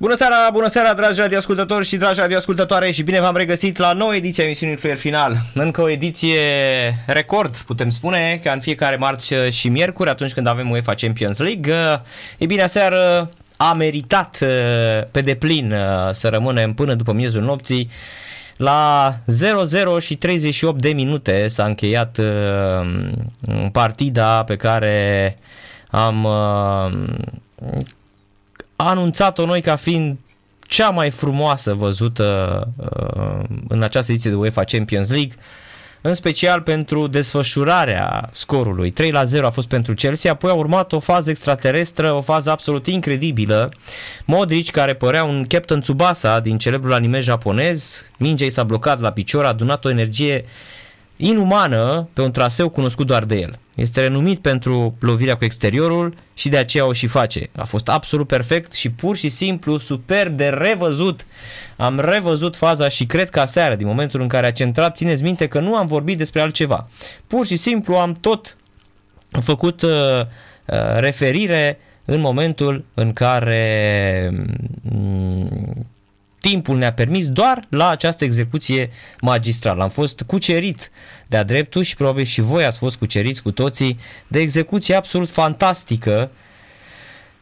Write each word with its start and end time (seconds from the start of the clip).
Bună 0.00 0.16
seara, 0.16 0.34
bună 0.52 0.68
seara, 0.68 0.94
dragi 0.94 1.20
radioascultători 1.20 1.86
și 1.86 1.96
dragi 1.96 2.20
radioascultătoare 2.20 2.90
și 2.90 3.02
bine 3.02 3.20
v-am 3.20 3.36
regăsit 3.36 3.76
la 3.76 3.92
nouă 3.92 4.14
ediție 4.14 4.42
a 4.42 4.46
emisiunii 4.46 4.76
Fluier 4.76 4.98
Final. 4.98 5.36
Încă 5.54 5.82
o 5.82 5.90
ediție 5.90 6.38
record, 7.06 7.56
putem 7.56 7.90
spune, 7.90 8.40
ca 8.42 8.52
în 8.52 8.60
fiecare 8.60 8.96
marți 8.96 9.34
și 9.50 9.68
miercuri, 9.68 10.08
atunci 10.08 10.32
când 10.32 10.46
avem 10.46 10.70
UEFA 10.70 10.94
Champions 10.94 11.38
League. 11.38 11.74
E 12.38 12.46
bine, 12.46 12.62
aseară 12.62 13.30
a 13.56 13.72
meritat 13.72 14.38
pe 15.10 15.20
deplin 15.20 15.74
să 16.12 16.28
rămânem 16.28 16.74
până 16.74 16.94
după 16.94 17.12
miezul 17.12 17.42
nopții. 17.42 17.90
La 18.56 19.14
0-0 20.00 20.00
și 20.00 20.16
38 20.16 20.80
de 20.80 20.92
minute 20.92 21.48
s-a 21.48 21.64
încheiat 21.64 22.20
partida 23.72 24.44
pe 24.44 24.56
care 24.56 25.36
am 25.90 26.28
anunțat-o 28.88 29.46
noi 29.46 29.60
ca 29.60 29.76
fiind 29.76 30.16
cea 30.60 30.90
mai 30.90 31.10
frumoasă 31.10 31.74
văzută 31.74 32.68
uh, 32.76 33.44
în 33.68 33.82
această 33.82 34.12
ediție 34.12 34.30
de 34.30 34.36
UEFA 34.36 34.64
Champions 34.64 35.08
League, 35.08 35.34
în 36.00 36.14
special 36.14 36.60
pentru 36.60 37.06
desfășurarea 37.06 38.28
scorului. 38.32 38.90
3 38.90 39.10
la 39.10 39.24
0 39.24 39.46
a 39.46 39.50
fost 39.50 39.68
pentru 39.68 39.94
Chelsea, 39.94 40.32
apoi 40.32 40.50
a 40.50 40.54
urmat 40.54 40.92
o 40.92 40.98
fază 40.98 41.30
extraterestră, 41.30 42.12
o 42.12 42.20
fază 42.20 42.50
absolut 42.50 42.86
incredibilă. 42.86 43.72
Modric, 44.24 44.70
care 44.70 44.94
părea 44.94 45.24
un 45.24 45.44
Captain 45.48 45.80
Tsubasa 45.80 46.40
din 46.40 46.58
celebrul 46.58 46.92
anime 46.92 47.20
japonez, 47.20 48.04
mingea 48.18 48.44
i 48.44 48.50
s-a 48.50 48.64
blocat 48.64 49.00
la 49.00 49.12
picior, 49.12 49.44
a 49.44 49.48
adunat 49.48 49.84
o 49.84 49.90
energie 49.90 50.44
inumană 51.16 52.08
pe 52.12 52.22
un 52.22 52.30
traseu 52.30 52.68
cunoscut 52.68 53.06
doar 53.06 53.24
de 53.24 53.34
el. 53.34 53.58
Este 53.80 54.00
renumit 54.00 54.38
pentru 54.38 54.96
lovirea 54.98 55.36
cu 55.36 55.44
exteriorul 55.44 56.14
și 56.34 56.48
de 56.48 56.56
aceea 56.56 56.86
o 56.86 56.92
și 56.92 57.06
face. 57.06 57.50
A 57.56 57.64
fost 57.64 57.88
absolut 57.88 58.26
perfect 58.26 58.72
și 58.72 58.90
pur 58.90 59.16
și 59.16 59.28
simplu 59.28 59.78
superb 59.78 60.36
de 60.36 60.48
revăzut. 60.48 61.26
Am 61.76 62.00
revăzut 62.00 62.56
faza 62.56 62.88
și 62.88 63.06
cred 63.06 63.30
că 63.30 63.40
aseară, 63.40 63.74
din 63.74 63.86
momentul 63.86 64.20
în 64.20 64.28
care 64.28 64.46
a 64.46 64.52
centrat, 64.52 64.96
țineți 64.96 65.22
minte 65.22 65.46
că 65.46 65.60
nu 65.60 65.76
am 65.76 65.86
vorbit 65.86 66.18
despre 66.18 66.40
altceva. 66.40 66.88
Pur 67.26 67.46
și 67.46 67.56
simplu 67.56 67.94
am 67.94 68.16
tot 68.20 68.56
făcut 69.40 69.82
uh, 69.82 69.90
uh, 69.90 70.26
referire 70.96 71.78
în 72.04 72.20
momentul 72.20 72.84
în 72.94 73.12
care 73.12 74.30
mm, 74.82 75.86
timpul 76.40 76.76
ne-a 76.76 76.92
permis 76.92 77.28
doar 77.28 77.64
la 77.68 77.88
această 77.88 78.24
execuție 78.24 78.90
magistrală. 79.20 79.82
Am 79.82 79.88
fost 79.88 80.22
cucerit 80.22 80.90
de-a 81.26 81.42
dreptul 81.42 81.82
și 81.82 81.96
probabil 81.96 82.24
și 82.24 82.40
voi 82.40 82.64
ați 82.64 82.78
fost 82.78 82.96
cuceriți 82.96 83.42
cu 83.42 83.50
toții 83.50 83.98
de 84.28 84.40
execuție 84.40 84.94
absolut 84.94 85.30
fantastică 85.30 86.30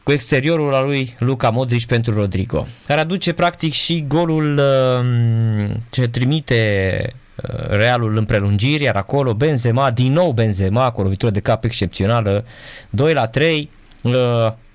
cu 0.03 0.11
exteriorul 0.11 0.73
al 0.73 0.85
lui 0.85 1.15
Luca 1.19 1.49
Modric 1.49 1.85
pentru 1.85 2.13
Rodrigo, 2.13 2.67
care 2.87 2.99
aduce 2.99 3.33
practic 3.33 3.73
și 3.73 4.05
golul 4.07 4.57
uh, 4.57 5.75
ce 5.89 6.07
trimite 6.07 7.13
uh, 7.35 7.67
Realul 7.67 8.17
în 8.17 8.25
prelungiri, 8.25 8.83
iar 8.83 8.95
acolo 8.95 9.33
Benzema, 9.33 9.91
din 9.91 10.11
nou 10.11 10.31
Benzema 10.31 10.91
cu 10.91 10.99
o 10.99 11.03
lovitură 11.03 11.31
de 11.31 11.39
cap 11.39 11.63
excepțională, 11.63 12.45
2 12.89 13.13
la 13.13 13.27
3, 13.27 13.69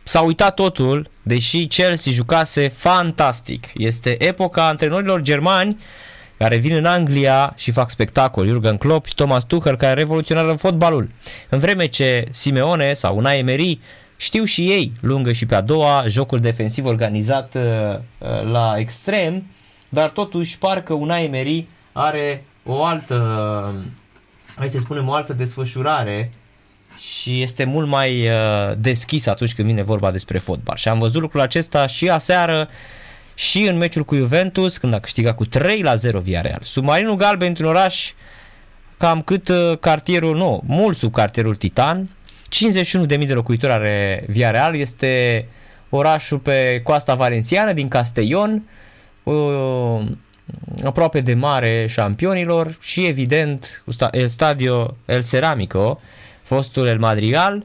s-a 0.04 0.20
uitat 0.20 0.54
totul, 0.54 1.10
deși 1.22 1.66
Chelsea 1.66 2.12
jucase 2.12 2.68
fantastic. 2.68 3.66
Este 3.74 4.24
epoca 4.24 4.68
antrenorilor 4.68 5.20
germani 5.20 5.78
care 6.36 6.56
vin 6.56 6.76
în 6.76 6.84
Anglia 6.84 7.52
și 7.56 7.70
fac 7.70 7.90
spectacol, 7.90 8.46
Jurgen 8.46 8.76
Klopp 8.76 9.06
și 9.06 9.14
Thomas 9.14 9.44
Tuchel 9.44 9.76
care 9.76 9.92
revoluționează 9.92 10.52
fotbalul. 10.52 11.10
În 11.48 11.58
vreme 11.58 11.86
ce 11.86 12.24
Simeone 12.30 12.92
sau 12.92 13.16
Unai 13.16 13.38
Emery 13.38 13.80
știu 14.16 14.44
și 14.44 14.70
ei, 14.70 14.92
lungă 15.00 15.32
și 15.32 15.46
pe 15.46 15.54
a 15.54 15.60
doua, 15.60 16.04
jocul 16.08 16.40
defensiv 16.40 16.84
organizat 16.84 17.54
uh, 17.54 17.62
uh, 17.62 18.50
la 18.52 18.74
extrem, 18.76 19.44
dar 19.88 20.10
totuși 20.10 20.58
parcă 20.58 20.94
Unai 20.94 21.24
Emery 21.24 21.66
are 21.92 22.44
o 22.64 22.84
altă, 22.84 23.74
hai 24.56 24.68
să 24.68 24.78
spunem, 24.78 25.08
o 25.08 25.12
altă 25.12 25.32
desfășurare 25.32 26.30
și 26.98 27.42
este 27.42 27.64
mult 27.64 27.88
mai 27.88 28.28
uh, 28.28 28.72
deschis 28.78 29.26
atunci 29.26 29.54
când 29.54 29.68
vine 29.68 29.82
vorba 29.82 30.10
despre 30.10 30.38
fotbal. 30.38 30.76
Și 30.76 30.88
am 30.88 30.98
văzut 30.98 31.20
lucrul 31.20 31.40
acesta 31.40 31.86
și 31.86 32.08
aseară 32.08 32.68
și 33.34 33.62
în 33.62 33.76
meciul 33.76 34.04
cu 34.04 34.14
Juventus, 34.14 34.78
când 34.78 34.94
a 34.94 35.00
câștigat 35.00 35.36
cu 35.36 35.44
3 35.44 35.82
la 35.82 35.94
0 35.94 36.20
Villarreal. 36.20 36.60
Submarinul 36.62 37.16
galben 37.16 37.48
într-un 37.48 37.66
oraș 37.66 38.12
cam 38.96 39.22
cât 39.22 39.48
uh, 39.48 39.78
cartierul, 39.80 40.36
nu, 40.36 40.62
mult 40.66 40.96
sub 40.96 41.12
cartierul 41.12 41.56
Titan, 41.56 42.10
51.000 42.54 43.06
de 43.06 43.32
locuitori 43.32 43.72
are 43.72 44.24
Villarreal, 44.28 44.76
este 44.76 45.46
orașul 45.88 46.38
pe 46.38 46.80
coasta 46.84 47.14
valenciană 47.14 47.72
din 47.72 47.88
Castellon, 47.88 48.62
uh, 49.22 50.06
aproape 50.84 51.20
de 51.20 51.34
mare 51.34 51.86
șampionilor 51.88 52.76
și 52.80 53.06
evident 53.06 53.84
el 54.12 54.28
stadio 54.28 54.96
El 55.06 55.24
Ceramico, 55.24 56.00
fostul 56.44 56.86
El 56.86 56.98
Madrigal, 56.98 57.64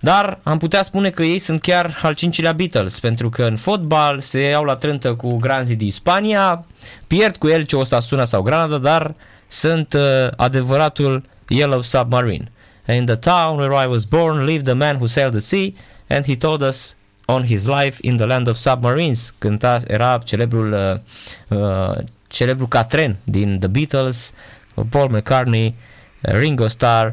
dar 0.00 0.38
am 0.42 0.58
putea 0.58 0.82
spune 0.82 1.10
că 1.10 1.22
ei 1.22 1.38
sunt 1.38 1.60
chiar 1.60 1.98
al 2.02 2.14
cincilea 2.14 2.52
Beatles, 2.52 3.00
pentru 3.00 3.28
că 3.28 3.44
în 3.44 3.56
fotbal 3.56 4.20
se 4.20 4.40
iau 4.40 4.64
la 4.64 4.74
trântă 4.74 5.14
cu 5.14 5.36
Granzi 5.36 5.74
din 5.74 5.92
Spania, 5.92 6.64
pierd 7.06 7.36
cu 7.36 7.48
el 7.48 7.62
ce 7.62 7.76
o 7.76 7.84
Sasuna 7.84 8.24
sau 8.24 8.42
Granada, 8.42 8.78
dar 8.78 9.14
sunt 9.48 9.92
uh, 9.92 10.28
adevăratul 10.36 11.22
Yellow 11.48 11.82
Submarine. 11.82 12.52
In 12.88 13.04
the 13.04 13.16
town 13.16 13.58
where 13.58 13.84
I 13.84 13.86
was 13.86 14.04
born 14.04 14.44
lived 14.44 14.64
the 14.64 14.72
man 14.72 14.96
who 14.96 15.06
sailed 15.06 15.32
the 15.32 15.40
sea 15.40 15.72
and 16.06 16.24
he 16.24 16.36
told 16.36 16.62
us 16.62 16.96
on 17.24 17.44
his 17.44 17.66
life 17.66 17.98
in 18.00 18.16
the 18.16 18.26
land 18.26 18.48
of 18.48 18.56
submarines. 18.56 19.34
Cânta, 19.38 19.80
era 19.86 20.18
celebrul, 20.24 20.72
uh, 21.48 21.58
uh, 21.58 21.98
celebrul 22.28 22.68
Catren 22.68 23.16
din 23.24 23.58
The 23.58 23.68
Beatles, 23.68 24.32
Paul 24.88 25.08
McCartney, 25.08 25.74
Ringo 26.20 26.68
Starr, 26.68 27.06
uh, 27.06 27.12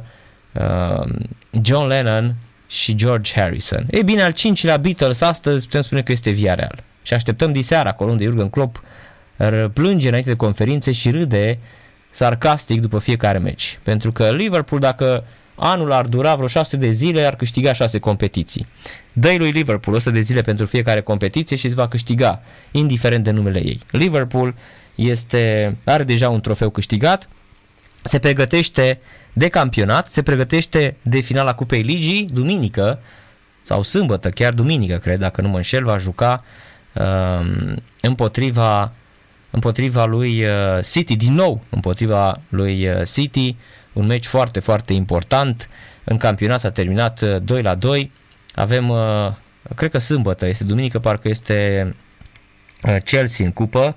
John 1.61 1.87
Lennon 1.87 2.35
și 2.67 2.95
George 2.95 3.31
Harrison. 3.35 3.85
Ei 3.89 4.03
bine, 4.03 4.21
al 4.21 4.31
cincilea 4.31 4.77
Beatles 4.77 5.21
astăzi 5.21 5.65
putem 5.65 5.81
spune 5.81 6.01
că 6.01 6.11
este 6.11 6.29
via 6.29 6.53
real. 6.53 6.83
Și 7.01 7.13
așteptăm 7.13 7.51
diseară 7.51 7.89
acolo 7.89 8.11
unde 8.11 8.23
Jurgen 8.23 8.49
Klopp 8.49 8.83
plânge 9.73 10.07
înainte 10.07 10.29
de 10.29 10.35
conferințe 10.35 10.91
și 10.91 11.11
râde 11.11 11.59
sarcastic 12.11 12.81
după 12.81 12.99
fiecare 12.99 13.37
meci. 13.37 13.79
Pentru 13.83 14.11
că 14.11 14.31
Liverpool, 14.31 14.81
dacă 14.81 15.23
anul 15.55 15.91
ar 15.91 16.05
dura 16.05 16.35
vreo 16.35 16.47
6 16.47 16.77
de 16.77 16.89
zile, 16.89 17.25
ar 17.25 17.35
câștiga 17.35 17.73
6 17.73 17.99
competiții. 17.99 18.67
dă 19.13 19.35
lui 19.37 19.51
Liverpool 19.51 19.95
100 19.95 20.09
de 20.09 20.21
zile 20.21 20.41
pentru 20.41 20.65
fiecare 20.65 21.01
competiție 21.01 21.55
și 21.55 21.65
îți 21.65 21.75
va 21.75 21.87
câștiga, 21.87 22.41
indiferent 22.71 23.23
de 23.23 23.31
numele 23.31 23.65
ei. 23.65 23.79
Liverpool 23.91 24.55
este, 24.95 25.75
are 25.85 26.03
deja 26.03 26.29
un 26.29 26.41
trofeu 26.41 26.69
câștigat, 26.69 27.29
se 28.03 28.19
pregătește 28.19 28.99
de 29.37 29.47
campionat, 29.47 30.07
se 30.07 30.23
pregătește 30.23 30.95
de 31.01 31.19
finala 31.19 31.53
Cupei 31.53 31.81
Ligii, 31.81 32.27
duminică 32.33 32.99
sau 33.61 33.83
sâmbătă, 33.83 34.29
chiar 34.29 34.53
duminică, 34.53 34.97
cred, 34.97 35.19
dacă 35.19 35.41
nu 35.41 35.49
mă 35.49 35.55
înșel, 35.55 35.83
va 35.83 35.97
juca 35.97 36.43
uh, 36.93 37.75
împotriva, 38.01 38.91
împotriva 39.49 40.05
lui 40.05 40.43
uh, 40.43 40.83
City, 40.91 41.15
din 41.15 41.33
nou 41.33 41.63
împotriva 41.69 42.41
lui 42.49 42.87
uh, 42.87 43.01
City, 43.13 43.55
un 43.93 44.05
meci 44.05 44.25
foarte, 44.25 44.59
foarte 44.59 44.93
important. 44.93 45.69
În 46.03 46.17
campionat 46.17 46.59
s-a 46.59 46.71
terminat 46.71 47.21
uh, 47.21 47.41
2 47.43 47.61
la 47.61 47.75
2. 47.75 48.11
Avem, 48.55 48.89
uh, 48.89 49.31
cred 49.75 49.91
că 49.91 49.97
sâmbătă, 49.97 50.47
este 50.47 50.63
duminică, 50.63 50.99
parcă 50.99 51.29
este 51.29 51.95
uh, 52.83 52.97
Chelsea 53.03 53.45
în 53.45 53.51
cupă. 53.51 53.95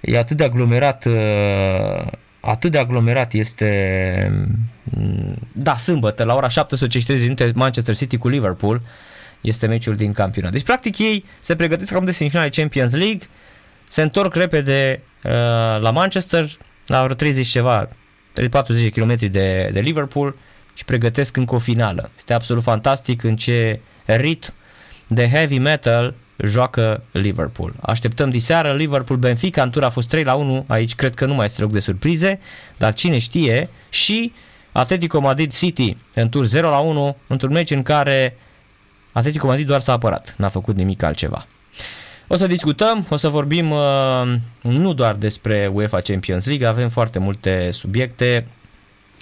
E 0.00 0.18
atât 0.18 0.36
de 0.36 0.44
aglomerat 0.44 1.04
uh, 1.04 2.06
atât 2.44 2.70
de 2.70 2.78
aglomerat 2.78 3.32
este, 3.32 4.48
mm, 4.84 5.36
da, 5.52 5.76
sâmbătă, 5.76 6.24
la 6.24 6.34
ora 6.34 6.48
17.30 6.48 7.06
minute 7.06 7.52
Manchester 7.54 7.96
City 7.96 8.16
cu 8.16 8.28
Liverpool, 8.28 8.82
este 9.40 9.66
meciul 9.66 9.94
din 9.94 10.12
campionat. 10.12 10.52
Deci, 10.52 10.62
practic, 10.62 10.98
ei 10.98 11.24
se 11.40 11.56
pregătesc 11.56 11.92
acum 11.92 12.04
de 12.04 12.12
semifinale 12.12 12.48
Champions 12.48 12.92
League, 12.92 13.28
se 13.88 14.02
întorc 14.02 14.34
repede 14.34 15.02
uh, 15.24 15.30
la 15.80 15.90
Manchester, 15.90 16.58
la 16.86 17.02
vreo 17.02 17.14
30 17.14 17.46
ceva, 17.46 17.88
40 18.50 18.92
km 18.92 19.16
de, 19.16 19.70
de 19.72 19.80
Liverpool 19.80 20.36
și 20.74 20.84
pregătesc 20.84 21.36
încă 21.36 21.54
o 21.54 21.58
finală. 21.58 22.10
Este 22.16 22.32
absolut 22.32 22.62
fantastic 22.62 23.22
în 23.22 23.36
ce 23.36 23.80
ritm 24.04 24.54
de 25.06 25.28
heavy 25.28 25.58
metal 25.58 26.14
joacă 26.36 27.02
Liverpool. 27.10 27.74
Așteptăm 27.80 28.30
diseară 28.30 28.72
Liverpool-Benfica, 28.72 29.62
în 29.62 29.70
tur 29.70 29.84
a 29.84 29.88
fost 29.88 30.08
3 30.08 30.24
la 30.24 30.34
1, 30.34 30.64
aici 30.68 30.94
cred 30.94 31.14
că 31.14 31.26
nu 31.26 31.34
mai 31.34 31.44
este 31.44 31.62
loc 31.62 31.72
de 31.72 31.80
surprize, 31.80 32.40
dar 32.76 32.94
cine 32.94 33.18
știe 33.18 33.68
și 33.88 34.32
Atletico 34.72 35.20
Madrid 35.20 35.52
City 35.52 35.96
în 36.14 36.28
tur 36.28 36.44
0 36.44 36.68
la 36.68 36.78
1, 36.78 37.16
într-un 37.26 37.52
meci 37.52 37.70
în 37.70 37.82
care 37.82 38.36
Atletico 39.12 39.46
Madrid 39.46 39.66
doar 39.66 39.80
s-a 39.80 39.92
apărat, 39.92 40.34
n-a 40.38 40.48
făcut 40.48 40.76
nimic 40.76 41.02
altceva. 41.02 41.46
O 42.28 42.36
să 42.36 42.46
discutăm, 42.46 43.06
o 43.10 43.16
să 43.16 43.28
vorbim 43.28 43.70
uh, 43.70 44.34
nu 44.60 44.92
doar 44.92 45.14
despre 45.14 45.70
UEFA 45.72 46.00
Champions 46.00 46.46
League, 46.46 46.66
avem 46.66 46.88
foarte 46.88 47.18
multe 47.18 47.68
subiecte, 47.70 48.46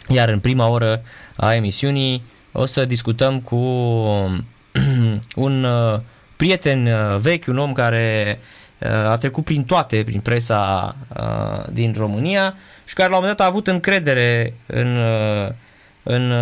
iar 0.08 0.29
în 0.29 0.38
prima 0.38 0.69
oră 0.69 1.03
a 1.37 1.55
emisiunii 1.55 2.23
o 2.53 2.65
să 2.65 2.85
discutăm 2.85 3.41
cu 3.41 3.56
un 5.35 5.65
uh, 5.65 6.00
prieten 6.43 6.87
uh, 6.87 7.21
vechi, 7.21 7.47
un 7.47 7.59
om 7.59 7.73
care 7.73 8.39
uh, 8.79 8.89
a 8.91 9.17
trecut 9.17 9.44
prin 9.44 9.65
toate, 9.65 10.03
prin 10.05 10.21
presa 10.21 10.97
uh, 11.17 11.65
din 11.73 11.94
România 11.99 12.55
și 12.85 12.94
care 12.94 13.09
la 13.09 13.15
un 13.17 13.21
moment 13.21 13.39
dat 13.39 13.47
a 13.47 13.50
avut 13.50 13.67
încredere 13.67 14.55
în, 14.67 14.99
în 16.03 16.33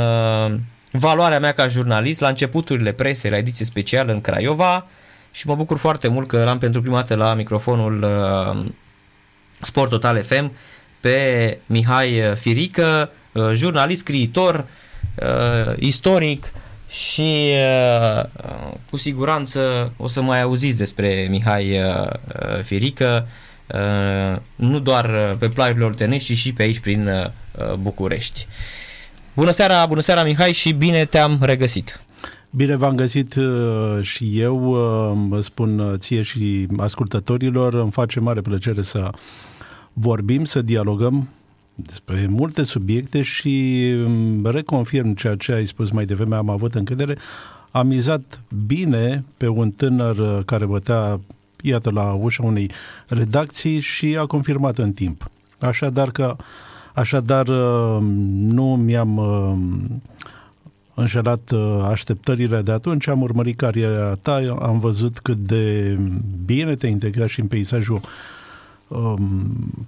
valoarea 0.91 1.41
mea 1.41 1.53
ca 1.53 1.69
jurnalist. 1.69 2.21
La 2.21 2.29
începuturile 2.29 2.93
presei, 2.93 3.31
la 3.31 3.37
ediție 3.37 3.65
specială 3.65 4.13
în 4.13 4.21
Craiova 4.21 4.87
și 5.31 5.47
mă 5.47 5.55
bucur 5.55 5.79
foarte 5.79 6.09
mult 6.09 6.29
că 6.29 6.45
l-am 6.45 6.59
pentru 6.59 6.81
prima 6.81 6.97
dată 6.97 7.15
la 7.15 7.35
microfonul 7.35 8.07
Sport 9.61 9.91
Total 9.91 10.23
FM 10.23 10.53
pe 11.01 11.59
Mihai 11.67 12.23
Firică, 12.35 13.11
jurnalist, 13.53 14.01
scriitor, 14.01 14.67
istoric, 15.77 16.53
și 16.91 17.53
uh, 17.55 18.75
cu 18.91 18.97
siguranță 18.97 19.93
o 19.97 20.07
să 20.07 20.23
mai 20.23 20.43
auziți 20.43 20.79
despre 20.79 21.27
Mihai 21.31 21.79
uh, 21.79 22.07
uh, 22.07 22.63
Firică, 22.63 23.27
nu 24.57 24.79
doar 24.79 25.37
pe 25.39 25.49
plaiurile 25.49 25.85
oltenești, 25.85 26.35
ci 26.35 26.37
și 26.37 26.53
pe 26.53 26.63
aici 26.63 26.79
prin 26.79 27.33
București. 27.81 28.47
Bună 29.35 29.51
seara, 29.51 29.87
bună 29.87 30.01
seara 30.01 30.25
Mihai 30.25 30.53
și 30.53 30.73
bine 30.73 31.05
te-am 31.05 31.39
regăsit! 31.41 32.01
Bine 32.51 32.77
v-am 32.77 32.95
găsit 32.95 33.35
și 34.01 34.41
eu, 34.41 34.59
vă 35.29 35.41
spun 35.41 35.97
ție 35.99 36.23
și 36.23 36.67
ascultătorilor, 36.77 37.75
îmi 37.75 37.91
face 37.91 38.21
mare 38.21 38.41
plăcere 38.41 38.83
să 38.83 39.11
vorbim, 39.93 40.45
să 40.45 40.63
dialogăm 40.63 41.29
despre 41.87 42.27
multe 42.31 42.63
subiecte 42.63 43.23
și 43.23 43.85
mm, 43.97 44.47
reconfirm 44.47 45.15
ceea 45.15 45.37
ce 45.37 45.53
ai 45.53 45.65
spus 45.65 45.91
mai 45.91 46.05
devreme, 46.05 46.37
am 46.37 46.49
avut 46.49 46.75
încredere. 46.75 47.17
Am 47.71 47.87
mizat 47.87 48.41
bine 48.67 49.25
pe 49.37 49.49
un 49.49 49.71
tânăr 49.71 50.17
uh, 50.17 50.39
care 50.45 50.67
bătea, 50.67 51.21
iată, 51.63 51.91
la 51.91 52.13
ușa 52.13 52.43
unei 52.43 52.71
redacții 53.07 53.81
și 53.81 54.17
a 54.17 54.27
confirmat 54.27 54.79
în 54.79 54.93
timp. 54.93 55.31
Așadar 55.59 56.11
că 56.11 56.37
Așadar, 56.95 57.49
uh, 57.49 57.99
nu 58.31 58.77
mi-am 58.77 59.17
uh, 59.17 59.55
înșelat 60.95 61.53
așteptările 61.91 62.63
de 62.63 62.73
atunci, 62.73 63.09
am 63.09 63.23
urmărit 63.23 63.57
cariera 63.57 64.15
ta, 64.15 64.57
am 64.61 64.79
văzut 64.79 65.19
cât 65.19 65.37
de 65.37 65.97
bine 66.45 66.75
te 66.75 66.87
integrat 66.87 67.29
și 67.29 67.41
în 67.41 67.47
peisajul 67.47 67.95
um, 67.95 68.03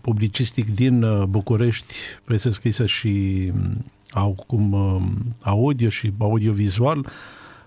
publicistic 0.01 0.75
din 0.75 1.03
uh, 1.03 1.25
București, 1.25 1.95
presă 2.25 2.51
scrisă 2.51 2.87
și 2.87 3.51
um, 3.55 3.85
au 4.11 4.45
cum 4.47 4.73
um, 4.73 5.35
audio 5.43 5.89
și 5.89 6.13
audiovizual, 6.19 7.07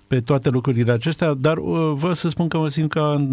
pe 0.07 0.19
toate 0.19 0.49
lucrurile 0.49 0.91
acestea, 0.91 1.33
dar 1.33 1.57
uh, 1.57 1.93
vreau 1.95 2.13
să 2.13 2.29
spun 2.29 2.47
că 2.47 2.57
mă 2.57 2.67
simt 2.67 2.89
ca 2.89 3.27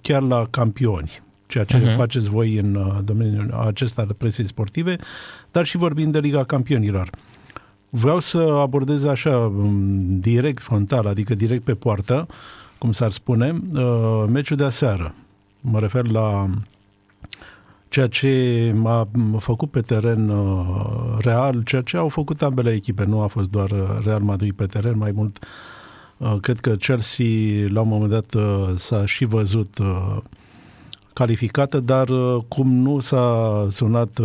chiar 0.00 0.22
la 0.22 0.46
campioni 0.50 1.22
ceea 1.48 1.64
ce 1.64 1.80
uh-huh. 1.80 1.96
faceți 1.96 2.28
voi 2.28 2.56
în 2.56 2.74
uh, 2.74 2.98
domeniul 3.04 3.52
acesta 3.66 4.04
de 4.04 4.12
presei 4.12 4.46
sportive, 4.46 4.96
dar 5.50 5.66
și 5.66 5.76
vorbind 5.76 6.12
de 6.12 6.18
Liga 6.18 6.44
Campionilor. 6.44 7.10
Vreau 7.90 8.18
să 8.18 8.38
abordez 8.38 9.04
așa, 9.04 9.36
um, 9.36 10.20
direct 10.20 10.62
frontal, 10.62 11.06
adică 11.06 11.34
direct 11.34 11.64
pe 11.64 11.74
poartă, 11.74 12.26
cum 12.78 12.92
s-ar 12.92 13.10
spune, 13.10 13.60
uh, 13.72 14.24
meciul 14.28 14.56
de 14.56 14.64
aseară. 14.64 15.14
Mă 15.60 15.78
refer 15.78 16.06
la 16.06 16.50
ceea 17.88 18.06
ce 18.06 18.72
m-a 18.76 19.08
făcut 19.38 19.70
pe 19.70 19.80
teren 19.80 20.28
uh, 20.28 21.16
real, 21.18 21.62
ceea 21.62 21.82
ce 21.82 21.96
au 21.96 22.08
făcut 22.08 22.42
ambele 22.42 22.72
echipe, 22.72 23.04
nu 23.04 23.20
a 23.20 23.26
fost 23.26 23.48
doar 23.48 23.70
uh, 23.70 24.04
Real 24.04 24.20
Madrid 24.20 24.52
pe 24.52 24.66
teren, 24.66 24.98
mai 24.98 25.10
mult 25.10 25.44
uh, 26.16 26.36
cred 26.40 26.60
că 26.60 26.70
Chelsea 26.70 27.26
la 27.66 27.80
un 27.80 27.88
moment 27.88 28.10
dat 28.10 28.36
s-a 28.76 29.06
și 29.06 29.24
văzut 29.24 29.78
calificată, 31.12 31.80
dar 31.80 32.08
cum 32.48 32.72
nu 32.74 32.98
s-a 32.98 33.66
sunat 33.70 34.20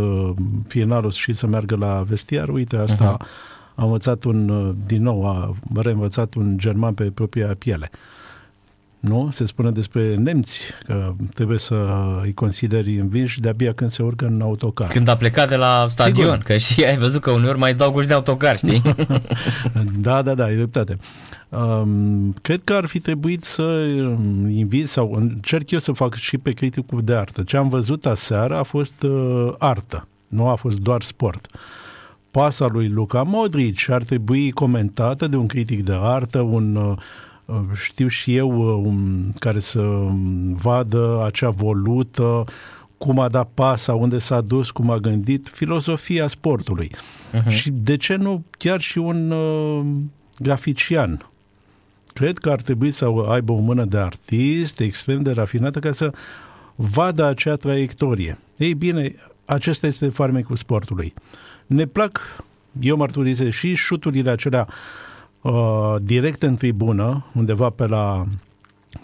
finalul 0.67 1.11
și 1.11 1.33
să 1.33 1.47
meargă 1.47 1.75
la 1.75 2.03
vestiar, 2.07 2.49
uite, 2.49 2.77
asta 2.77 3.17
uh-huh. 3.17 3.75
a 3.75 3.83
învățat 3.83 4.23
un, 4.23 4.73
din 4.85 5.03
nou, 5.03 5.25
a 5.25 5.55
reînvățat 5.73 6.33
un 6.33 6.57
german 6.57 6.93
pe 6.93 7.03
propria 7.03 7.55
piele. 7.57 7.89
Uh, 7.91 8.12
nu? 9.03 9.27
Se 9.31 9.45
spune 9.45 9.71
despre 9.71 10.15
nemți 10.15 10.73
că 10.85 11.13
trebuie 11.33 11.57
să 11.57 11.75
îi 12.21 12.33
consideri 12.33 12.99
învinși 12.99 13.39
de-abia 13.39 13.73
când 13.73 13.91
se 13.91 14.03
urcă 14.03 14.25
în 14.25 14.41
autocar. 14.41 14.87
Când 14.87 15.07
a 15.07 15.15
plecat 15.15 15.49
de 15.49 15.55
la 15.55 15.85
stadion, 15.89 16.25
Sigur. 16.25 16.43
că 16.43 16.57
și 16.57 16.83
ai 16.83 16.97
văzut 16.97 17.21
că 17.21 17.31
uneori 17.31 17.57
mai 17.57 17.73
dau 17.73 17.91
guși 17.91 18.07
de 18.07 18.13
autocar, 18.13 18.57
știi? 18.57 18.81
da, 20.05 20.21
da, 20.21 20.33
da, 20.33 20.51
e 20.51 20.55
dreptate. 20.55 20.97
Um, 21.49 22.33
cred 22.41 22.61
că 22.63 22.73
ar 22.73 22.85
fi 22.85 22.99
trebuit 22.99 23.43
să 23.43 23.85
invit 24.47 24.87
sau 24.87 25.13
încerc 25.13 25.71
eu 25.71 25.79
să 25.79 25.91
fac 25.91 26.15
și 26.15 26.37
pe 26.37 26.51
criticul 26.51 27.01
de 27.01 27.13
artă. 27.13 27.43
Ce 27.43 27.57
am 27.57 27.69
văzut 27.69 28.05
aseară 28.05 28.57
a 28.57 28.63
fost 28.63 29.03
uh, 29.03 29.53
artă, 29.57 30.07
nu 30.27 30.47
a 30.47 30.55
fost 30.55 30.79
doar 30.79 31.01
sport. 31.01 31.47
Pasa 32.31 32.67
lui 32.71 32.87
Luca 32.87 33.23
Modric 33.23 33.89
ar 33.89 34.03
trebui 34.03 34.51
comentată 34.51 35.27
de 35.27 35.37
un 35.37 35.47
critic 35.47 35.83
de 35.83 35.97
artă, 36.01 36.39
un 36.39 36.75
uh, 36.75 36.93
Uh, 36.93 36.99
știu 37.73 38.07
și 38.07 38.35
eu 38.35 38.49
uh, 38.57 38.85
um, 38.85 39.33
care 39.39 39.59
să 39.59 39.79
um, 39.79 40.53
vadă 40.53 41.23
acea 41.25 41.49
volută, 41.49 42.43
cum 42.97 43.19
a 43.19 43.29
dat 43.29 43.49
pasa, 43.53 43.93
unde 43.93 44.17
s-a 44.17 44.41
dus, 44.41 44.71
cum 44.71 44.89
a 44.89 44.97
gândit, 44.97 45.47
filozofia 45.47 46.27
sportului. 46.27 46.91
Uh-huh. 46.91 47.47
Și 47.47 47.71
de 47.71 47.97
ce 47.97 48.15
nu 48.15 48.43
chiar 48.57 48.81
și 48.81 48.97
un 48.97 49.31
uh, 49.31 49.85
grafician? 50.37 51.29
Cred 52.13 52.37
că 52.37 52.49
ar 52.49 52.61
trebui 52.61 52.91
să 52.91 53.05
aibă 53.29 53.51
o 53.51 53.59
mână 53.59 53.85
de 53.85 53.97
artist 53.97 54.79
extrem 54.79 55.21
de 55.21 55.31
rafinată 55.31 55.79
ca 55.79 55.91
să 55.91 56.11
vadă 56.75 57.25
acea 57.25 57.55
traiectorie. 57.55 58.37
Ei 58.57 58.73
bine, 58.73 59.15
acesta 59.45 59.87
este 59.87 60.09
farmecul 60.09 60.55
sportului. 60.55 61.13
Ne 61.65 61.85
plac, 61.85 62.43
eu 62.79 62.97
mărturisesc 62.97 63.57
și 63.57 63.73
șuturile 63.73 64.29
acelea 64.29 64.67
uh, 64.69 64.73
uh, 65.43 65.95
direct 66.01 66.43
în 66.43 66.55
tribună, 66.55 67.25
undeva 67.33 67.69
pe 67.69 67.85
la, 67.85 68.25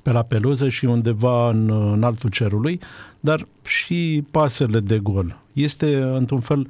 pe 0.04 0.12
la 0.12 0.24
peluză 0.24 0.70
și 0.70 0.86
undeva 0.86 1.50
în, 1.50 1.70
în 1.94 2.04
altul 2.04 2.30
cerului, 2.30 2.80
dar 3.20 3.48
și 3.66 4.24
pasele 4.32 4.80
de 4.80 5.00
gol. 5.00 5.38
Este, 5.54 5.96
într-un 5.96 6.40
fel, 6.40 6.68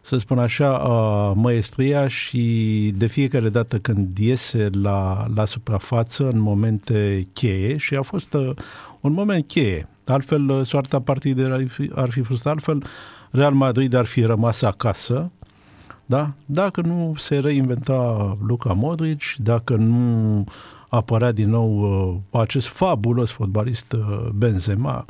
să 0.00 0.16
spun 0.16 0.38
așa, 0.38 0.70
uh, 0.70 1.32
măestria 1.34 2.08
și 2.08 2.92
de 2.96 3.06
fiecare 3.06 3.48
dată 3.48 3.78
când 3.78 4.18
iese 4.18 4.68
la, 4.82 5.26
la 5.34 5.44
suprafață 5.44 6.28
în 6.28 6.38
momente 6.38 7.28
cheie 7.32 7.76
și 7.76 7.94
a 7.94 8.02
fost 8.02 8.34
uh, 8.34 8.50
un 9.00 9.12
moment 9.12 9.46
cheie. 9.46 9.88
Altfel, 10.06 10.48
uh, 10.48 10.66
soarta 10.66 11.00
partidei 11.00 11.44
ar 11.44 11.66
fi, 11.68 11.90
ar 11.94 12.10
fi 12.10 12.20
fost 12.20 12.46
altfel, 12.46 12.84
Real 13.30 13.52
Madrid 13.52 13.94
ar 13.94 14.04
fi 14.04 14.20
rămas 14.20 14.62
acasă, 14.62 15.30
da? 16.06 16.32
Dacă 16.46 16.80
nu 16.80 17.14
se 17.16 17.38
reinventa 17.38 18.36
Luca 18.46 18.72
Modric, 18.72 19.20
dacă 19.36 19.74
nu 19.74 20.44
apărea 20.88 21.32
din 21.32 21.50
nou 21.50 21.80
uh, 22.30 22.40
acest 22.40 22.66
fabulos 22.66 23.30
fotbalist 23.30 23.92
uh, 23.92 24.28
Benzema, 24.34 25.04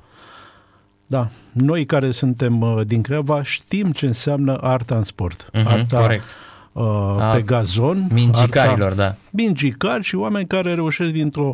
da, 1.07 1.29
noi 1.53 1.85
care 1.85 2.11
suntem 2.11 2.61
uh, 2.61 2.87
din 2.87 3.03
Creva 3.03 3.43
știm 3.43 3.93
ce 3.93 4.07
înseamnă 4.07 4.59
arta 4.61 4.97
în 4.97 5.05
sport. 5.05 5.51
Uh-huh, 5.51 5.65
arta 5.65 6.01
corect. 6.01 6.25
Uh, 6.73 7.31
pe 7.35 7.43
gazon. 7.43 8.09
Mingicarilor, 8.13 8.91
arta, 8.91 9.03
da. 9.03 9.17
Mingicari 9.31 10.03
și 10.03 10.15
oameni 10.15 10.47
care 10.47 10.75
reușesc 10.75 11.13
dintr-o, 11.13 11.53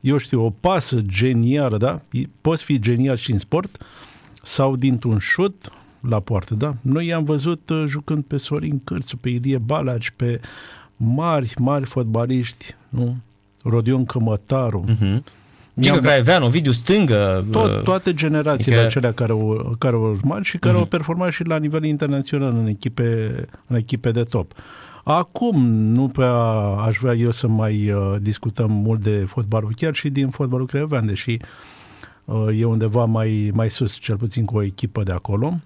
eu 0.00 0.16
știu, 0.16 0.44
o 0.44 0.50
pasă 0.50 1.00
genială, 1.00 1.76
da? 1.76 2.00
Poți 2.40 2.64
fi 2.64 2.78
genial 2.78 3.16
și 3.16 3.32
în 3.32 3.38
sport 3.38 3.82
sau 4.42 4.76
dintr-un 4.76 5.18
șut 5.18 5.72
la 6.00 6.20
poartă, 6.20 6.54
da? 6.54 6.74
Noi 6.80 7.06
i-am 7.06 7.24
văzut 7.24 7.70
uh, 7.70 7.84
jucând 7.86 8.24
pe 8.24 8.36
Sorin 8.36 8.80
Cârțu, 8.84 9.16
pe 9.16 9.28
Ilie 9.28 9.58
Balaci, 9.58 10.10
pe 10.10 10.40
mari, 10.96 11.54
mari 11.58 11.84
fotbaliști, 11.84 12.74
nu? 12.88 13.16
Rodion 13.62 14.04
Cămătaru. 14.04 14.84
Uh-huh. 14.88 15.22
Gică 15.80 15.98
Craieveanu, 15.98 16.46
Ovidiu 16.46 16.72
Stângă. 16.72 17.46
Tot, 17.50 17.70
uh, 17.70 17.82
toate 17.82 18.14
generațiile 18.14 18.76
adică... 18.76 18.88
acelea 18.88 19.12
care 19.12 19.32
au, 19.32 19.76
care 19.78 19.94
au 19.94 20.02
urmat 20.02 20.44
și 20.44 20.58
care 20.58 20.74
uh-huh. 20.74 20.78
au 20.78 20.84
performat 20.84 21.32
și 21.32 21.44
la 21.44 21.56
nivel 21.56 21.84
internațional 21.84 22.54
în 22.54 22.66
echipe, 22.66 23.30
în 23.66 23.76
echipe 23.76 24.10
de 24.10 24.22
top. 24.22 24.52
Acum 25.04 25.66
nu 25.68 26.08
prea 26.08 26.34
aș 26.86 26.96
vrea 26.96 27.14
eu 27.14 27.30
să 27.30 27.48
mai 27.48 27.90
uh, 27.90 28.14
discutăm 28.20 28.70
mult 28.70 29.02
de 29.02 29.24
fotbalul, 29.28 29.72
chiar 29.76 29.94
și 29.94 30.08
din 30.08 30.28
fotbalul 30.28 30.66
craiovean, 30.66 31.06
deși 31.06 31.36
uh, 32.24 32.60
e 32.60 32.64
undeva 32.64 33.04
mai, 33.04 33.50
mai 33.54 33.70
sus, 33.70 33.94
cel 33.94 34.16
puțin 34.16 34.44
cu 34.44 34.56
o 34.56 34.62
echipă 34.62 35.02
de 35.02 35.12
acolo. 35.12 35.58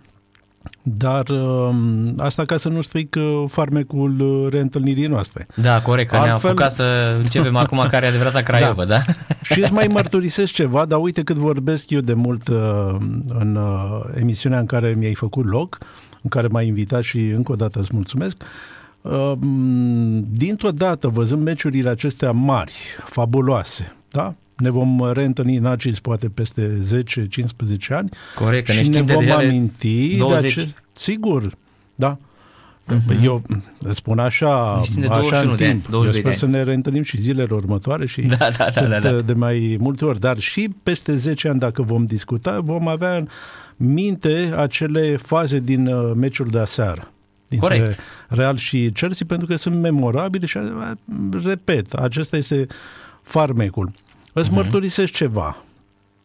Dar 0.82 1.28
um, 1.28 2.14
asta 2.18 2.44
ca 2.44 2.56
să 2.56 2.68
nu 2.68 2.80
stric 2.80 3.16
uh, 3.18 3.44
farmecul 3.48 4.20
uh, 4.20 4.52
reîntâlnirii 4.52 5.06
noastre. 5.06 5.46
Da, 5.54 5.82
corect, 5.82 6.10
că 6.10 6.16
Altfel... 6.16 6.38
ne-am 6.40 6.46
apucat 6.46 6.72
să 6.72 7.14
începem 7.16 7.56
acum 7.56 7.86
care 7.90 8.06
e 8.06 8.08
adevărata 8.08 8.40
Craiova, 8.48 8.84
da? 8.84 8.98
da? 9.06 9.12
Și 9.42 9.60
îți 9.60 9.72
mai 9.72 9.86
mărturisesc 9.86 10.52
ceva, 10.52 10.84
dar 10.84 10.98
uite 10.98 11.22
cât 11.22 11.36
vorbesc 11.36 11.90
eu 11.90 12.00
de 12.00 12.14
mult 12.14 12.48
uh, 12.48 12.96
în 13.28 13.58
emisiunea 14.14 14.58
în 14.58 14.66
care 14.66 14.94
mi-ai 14.98 15.14
făcut 15.14 15.46
loc, 15.46 15.78
în 16.22 16.30
care 16.30 16.46
m-ai 16.46 16.66
invitat 16.66 17.02
și 17.02 17.18
încă 17.18 17.52
o 17.52 17.56
dată 17.56 17.78
îți 17.78 17.90
mulțumesc. 17.92 18.36
Dintr-o 20.30 20.70
dată, 20.70 21.08
văzând 21.08 21.42
meciurile 21.42 21.88
acestea 21.88 22.30
mari, 22.30 22.72
fabuloase, 23.04 23.96
da? 24.10 24.34
Ne 24.56 24.70
vom 24.70 25.12
reîntâlni 25.12 25.56
în 25.56 25.66
Acis 25.66 26.00
poate 26.00 26.28
peste 26.28 26.80
10-15 26.94 26.96
ani 27.88 28.08
Corect, 28.34 28.66
că 28.66 28.72
și 28.72 28.78
ne, 28.78 28.84
ne 28.84 28.92
știm 28.92 29.06
de 29.06 29.12
vom 29.12 29.22
deja 29.24 29.38
de 29.38 29.44
aminti 29.44 30.16
20. 30.16 30.54
de 30.54 30.60
acest... 30.60 30.82
Sigur, 30.92 31.56
da. 31.94 32.18
Eu 33.22 33.42
îți 33.78 33.96
spun 33.96 34.18
așa, 34.18 34.76
Ne 34.76 34.82
știm 34.82 35.00
de 35.00 35.06
așa 35.06 35.20
21 35.20 35.50
în 35.50 35.56
de 35.56 35.64
ani, 35.64 35.72
timp. 35.72 35.88
22 35.90 36.04
Eu 36.06 36.10
de 36.10 36.18
sper 36.18 36.30
ani. 36.30 36.38
să 36.38 36.46
ne 36.46 36.62
reîntâlnim 36.62 37.02
și 37.02 37.20
zilele 37.20 37.54
următoare 37.54 38.06
și 38.06 38.20
Da, 38.20 38.36
da, 38.36 38.70
da, 38.74 38.86
da, 38.86 38.98
cât 38.98 39.02
da. 39.02 39.20
de 39.20 39.32
mai 39.32 39.76
multe 39.80 40.04
ori. 40.04 40.20
Dar 40.20 40.38
și 40.38 40.68
peste 40.82 41.16
10 41.16 41.48
ani, 41.48 41.58
dacă 41.58 41.82
vom 41.82 42.04
discuta, 42.04 42.60
vom 42.60 42.88
avea 42.88 43.16
în 43.16 43.28
minte 43.76 44.52
acele 44.56 45.16
faze 45.16 45.58
din 45.58 45.86
uh, 45.86 46.12
meciul 46.16 46.46
de 46.46 46.58
aseară. 46.58 47.10
Dintre 47.48 47.78
Corect. 47.78 48.00
Real 48.28 48.56
și 48.56 48.90
Chelsea, 48.94 49.26
pentru 49.26 49.46
că 49.46 49.56
sunt 49.56 49.80
memorabile 49.80 50.46
și, 50.46 50.56
uh, 50.56 50.90
repet, 51.44 51.92
acesta 51.92 52.36
este 52.36 52.66
farmecul. 53.22 53.92
Îți 54.36 54.48
Mhm. 54.48 54.54
mărturisesc 54.58 55.12
ceva. 55.12 55.64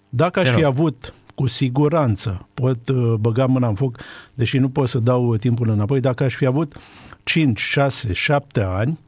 Dacă 0.10 0.40
aș 0.40 0.46
Te 0.46 0.52
fi 0.52 0.62
rog. 0.62 0.66
avut 0.72 1.14
cu 1.36 1.48
siguranță, 1.48 2.48
pot 2.54 2.90
uh, 2.90 3.14
băga 3.20 3.46
mâna 3.46 3.68
în 3.68 3.76
foc, 3.76 3.98
deși 4.34 4.58
nu 4.58 4.70
pot 4.70 4.90
să 4.90 5.00
dau 5.00 5.36
timpul 5.36 5.70
înapoi, 5.70 6.00
dacă 6.00 6.24
aș 6.24 6.36
fi 6.36 6.46
avut 6.46 6.76
5, 7.24 7.60
6, 7.60 8.14
7 8.14 8.62
ani 8.62 9.00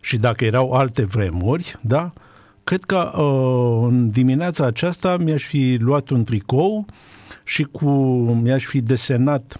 și 0.00 0.16
dacă 0.16 0.44
erau 0.44 0.72
alte 0.72 1.04
vremuri, 1.04 1.76
da, 1.80 2.12
cred 2.64 2.84
că 2.84 3.10
uh, 3.20 3.86
în 3.90 4.10
dimineața 4.10 4.64
aceasta 4.66 5.16
mi-aș 5.16 5.42
fi 5.44 5.76
luat 5.80 6.08
un 6.08 6.24
tricou 6.24 6.86
și 7.44 7.62
cu 7.62 7.88
mi-aș 8.42 8.64
fi 8.64 8.80
desenat, 8.80 9.58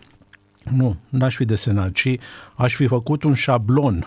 nu, 0.77 0.97
n-aș 1.09 1.35
fi 1.37 1.45
desenat, 1.45 1.93
ci 1.93 2.09
aș 2.55 2.75
fi 2.75 2.87
făcut 2.87 3.23
un 3.23 3.35
șablon 3.35 4.07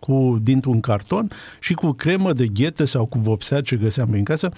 cu 0.00 0.38
dintr-un 0.42 0.80
carton 0.80 1.28
și 1.60 1.74
cu 1.74 1.92
cremă 1.92 2.32
de 2.32 2.46
ghete 2.46 2.84
sau 2.84 3.06
cu 3.06 3.18
vopsea 3.18 3.60
ce 3.60 3.76
găseam 3.76 4.08
prin 4.08 4.24
casă, 4.24 4.50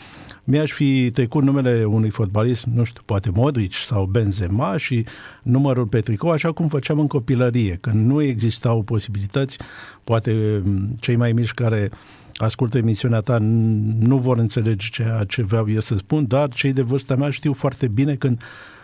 mi-aș 0.45 0.71
fi 0.71 1.11
trecut 1.11 1.43
numele 1.43 1.85
unui 1.85 2.11
fotbalist, 2.11 2.65
nu 2.65 2.85
știu, 2.85 3.03
poate 3.05 3.31
Modric 3.35 3.73
sau 3.73 4.05
Benzema 4.05 4.77
și 4.77 5.05
numărul 5.43 5.87
pe 5.87 6.01
tricou, 6.01 6.31
așa 6.31 6.53
cum 6.53 6.69
făceam 6.69 6.99
în 6.99 7.07
copilărie, 7.07 7.79
când 7.81 8.07
nu 8.07 8.23
existau 8.23 8.83
posibilități, 8.83 9.59
poate 10.05 10.63
m, 10.65 10.97
cei 11.01 11.17
mai 11.17 11.33
mici 11.33 11.53
care 11.53 11.91
ascultă 12.37 12.79
emisiunea 12.79 13.21
ta 13.21 13.39
n- 13.39 13.99
nu 13.99 14.19
vor 14.19 14.39
înțelege 14.39 14.89
ceea 14.91 15.25
ce 15.25 15.43
vreau 15.43 15.71
eu 15.71 15.81
să 15.81 15.97
spun, 15.97 16.27
dar 16.27 16.49
cei 16.49 16.73
de 16.73 16.83
vârsta 16.83 17.17
mea 17.17 17.31
știu 17.31 17.53
foarte 17.53 17.89
bine 17.89 18.15
când 18.15 18.43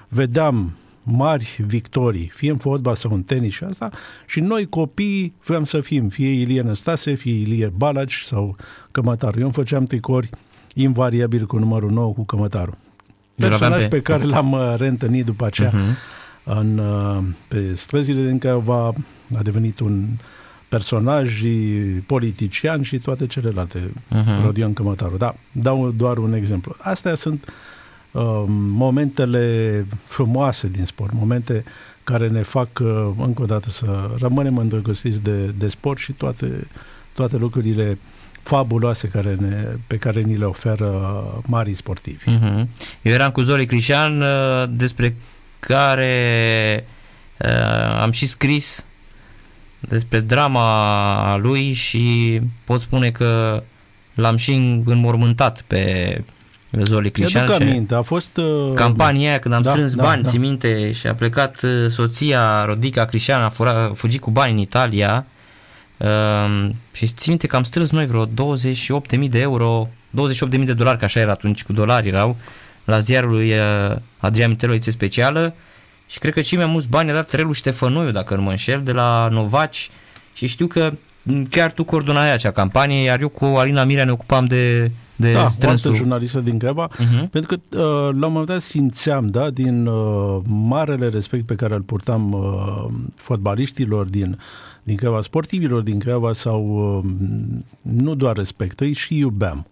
vedeam 0.09 0.73
mari 1.11 1.57
victorii, 1.67 2.31
fie 2.35 2.51
în 2.51 2.57
fotbal 2.57 2.95
sau 2.95 3.13
în 3.15 3.23
tenis 3.23 3.53
și 3.55 3.65
asta, 3.65 3.91
și 4.27 4.41
noi 4.41 4.67
copii 4.69 5.35
vreau 5.45 5.65
să 5.65 5.81
fim, 5.81 6.09
fie 6.09 6.29
Ilie 6.29 6.61
Năstase, 6.61 7.15
fie 7.15 7.33
Ilie 7.41 7.73
Balaci 7.77 8.23
sau 8.25 8.57
Cămătaru. 8.91 9.39
Eu 9.39 9.45
îmi 9.45 9.53
făceam 9.55 9.85
tricori 9.85 10.31
invariabil 10.75 11.47
cu 11.47 11.59
numărul 11.59 11.91
9 11.91 12.13
cu 12.13 12.25
Cămătaru. 12.25 12.77
Eu 13.35 13.49
l-aveam 13.49 13.59
Personaj 13.71 13.83
pe- 13.83 13.97
pe 13.97 14.01
care 14.03 14.25
l-am 14.25 14.53
uh, 14.53 14.75
reîntâlnit 14.77 15.25
după 15.25 15.45
aceea 15.47 15.73
Mhm. 15.75 15.97
în, 16.59 16.79
uh, 16.79 17.19
pe 17.49 17.75
străzile 17.75 18.23
din 18.27 18.39
Craiova, 18.39 18.87
a 19.37 19.43
devenit 19.43 19.81
un 19.81 20.07
personaj 20.69 21.35
și 21.37 21.49
politician 22.07 22.83
și 22.83 22.99
toate 22.99 23.27
celelalte, 23.27 23.93
Mhm. 24.09 24.43
Rodion 24.45 24.73
Cămătaru. 24.73 25.17
Da, 25.17 25.35
dau 25.53 25.91
doar 25.91 26.19
un 26.19 26.33
exemplu. 26.33 26.75
Astea 26.79 27.15
sunt 27.15 27.45
uh, 27.47 27.53
momentele 28.57 29.87
frumoase 30.05 30.69
din 30.69 30.85
sport, 30.85 31.13
momente 31.13 31.65
care 32.05 32.29
ne 32.29 32.43
fac 32.43 32.69
uh, 32.81 33.11
încă 33.19 33.43
o 33.43 33.47
dată 33.47 33.71
să 33.71 34.11
rămânem 34.19 34.57
îndrăgostiți 34.57 35.21
de, 35.21 35.47
de 35.47 35.69
sport 35.69 35.99
și 35.99 36.13
toate, 36.13 36.67
toate 37.15 37.37
lucrurile 37.37 37.99
fabuloase 38.43 39.09
care 39.09 39.37
ne, 39.41 39.65
pe 39.87 39.97
care 39.97 40.21
ni 40.21 40.37
le 40.37 40.45
oferă 40.45 41.23
marii 41.47 41.75
sportivi. 41.75 42.31
Mhm. 42.31 42.69
Eu 43.03 43.13
eram 43.13 43.31
cu 43.31 43.41
Zoli 43.41 43.67
Crișan 43.67 44.21
uh, 44.21 44.65
despre 44.71 45.17
care 45.59 46.87
uh, 47.39 48.01
am 48.01 48.11
și 48.11 48.27
scris 48.27 48.87
despre 49.81 50.21
drama 50.21 51.37
lui 51.37 51.73
și 51.73 52.41
pot 52.65 52.81
spune 52.81 53.11
că 53.11 53.63
l-am 54.15 54.37
și 54.37 54.83
înmormântat 54.85 55.63
pe 55.67 56.23
Zoli 56.73 57.11
Crișan. 57.11 57.45
Mi-aduc 57.45 57.63
și- 57.67 57.71
aminte, 57.73 57.95
a 57.95 58.03
fost... 58.03 58.37
Uh, 58.37 58.73
Campania 58.75 59.29
aia 59.29 59.39
când 59.39 59.55
am 59.55 59.63
Da, 59.63 59.71
strâns 59.71 59.95
da, 59.95 60.03
bani, 60.03 60.23
da. 60.23 60.29
ții 60.29 60.39
minte, 60.39 60.93
și 60.93 61.07
a 61.07 61.15
plecat 61.15 61.63
uh, 61.63 61.71
soția 61.91 62.65
Rodica 62.65 63.05
Crișan, 63.05 63.43
a, 63.43 63.49
fura, 63.49 63.71
a 63.85 63.93
fugit 63.95 64.21
cu 64.21 64.31
bani 64.31 64.53
în 64.53 64.59
Italia 64.59 65.27
um, 65.97 66.75
și 66.93 67.07
ții 67.07 67.29
minte 67.29 67.47
că 67.47 67.57
am 67.57 67.63
strâns 67.63 67.91
noi 67.91 68.07
vreo 68.07 68.27
28.000 68.27 69.29
de 69.29 69.41
euro, 69.41 69.89
28.000 70.51 70.65
de 70.65 70.73
dolari, 70.73 70.99
că 70.99 71.05
așa 71.05 71.21
era 71.21 71.31
atunci, 71.31 71.65
cu 71.65 71.73
dolari 71.73 72.09
erau, 72.09 72.37
la 72.85 72.99
ziarul 73.01 73.31
lui 73.31 73.53
uh, 73.53 73.97
Adrian 74.19 74.51
Mitelu, 74.51 74.73
ediție 74.73 74.93
specială 74.93 75.55
și 76.07 76.19
cred 76.19 76.33
că 76.33 76.41
cei 76.41 76.59
mai 76.59 76.67
mulți 76.67 76.89
bani 76.89 77.11
a 77.11 77.15
dat 77.15 77.33
Relu 77.33 77.53
Ștefănoiu, 77.53 78.11
dacă 78.11 78.35
nu 78.35 78.43
mă 78.43 78.51
înșel, 78.51 78.83
de 78.83 78.93
la 78.93 79.29
Novaci 79.31 79.91
și 80.33 80.47
știu 80.47 80.67
că 80.67 80.93
m, 81.23 81.43
chiar 81.43 81.73
tu 81.73 81.85
coordonai 81.85 82.33
acea 82.33 82.51
campanie, 82.51 83.03
iar 83.03 83.21
eu 83.21 83.29
cu 83.29 83.45
Alina 83.45 83.85
Mirea 83.85 84.05
ne 84.05 84.11
ocupam 84.11 84.45
de, 84.45 84.91
de 85.19 85.33
da, 85.33 85.39
o 85.39 85.41
altă 85.41 85.53
strânsul. 85.53 85.95
jurnalistă 85.95 86.41
din 86.41 86.59
Creva, 86.59 86.89
Uh-huh. 86.89 87.31
pentru 87.31 87.57
că 87.57 87.79
uh, 87.79 88.15
la 88.21 88.27
un 88.27 88.33
moment 88.33 88.47
dat 88.47 88.61
simțeam, 88.61 89.27
da, 89.27 89.51
din 89.51 89.87
uh, 89.87 90.41
marele 90.47 91.09
respect 91.09 91.47
pe 91.47 91.55
care 91.55 91.75
îl 91.75 91.81
purtam 91.81 92.33
uh, 92.33 92.87
fotbaliștilor 93.15 94.07
din, 94.07 94.39
din 94.83 94.97
Creva, 94.97 95.21
sportivilor 95.21 95.83
din 95.83 95.99
Creva 95.99 96.33
sau 96.33 96.63
uh, 96.99 97.11
nu 97.81 98.15
doar 98.15 98.37
respect, 98.37 98.81
îi 98.81 98.93
și 98.93 99.19
iubeam. 99.19 99.67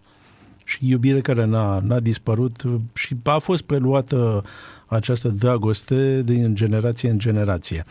Și 0.63 0.77
iubire 0.89 1.21
care 1.21 1.45
n-a, 1.45 1.79
n-a 1.79 1.99
dispărut 1.99 2.63
uh, 2.63 2.73
și 2.93 3.15
a 3.23 3.37
fost 3.37 3.61
preluată 3.61 4.43
această 4.85 5.27
dragoste 5.27 6.21
din 6.25 6.55
generație 6.55 7.09
în 7.09 7.19
generație. 7.19 7.85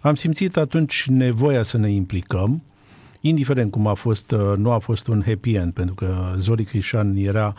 Am 0.00 0.14
simțit 0.14 0.56
atunci 0.56 1.06
nevoia 1.08 1.62
să 1.62 1.76
ne 1.78 1.90
implicăm, 1.90 2.62
indiferent 3.24 3.70
cum 3.70 3.86
a 3.86 3.94
fost, 3.94 4.30
uh, 4.30 4.52
nu 4.56 4.70
a 4.70 4.78
fost 4.78 5.06
un 5.08 5.22
happy 5.26 5.52
end, 5.54 5.72
pentru 5.72 5.94
că 5.94 6.34
Zoli 6.38 6.64
Crișan 6.64 7.16
era 7.16 7.54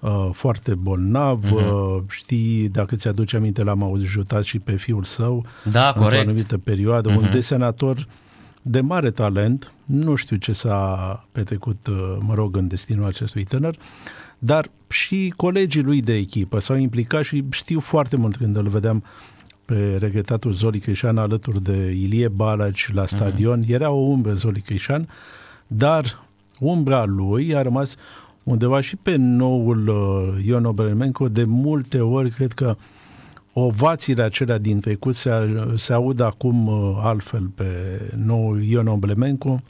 uh, 0.00 0.28
foarte 0.32 0.74
bolnav, 0.74 1.44
Mhm. 1.44 1.54
uh, 1.54 2.02
știi, 2.08 2.68
dacă 2.68 2.96
ți-aduce 2.96 3.36
aminte, 3.36 3.62
l-am 3.62 3.82
ajutat 3.94 4.44
și 4.44 4.58
pe 4.58 4.72
fiul 4.76 5.04
său 5.04 5.44
Da, 5.70 5.86
într-o 5.86 6.02
corect. 6.02 6.22
anumită 6.22 6.58
perioadă, 6.58 7.08
un 7.08 7.20
Mhm. 7.22 7.32
desenator 7.32 8.06
de 8.62 8.80
mare 8.80 9.10
talent, 9.10 9.72
nu 9.84 10.14
știu 10.14 10.36
ce 10.36 10.52
s-a 10.52 11.26
petrecut, 11.32 11.86
uh, 11.86 12.16
mă 12.20 12.34
rog, 12.34 12.56
în 12.56 12.68
destinul 12.68 13.06
acestui 13.06 13.44
tânăr, 13.44 13.76
dar 14.38 14.70
și 14.88 15.32
colegii 15.36 15.82
lui 15.82 16.00
de 16.00 16.14
echipă 16.14 16.58
s-au 16.58 16.76
implicat 16.76 17.24
și 17.24 17.44
știu 17.50 17.80
foarte 17.80 18.16
mult 18.16 18.36
când 18.36 18.56
îl 18.56 18.68
vedeam 18.68 19.02
pe 19.68 19.96
regretatul 20.00 20.52
Zoli 20.52 20.78
Crișan 20.78 21.18
alături 21.18 21.62
de 21.62 21.90
Ilie 21.90 22.28
Balaci 22.28 22.92
la 22.92 23.06
stadion. 23.06 23.62
Era 23.66 23.90
o 23.90 23.96
umbră 24.00 24.32
Zoli 24.32 24.60
Crișan, 24.60 25.08
dar 25.66 26.22
umbra 26.58 27.04
lui 27.04 27.54
a 27.54 27.62
rămas 27.62 27.94
undeva 28.42 28.80
și 28.80 28.96
pe 28.96 29.16
noul 29.16 29.88
uh, 29.88 30.44
Ion 30.46 30.64
Obremenco. 30.64 31.28
De 31.28 31.44
multe 31.44 32.00
ori 32.00 32.30
cred 32.30 32.52
că 32.52 32.76
ovațiile 33.52 34.22
acelea 34.22 34.58
din 34.58 34.80
trecut 34.80 35.14
se, 35.14 35.30
se 35.76 35.92
aud 35.92 36.20
acum 36.20 36.66
uh, 36.66 36.98
altfel 37.02 37.50
pe 37.54 37.66
noul 38.24 38.62
Ion 38.62 38.86
Oblemenco. 38.86 39.62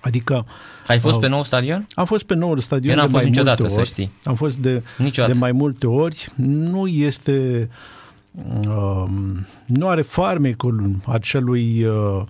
Adică 0.00 0.46
Ai 0.86 0.98
fost 0.98 1.14
Oh. 1.14 1.20
pe 1.20 1.28
nou 1.28 1.44
stadion? 1.44 1.86
am 1.94 2.04
fost 2.04 2.22
pe 2.24 2.34
noul 2.34 2.58
stadion 2.58 2.90
Eu 2.90 2.96
n-am 2.96 3.06
de 3.06 3.10
fost 3.12 3.22
mai 3.22 3.30
niciodată, 3.32 3.62
multe 3.62 3.74
să 3.74 3.80
ori. 3.80 3.88
știi. 3.88 4.10
Am 4.24 4.34
fost 4.34 4.56
de, 4.58 4.82
Niciodată. 4.98 5.32
de 5.32 5.38
mai 5.38 5.52
multe 5.52 5.86
ori. 5.86 6.32
Nu 6.36 6.86
este... 6.86 7.68
Um, 7.68 7.68
nu 9.66 9.88
are 9.88 10.02
farmecul 10.02 10.96
acelui 11.06 11.84
uh, 11.84 12.22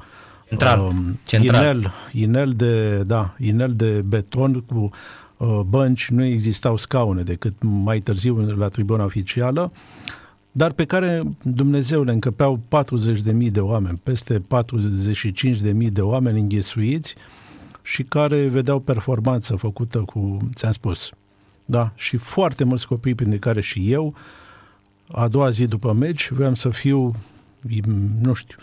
Central, 0.50 0.80
um, 0.80 1.18
central. 1.24 1.62
inel, 1.62 1.92
inel 2.12 2.50
de, 2.50 3.02
da, 3.02 3.34
inel 3.38 3.72
de 3.74 4.02
beton 4.06 4.60
cu 4.60 4.90
uh, 5.36 5.60
bănci, 5.66 6.08
nu 6.08 6.24
existau 6.24 6.76
scaune 6.76 7.22
decât 7.22 7.54
mai 7.58 7.98
târziu 7.98 8.36
la 8.36 8.68
tribuna 8.68 9.04
oficială, 9.04 9.72
dar 10.52 10.72
pe 10.72 10.84
care 10.84 11.22
Dumnezeu 11.42 12.02
le 12.02 12.12
încăpeau 12.12 12.60
40.000 13.32 13.50
de 13.50 13.60
oameni, 13.60 14.00
peste 14.02 14.42
45.000 15.62 15.92
de 15.92 16.00
oameni 16.00 16.40
înghesuiți 16.40 17.14
și 17.82 18.02
care 18.02 18.46
vedeau 18.46 18.80
performanță 18.80 19.56
făcută 19.56 19.98
cu, 19.98 20.38
ți-am 20.54 20.72
spus, 20.72 21.10
da, 21.64 21.92
și 21.94 22.16
foarte 22.16 22.64
mulți 22.64 22.86
copii, 22.86 23.14
printre 23.14 23.38
care 23.38 23.60
și 23.60 23.92
eu, 23.92 24.14
a 25.12 25.28
doua 25.28 25.50
zi 25.50 25.66
după 25.66 25.92
meci, 25.92 26.30
vreau 26.30 26.54
să 26.54 26.68
fiu, 26.68 27.14
nu 28.20 28.32
știu, 28.32 28.56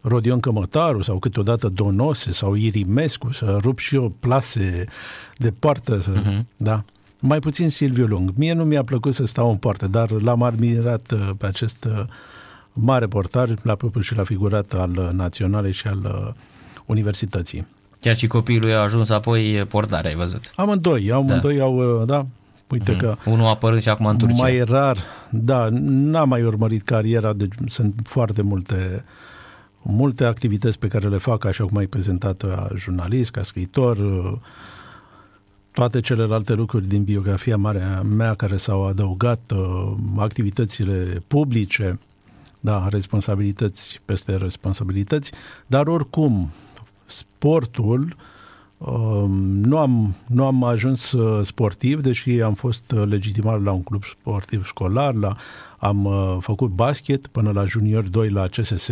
Rodion 0.00 0.40
Cămătaru 0.40 1.02
sau 1.02 1.18
câteodată 1.18 1.68
Donose 1.68 2.32
sau 2.32 2.54
Irimescu, 2.54 3.32
să 3.32 3.58
rup 3.60 3.78
și 3.78 3.94
eu 3.94 4.12
plase 4.20 4.84
de 5.36 5.50
poartă, 5.50 5.98
să, 5.98 6.10
Mhm. 6.10 6.46
da. 6.56 6.84
Mai 7.20 7.38
puțin 7.38 7.70
Silviu 7.70 8.06
Lung. 8.06 8.30
Mie 8.34 8.52
nu 8.52 8.64
mi-a 8.64 8.84
plăcut 8.84 9.14
să 9.14 9.24
stau 9.24 9.50
în 9.50 9.56
poartă, 9.56 9.86
dar 9.86 10.10
l-am 10.10 10.42
admirat 10.42 11.12
uh, 11.12 11.30
pe 11.38 11.46
acest 11.46 11.84
uh, 11.84 12.04
mare 12.72 13.06
portar, 13.06 13.56
la 13.62 13.74
propriu 13.74 14.00
și 14.02 14.14
la 14.14 14.24
figurat 14.24 14.72
al 14.72 14.96
uh, 14.96 15.08
naționalei 15.12 15.72
și 15.72 15.86
al 15.86 15.98
uh, 16.04 16.32
universității. 16.86 17.66
Chiar 18.00 18.16
și 18.16 18.26
copiii 18.26 18.60
lui 18.60 18.74
au 18.74 18.82
ajuns 18.82 19.10
apoi 19.10 19.64
portare, 19.68 20.08
ai 20.08 20.14
văzut. 20.14 20.50
Amândoi, 20.56 21.12
amândoi 21.12 21.56
da. 21.56 21.62
au, 21.62 22.04
da, 22.04 22.26
uite 22.70 22.94
mm-hmm. 22.94 22.98
că... 22.98 23.16
Unul 23.24 23.46
apărând 23.46 23.82
și 23.82 23.88
acum 23.88 24.06
în 24.06 24.18
Turcia. 24.18 24.42
Mai 24.42 24.62
rar, 24.64 24.98
da, 25.30 25.68
n-am 25.80 26.28
mai 26.28 26.42
urmărit 26.42 26.82
cariera, 26.82 27.32
deci 27.32 27.52
sunt 27.66 27.94
foarte 28.04 28.42
multe 28.42 29.04
multe 29.88 30.24
activități 30.24 30.78
pe 30.78 30.88
care 30.88 31.08
le 31.08 31.18
fac, 31.18 31.44
așa 31.44 31.64
cum 31.64 31.76
ai 31.76 31.86
prezentat 31.86 32.36
ca 32.42 32.68
jurnalist, 32.74 33.30
ca 33.30 33.42
scriitor, 33.42 33.98
toate 35.72 36.00
celelalte 36.00 36.52
lucruri 36.52 36.86
din 36.86 37.04
biografia 37.04 37.56
mare 37.56 38.00
mea 38.16 38.34
care 38.34 38.56
s-au 38.56 38.86
adăugat, 38.86 39.52
activitățile 40.16 41.22
publice, 41.26 41.98
da, 42.60 42.88
responsabilități 42.88 44.00
peste 44.04 44.36
responsabilități, 44.36 45.32
dar 45.66 45.86
oricum, 45.86 46.50
sportul, 47.06 48.00
um, 48.00 48.14
nu 49.62 49.78
am, 49.78 50.14
nu 50.26 50.46
am 50.46 50.64
ajuns 50.64 51.12
uh, 51.12 51.46
sportiv, 51.46 52.02
deși 52.02 52.30
am 52.30 52.54
fost 52.54 52.92
uh, 52.92 53.02
legitimat 53.08 53.62
la 53.62 53.72
un 53.72 53.82
club 53.82 54.04
sportiv 54.04 54.64
școlar, 54.64 55.14
la, 55.14 55.36
am 55.78 56.04
uh, 56.04 56.36
făcut 56.40 56.70
basket 56.70 57.26
până 57.26 57.50
la 57.54 57.64
junior 57.64 58.02
2 58.02 58.28
la 58.28 58.46
CSS 58.46 58.90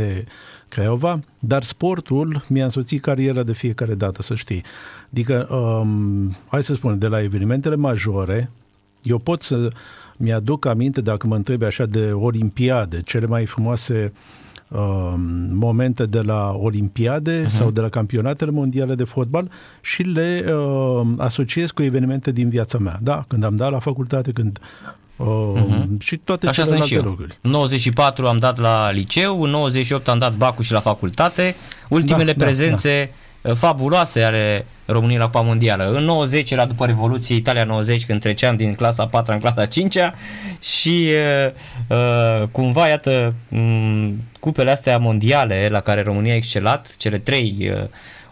Craiova, 0.68 1.20
dar 1.38 1.62
sportul 1.62 2.44
mi-a 2.48 2.64
însoțit 2.64 3.02
cariera 3.02 3.42
de 3.42 3.52
fiecare 3.52 3.94
dată, 3.94 4.22
să 4.22 4.34
știi. 4.34 4.62
Adică, 5.10 5.54
um, 5.54 6.36
hai 6.46 6.62
să 6.62 6.74
spun, 6.74 6.98
de 6.98 7.06
la 7.06 7.22
evenimentele 7.22 7.76
majore, 7.76 8.50
eu 9.02 9.18
pot 9.18 9.42
să 9.42 9.70
mi-aduc 10.16 10.66
aminte, 10.66 11.00
dacă 11.00 11.26
mă 11.26 11.36
întrebi 11.36 11.64
așa, 11.64 11.86
de 11.86 12.12
olimpiade, 12.12 13.02
cele 13.02 13.26
mai 13.26 13.46
frumoase 13.46 14.12
uh, 14.14 14.43
momente 15.50 16.06
de 16.06 16.20
la 16.20 16.56
olimpiade 16.60 17.44
uh-huh. 17.44 17.48
sau 17.48 17.70
de 17.70 17.80
la 17.80 17.88
campionatele 17.88 18.50
mondiale 18.50 18.94
de 18.94 19.04
fotbal 19.04 19.50
și 19.80 20.02
le 20.02 20.44
uh, 20.52 21.06
asociez 21.18 21.70
cu 21.70 21.82
evenimente 21.82 22.32
din 22.32 22.48
viața 22.48 22.78
mea. 22.78 22.98
Da, 23.02 23.24
când 23.28 23.44
am 23.44 23.56
dat 23.56 23.70
la 23.70 23.78
facultate, 23.78 24.32
când 24.32 24.58
Uh, 25.16 25.26
uh-huh. 25.26 25.86
și 25.98 26.16
toate 26.16 26.46
Așa 26.46 26.62
celelalte 26.62 26.86
sunt 26.86 27.00
și 27.00 27.06
lucruri. 27.06 27.38
În 27.40 27.50
94 27.50 28.26
am 28.26 28.38
dat 28.38 28.58
la 28.58 28.90
liceu, 28.90 29.42
în 29.42 29.50
98 29.50 30.08
am 30.08 30.18
dat 30.18 30.36
bacul 30.36 30.64
și 30.64 30.72
la 30.72 30.80
facultate. 30.80 31.54
Ultimele 31.88 32.32
da, 32.32 32.44
prezențe 32.44 32.98
da, 32.98 33.04
da 33.04 33.23
fabuloase 33.52 34.22
ale 34.22 34.66
României 34.86 35.18
la 35.18 35.24
Cupa 35.24 35.40
Mondială. 35.40 35.92
În 35.92 36.04
90 36.04 36.50
era 36.50 36.64
după 36.64 36.86
Revoluție 36.86 37.34
Italia 37.34 37.64
90 37.64 38.06
când 38.06 38.20
treceam 38.20 38.56
din 38.56 38.74
clasa 38.74 39.06
4 39.06 39.32
în 39.32 39.38
clasa 39.38 39.66
5 39.66 39.96
și 40.60 41.08
uh, 41.08 41.52
uh, 41.88 42.48
cumva 42.50 42.88
iată 42.88 43.34
um, 43.48 44.22
cupele 44.40 44.70
astea 44.70 44.98
mondiale 44.98 45.68
la 45.70 45.80
care 45.80 46.02
România 46.02 46.32
a 46.32 46.36
excelat, 46.36 46.96
cele 46.96 47.18
trei 47.18 47.72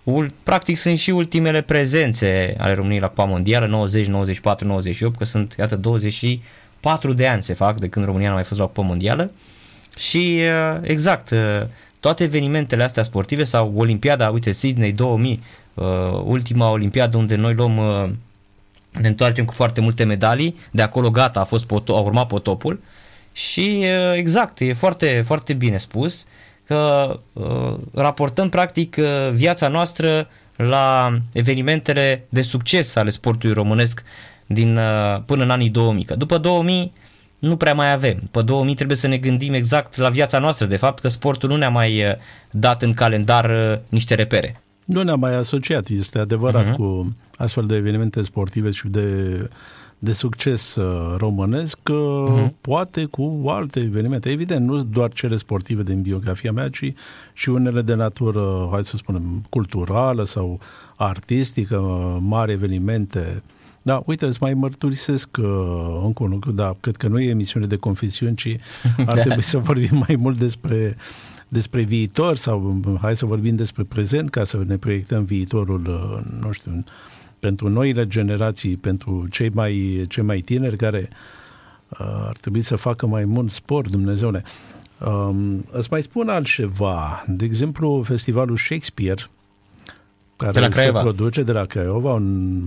uh, 0.04 0.26
practic 0.42 0.76
sunt 0.76 0.98
și 0.98 1.10
ultimele 1.10 1.60
prezențe 1.60 2.54
ale 2.58 2.74
României 2.74 3.00
la 3.00 3.08
Cupa 3.08 3.24
Mondială 3.24 3.66
90, 3.66 4.06
94, 4.06 4.66
98 4.66 5.16
că 5.16 5.24
sunt 5.24 5.54
iată 5.58 5.76
24 5.76 7.12
de 7.12 7.26
ani 7.26 7.42
se 7.42 7.54
fac 7.54 7.78
de 7.78 7.88
când 7.88 8.04
România 8.04 8.26
nu 8.26 8.32
a 8.32 8.36
mai 8.36 8.44
fost 8.44 8.60
la 8.60 8.66
Cupa 8.66 8.82
Mondială 8.82 9.30
și 9.96 10.40
uh, 10.40 10.78
exact 10.82 11.30
uh, 11.30 11.38
toate 12.02 12.24
evenimentele 12.24 12.82
astea 12.82 13.02
sportive 13.02 13.44
sau 13.44 13.72
Olimpiada, 13.76 14.30
uite, 14.30 14.52
Sydney 14.52 14.92
2000, 14.92 15.42
uh, 15.74 15.84
ultima 16.24 16.70
Olimpiadă 16.70 17.16
unde 17.16 17.34
noi 17.36 17.54
luăm, 17.54 17.76
uh, 17.76 18.10
ne 19.00 19.08
întoarcem 19.08 19.44
cu 19.44 19.52
foarte 19.52 19.80
multe 19.80 20.04
medalii, 20.04 20.56
de 20.70 20.82
acolo 20.82 21.10
gata, 21.10 21.40
a, 21.40 21.44
fost 21.44 21.64
pot- 21.64 21.88
a 21.88 22.00
urmat 22.00 22.26
potopul 22.26 22.80
și 23.32 23.84
uh, 23.84 24.12
exact, 24.14 24.60
e 24.60 24.72
foarte, 24.72 25.22
foarte 25.26 25.52
bine 25.52 25.78
spus 25.78 26.26
că 26.64 27.20
uh, 27.32 27.74
raportăm 27.94 28.48
practic 28.48 28.96
uh, 28.98 29.30
viața 29.32 29.68
noastră 29.68 30.28
la 30.56 31.16
evenimentele 31.32 32.26
de 32.28 32.42
succes 32.42 32.96
ale 32.96 33.10
sportului 33.10 33.54
românesc 33.54 34.02
din, 34.46 34.76
uh, 34.76 35.22
până 35.26 35.42
în 35.42 35.50
anii 35.50 35.68
2000. 35.68 36.04
Că 36.04 36.14
după 36.14 36.38
2000 36.38 36.92
nu 37.42 37.56
prea 37.56 37.74
mai 37.74 37.92
avem. 37.92 38.28
Pe 38.30 38.42
2000 38.42 38.74
trebuie 38.74 38.96
să 38.96 39.06
ne 39.06 39.16
gândim 39.16 39.52
exact 39.52 39.96
la 39.96 40.08
viața 40.08 40.38
noastră, 40.38 40.66
de 40.66 40.76
fapt, 40.76 41.00
că 41.00 41.08
sportul 41.08 41.48
nu 41.48 41.56
ne-a 41.56 41.70
mai 41.70 42.04
uh, 42.04 42.12
dat 42.50 42.82
în 42.82 42.94
calendar 42.94 43.50
uh, 43.50 43.78
niște 43.88 44.14
repere. 44.14 44.60
Nu 44.84 45.02
ne-a 45.02 45.14
mai 45.14 45.34
asociat, 45.34 45.88
este 45.88 46.18
adevărat, 46.18 46.70
uh-huh. 46.70 46.74
cu 46.74 47.16
astfel 47.36 47.66
de 47.66 47.74
evenimente 47.74 48.22
sportive 48.22 48.70
și 48.70 48.88
de, 48.88 49.48
de 49.98 50.12
succes 50.12 50.74
uh, 50.74 51.14
românesc, 51.16 51.78
uh-huh. 51.78 52.50
poate 52.60 53.04
cu 53.04 53.42
alte 53.46 53.80
evenimente. 53.80 54.30
Evident, 54.30 54.68
nu 54.68 54.82
doar 54.82 55.12
cele 55.12 55.36
sportive 55.36 55.82
din 55.82 56.02
biografia 56.02 56.52
mea, 56.52 56.68
ci 56.68 56.92
și 57.32 57.48
unele 57.48 57.82
de 57.82 57.94
natură, 57.94 58.68
hai 58.72 58.84
să 58.84 58.96
spunem, 58.96 59.44
culturală 59.48 60.24
sau 60.24 60.60
artistică, 60.96 61.78
mari 62.20 62.52
evenimente 62.52 63.42
da, 63.82 64.02
uite, 64.06 64.26
îți 64.26 64.38
mai 64.40 64.54
mărturisesc 64.54 65.36
uh, 65.40 66.00
încă 66.04 66.22
un 66.22 66.30
lucru, 66.30 66.50
da, 66.50 66.76
cred 66.80 66.96
că 66.96 67.08
nu 67.08 67.20
e 67.20 67.28
emisiune 67.28 67.66
de 67.66 67.76
confesiuni, 67.76 68.36
ci 68.36 68.56
ar 68.96 69.14
da. 69.14 69.20
trebui 69.22 69.42
să 69.42 69.58
vorbim 69.58 70.04
mai 70.06 70.16
mult 70.16 70.38
despre, 70.38 70.96
despre 71.48 71.82
viitor 71.82 72.36
sau 72.36 72.80
hai 73.00 73.16
să 73.16 73.26
vorbim 73.26 73.56
despre 73.56 73.82
prezent 73.82 74.30
ca 74.30 74.44
să 74.44 74.62
ne 74.66 74.76
proiectăm 74.76 75.24
viitorul, 75.24 75.86
uh, 75.86 76.40
nu 76.40 76.52
știu, 76.52 76.84
pentru 77.38 77.68
noile 77.68 78.06
generații, 78.06 78.76
pentru 78.76 79.26
cei 79.30 79.48
mai, 79.48 80.04
cei 80.08 80.22
mai 80.22 80.40
tineri 80.40 80.76
care 80.76 81.08
uh, 81.88 81.98
ar 82.26 82.36
trebui 82.40 82.62
să 82.62 82.76
facă 82.76 83.06
mai 83.06 83.24
mult 83.24 83.50
sport, 83.50 83.90
Dumnezeule. 83.90 84.42
Um, 85.06 85.64
îți 85.70 85.88
mai 85.90 86.02
spun 86.02 86.28
altceva. 86.28 87.24
De 87.28 87.44
exemplu, 87.44 88.02
festivalul 88.02 88.56
Shakespeare, 88.56 89.22
care 90.42 90.52
de 90.52 90.60
la 90.60 90.68
Craiova. 90.68 90.98
se 90.98 91.04
produce 91.04 91.42
de 91.42 91.52
la 91.52 91.64
Craiova, 91.64 92.12
un 92.12 92.62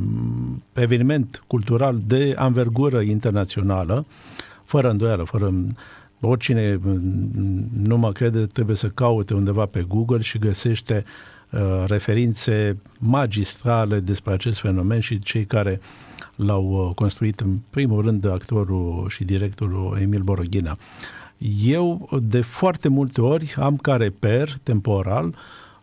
eveniment 0.74 1.44
cultural 1.48 2.02
de 2.06 2.34
anvergură 2.38 3.02
internațională, 3.02 4.06
fără 4.64 4.90
îndoială, 4.90 5.24
fără 5.24 5.54
oricine 6.22 6.80
nu 7.84 7.98
mă 7.98 8.12
crede, 8.12 8.46
trebuie 8.46 8.76
să 8.76 8.88
caute 8.88 9.34
undeva 9.34 9.66
pe 9.66 9.86
Google 9.88 10.22
și 10.22 10.38
găsește 10.38 11.04
uh, 11.52 11.84
referințe 11.88 12.78
magistrale 12.98 14.00
despre 14.00 14.34
acest 14.34 14.60
fenomen 14.60 15.00
și 15.00 15.20
cei 15.20 15.46
care 15.46 15.80
l-au 16.36 16.66
uh, 16.66 16.96
construit 16.96 17.40
în 17.40 17.58
primul 17.70 18.02
rând 18.02 18.30
actorul 18.30 19.06
și 19.10 19.24
directorul 19.24 19.98
Emil 20.02 20.22
Boroghina. 20.22 20.78
Eu 21.64 22.20
de 22.22 22.42
foarte 22.42 22.88
multe 22.88 23.22
ori 23.22 23.56
am 23.60 23.78
ca 23.78 23.96
reper 23.96 24.58
temporal 24.64 25.36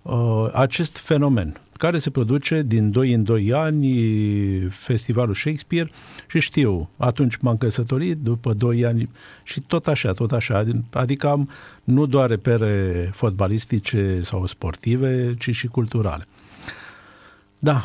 uh, 0.03 0.49
acest 0.53 0.97
fenomen 0.97 1.61
care 1.83 1.99
se 1.99 2.11
produce 2.11 2.63
din 2.63 2.91
2 2.91 3.13
în 3.13 3.25
2 3.25 3.53
ani 3.53 3.89
festivalul 4.71 5.35
Shakespeare 5.35 5.91
și 6.29 6.41
știu, 6.41 6.91
atunci 6.97 7.37
m-am 7.37 7.57
căsătorit, 7.57 8.17
după 8.17 8.53
2 8.53 8.85
ani 8.85 9.09
și 9.43 9.61
tot 9.61 9.87
așa, 9.87 10.13
tot 10.13 10.33
așa. 10.33 10.65
Adică 10.93 11.29
am 11.29 11.51
nu 11.85 12.07
doar 12.07 12.29
repere 12.29 13.11
fotbalistice 13.15 14.21
sau 14.23 14.47
sportive, 14.47 15.35
ci 15.39 15.51
și 15.51 15.67
culturale. 15.67 16.25
Da, 17.59 17.83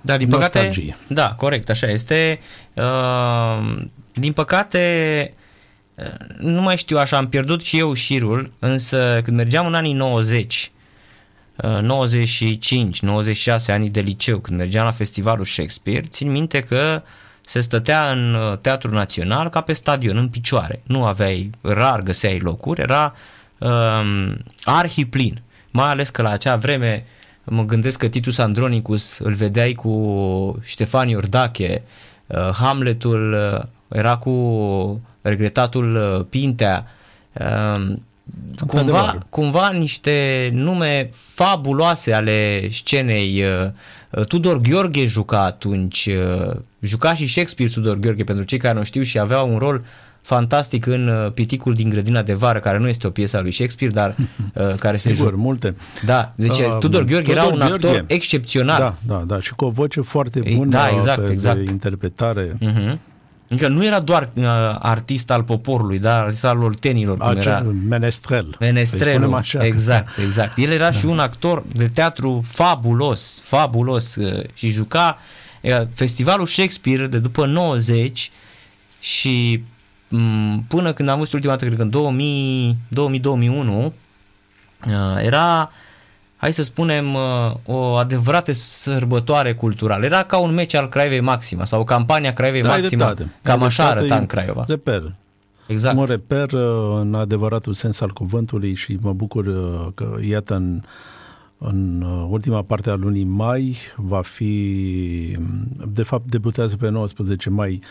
da, 0.00 0.16
din 0.16 0.28
păcate, 0.28 0.96
da, 1.08 1.34
corect, 1.34 1.70
așa 1.70 1.86
este. 1.86 2.38
Uh, 2.74 3.82
din 4.14 4.32
păcate, 4.32 5.34
uh, 5.94 6.36
nu 6.38 6.62
mai 6.62 6.76
știu 6.76 6.98
așa, 6.98 7.16
am 7.16 7.28
pierdut 7.28 7.62
și 7.62 7.78
eu 7.78 7.92
șirul, 7.92 8.52
însă 8.58 9.20
când 9.24 9.36
mergeam 9.36 9.66
în 9.66 9.74
anii 9.74 9.92
90 9.92 10.72
95-96 11.62 11.64
ani 13.66 13.90
de 13.90 14.00
liceu, 14.00 14.38
când 14.38 14.58
mergeam 14.58 14.84
la 14.84 14.90
festivalul 14.90 15.44
Shakespeare, 15.44 16.00
țin 16.00 16.30
minte 16.30 16.60
că 16.60 17.02
se 17.46 17.60
stătea 17.60 18.10
în 18.10 18.34
uh, 18.34 18.58
Teatrul 18.58 18.92
Național 18.92 19.48
ca 19.48 19.60
pe 19.60 19.72
stadion, 19.72 20.16
în 20.16 20.28
picioare. 20.28 20.82
Nu 20.86 21.04
aveai, 21.04 21.50
rar 21.60 22.00
găseai 22.00 22.38
locuri, 22.38 22.80
era 22.80 23.14
um, 23.58 24.36
arhiplin. 24.64 25.42
Mai 25.70 25.88
ales 25.88 26.08
că 26.08 26.22
la 26.22 26.30
acea 26.30 26.56
vreme 26.56 27.04
mă 27.44 27.64
gândesc 27.64 27.98
că 27.98 28.08
Titus 28.08 28.38
Andronicus 28.38 29.18
îl 29.18 29.32
vedeai 29.32 29.72
cu 29.72 30.58
Ștefan 30.62 31.08
Iordache, 31.08 31.82
uh, 32.26 32.50
Hamletul 32.52 33.32
uh, 33.32 33.66
era 33.88 34.16
cu 34.16 35.00
regretatul 35.22 36.26
Pintea, 36.30 36.86
uh, 37.32 37.94
cumva, 38.66 39.18
cumva 39.28 39.70
niște 39.70 40.50
nume 40.52 41.08
fabuloase 41.12 42.12
ale 42.12 42.68
scenei. 42.70 43.42
Uh, 43.42 43.70
uh, 44.10 44.24
Tudor 44.26 44.60
Gheorghe 44.60 45.06
juca 45.06 45.44
atunci, 45.44 46.06
uh, 46.06 46.56
juca 46.80 47.14
și 47.14 47.26
Shakespeare 47.26 47.72
Tudor 47.72 47.96
Gheorghe 47.96 48.24
pentru 48.24 48.44
cei 48.44 48.58
care 48.58 48.78
nu 48.78 48.84
știu 48.84 49.02
și 49.02 49.18
avea 49.18 49.42
un 49.42 49.58
rol 49.58 49.84
fantastic 50.24 50.86
în 50.86 51.30
Piticul 51.34 51.74
din 51.74 51.90
grădina 51.90 52.22
de 52.22 52.32
vară, 52.32 52.58
care 52.58 52.78
nu 52.78 52.88
este 52.88 53.06
o 53.06 53.10
piesă 53.10 53.36
a 53.36 53.40
lui 53.40 53.52
Shakespeare, 53.52 53.92
dar 53.92 54.14
uh, 54.54 54.74
care 54.78 54.96
se 54.96 55.12
Sigur, 55.12 55.34
multe. 55.34 55.76
Da, 56.04 56.32
deci 56.34 56.58
uh, 56.58 56.76
Tudor 56.78 57.04
Gheorghe 57.04 57.32
Tudor 57.32 57.42
era 57.42 57.52
un 57.52 57.58
Gheorghe. 57.58 57.88
actor 57.88 58.04
excepțional. 58.08 58.78
Da, 58.78 58.94
da, 59.06 59.22
da, 59.26 59.40
și 59.40 59.54
cu 59.54 59.64
o 59.64 59.68
voce 59.68 60.00
foarte 60.00 60.40
bună 60.54 60.70
da, 60.70 60.88
exact, 60.88 61.24
pe, 61.24 61.32
exact. 61.32 61.64
de 61.64 61.70
interpretare. 61.70 62.58
Uh-huh. 62.60 62.98
Adică 63.54 63.68
nu 63.68 63.84
era 63.84 64.00
doar 64.00 64.30
uh, 64.34 64.44
artist 64.78 65.30
al 65.30 65.42
poporului, 65.42 65.98
da, 65.98 66.18
artist 66.18 66.44
al 66.44 66.62
oltenilor, 66.62 67.16
cum 67.18 67.28
Acel 67.28 67.52
era. 67.52 67.60
menestrel. 67.88 68.42
Să-i 68.44 68.56
Menestrelul, 68.60 69.12
spunem 69.12 69.34
așa. 69.34 69.66
exact, 69.66 70.18
exact. 70.18 70.58
El 70.58 70.70
era 70.70 70.90
și 70.90 71.06
un 71.06 71.18
actor 71.18 71.62
de 71.72 71.88
teatru 71.88 72.42
fabulos, 72.46 73.40
fabulos 73.44 74.14
uh, 74.14 74.44
și 74.54 74.70
juca 74.70 75.18
uh, 75.60 75.80
festivalul 75.94 76.46
Shakespeare 76.46 77.06
de 77.06 77.18
după 77.18 77.46
90 77.46 78.30
și 79.00 79.64
m, 80.08 80.64
până 80.68 80.92
când 80.92 81.08
am 81.08 81.18
văzut 81.18 81.32
ultima 81.32 81.52
dată, 81.52 81.64
cred 81.64 81.76
că 81.76 81.82
în 81.82 81.90
2000, 81.90 82.76
2001, 82.88 83.92
era, 85.22 85.70
hai 86.44 86.52
să 86.52 86.62
spunem, 86.62 87.14
uh, 87.14 87.54
o 87.64 87.94
adevărată 87.94 88.52
sărbătoare 88.52 89.54
culturală. 89.54 90.04
Era 90.04 90.22
ca 90.22 90.38
un 90.38 90.54
meci 90.54 90.74
al 90.74 90.88
Craiovei 90.88 91.20
Maxima 91.20 91.64
sau 91.64 91.84
campania 91.84 92.32
Craiovei 92.32 92.62
Da, 92.62 92.72
ai 92.72 92.80
Maxima. 92.80 93.04
dreptate. 93.04 93.32
Cam 93.42 93.60
Ai 93.60 93.66
așa 93.66 93.82
dreptate, 93.82 94.00
arăta 94.00 94.14
e 94.14 94.18
în 94.18 94.26
Craiova. 94.26 94.64
Reper. 94.68 95.14
Exact. 95.66 95.96
Mă 95.96 96.04
reper 96.04 96.52
uh, 96.52 96.96
în 97.00 97.14
adevăratul 97.14 97.72
sens 97.72 98.00
al 98.00 98.10
cuvântului 98.10 98.74
și 98.74 98.98
mă 99.00 99.12
bucur 99.12 99.46
uh, 99.46 99.86
că, 99.94 100.16
iată, 100.20 100.54
în, 100.54 100.82
în 101.58 102.02
uh, 102.06 102.26
ultima 102.30 102.62
parte 102.62 102.90
a 102.90 102.94
lunii 102.94 103.24
mai 103.24 103.76
va 103.96 104.20
fi, 104.20 105.36
de 105.86 106.02
fapt, 106.02 106.30
debutează 106.30 106.76
pe 106.76 106.88
19 106.88 107.50
mai 107.50 107.82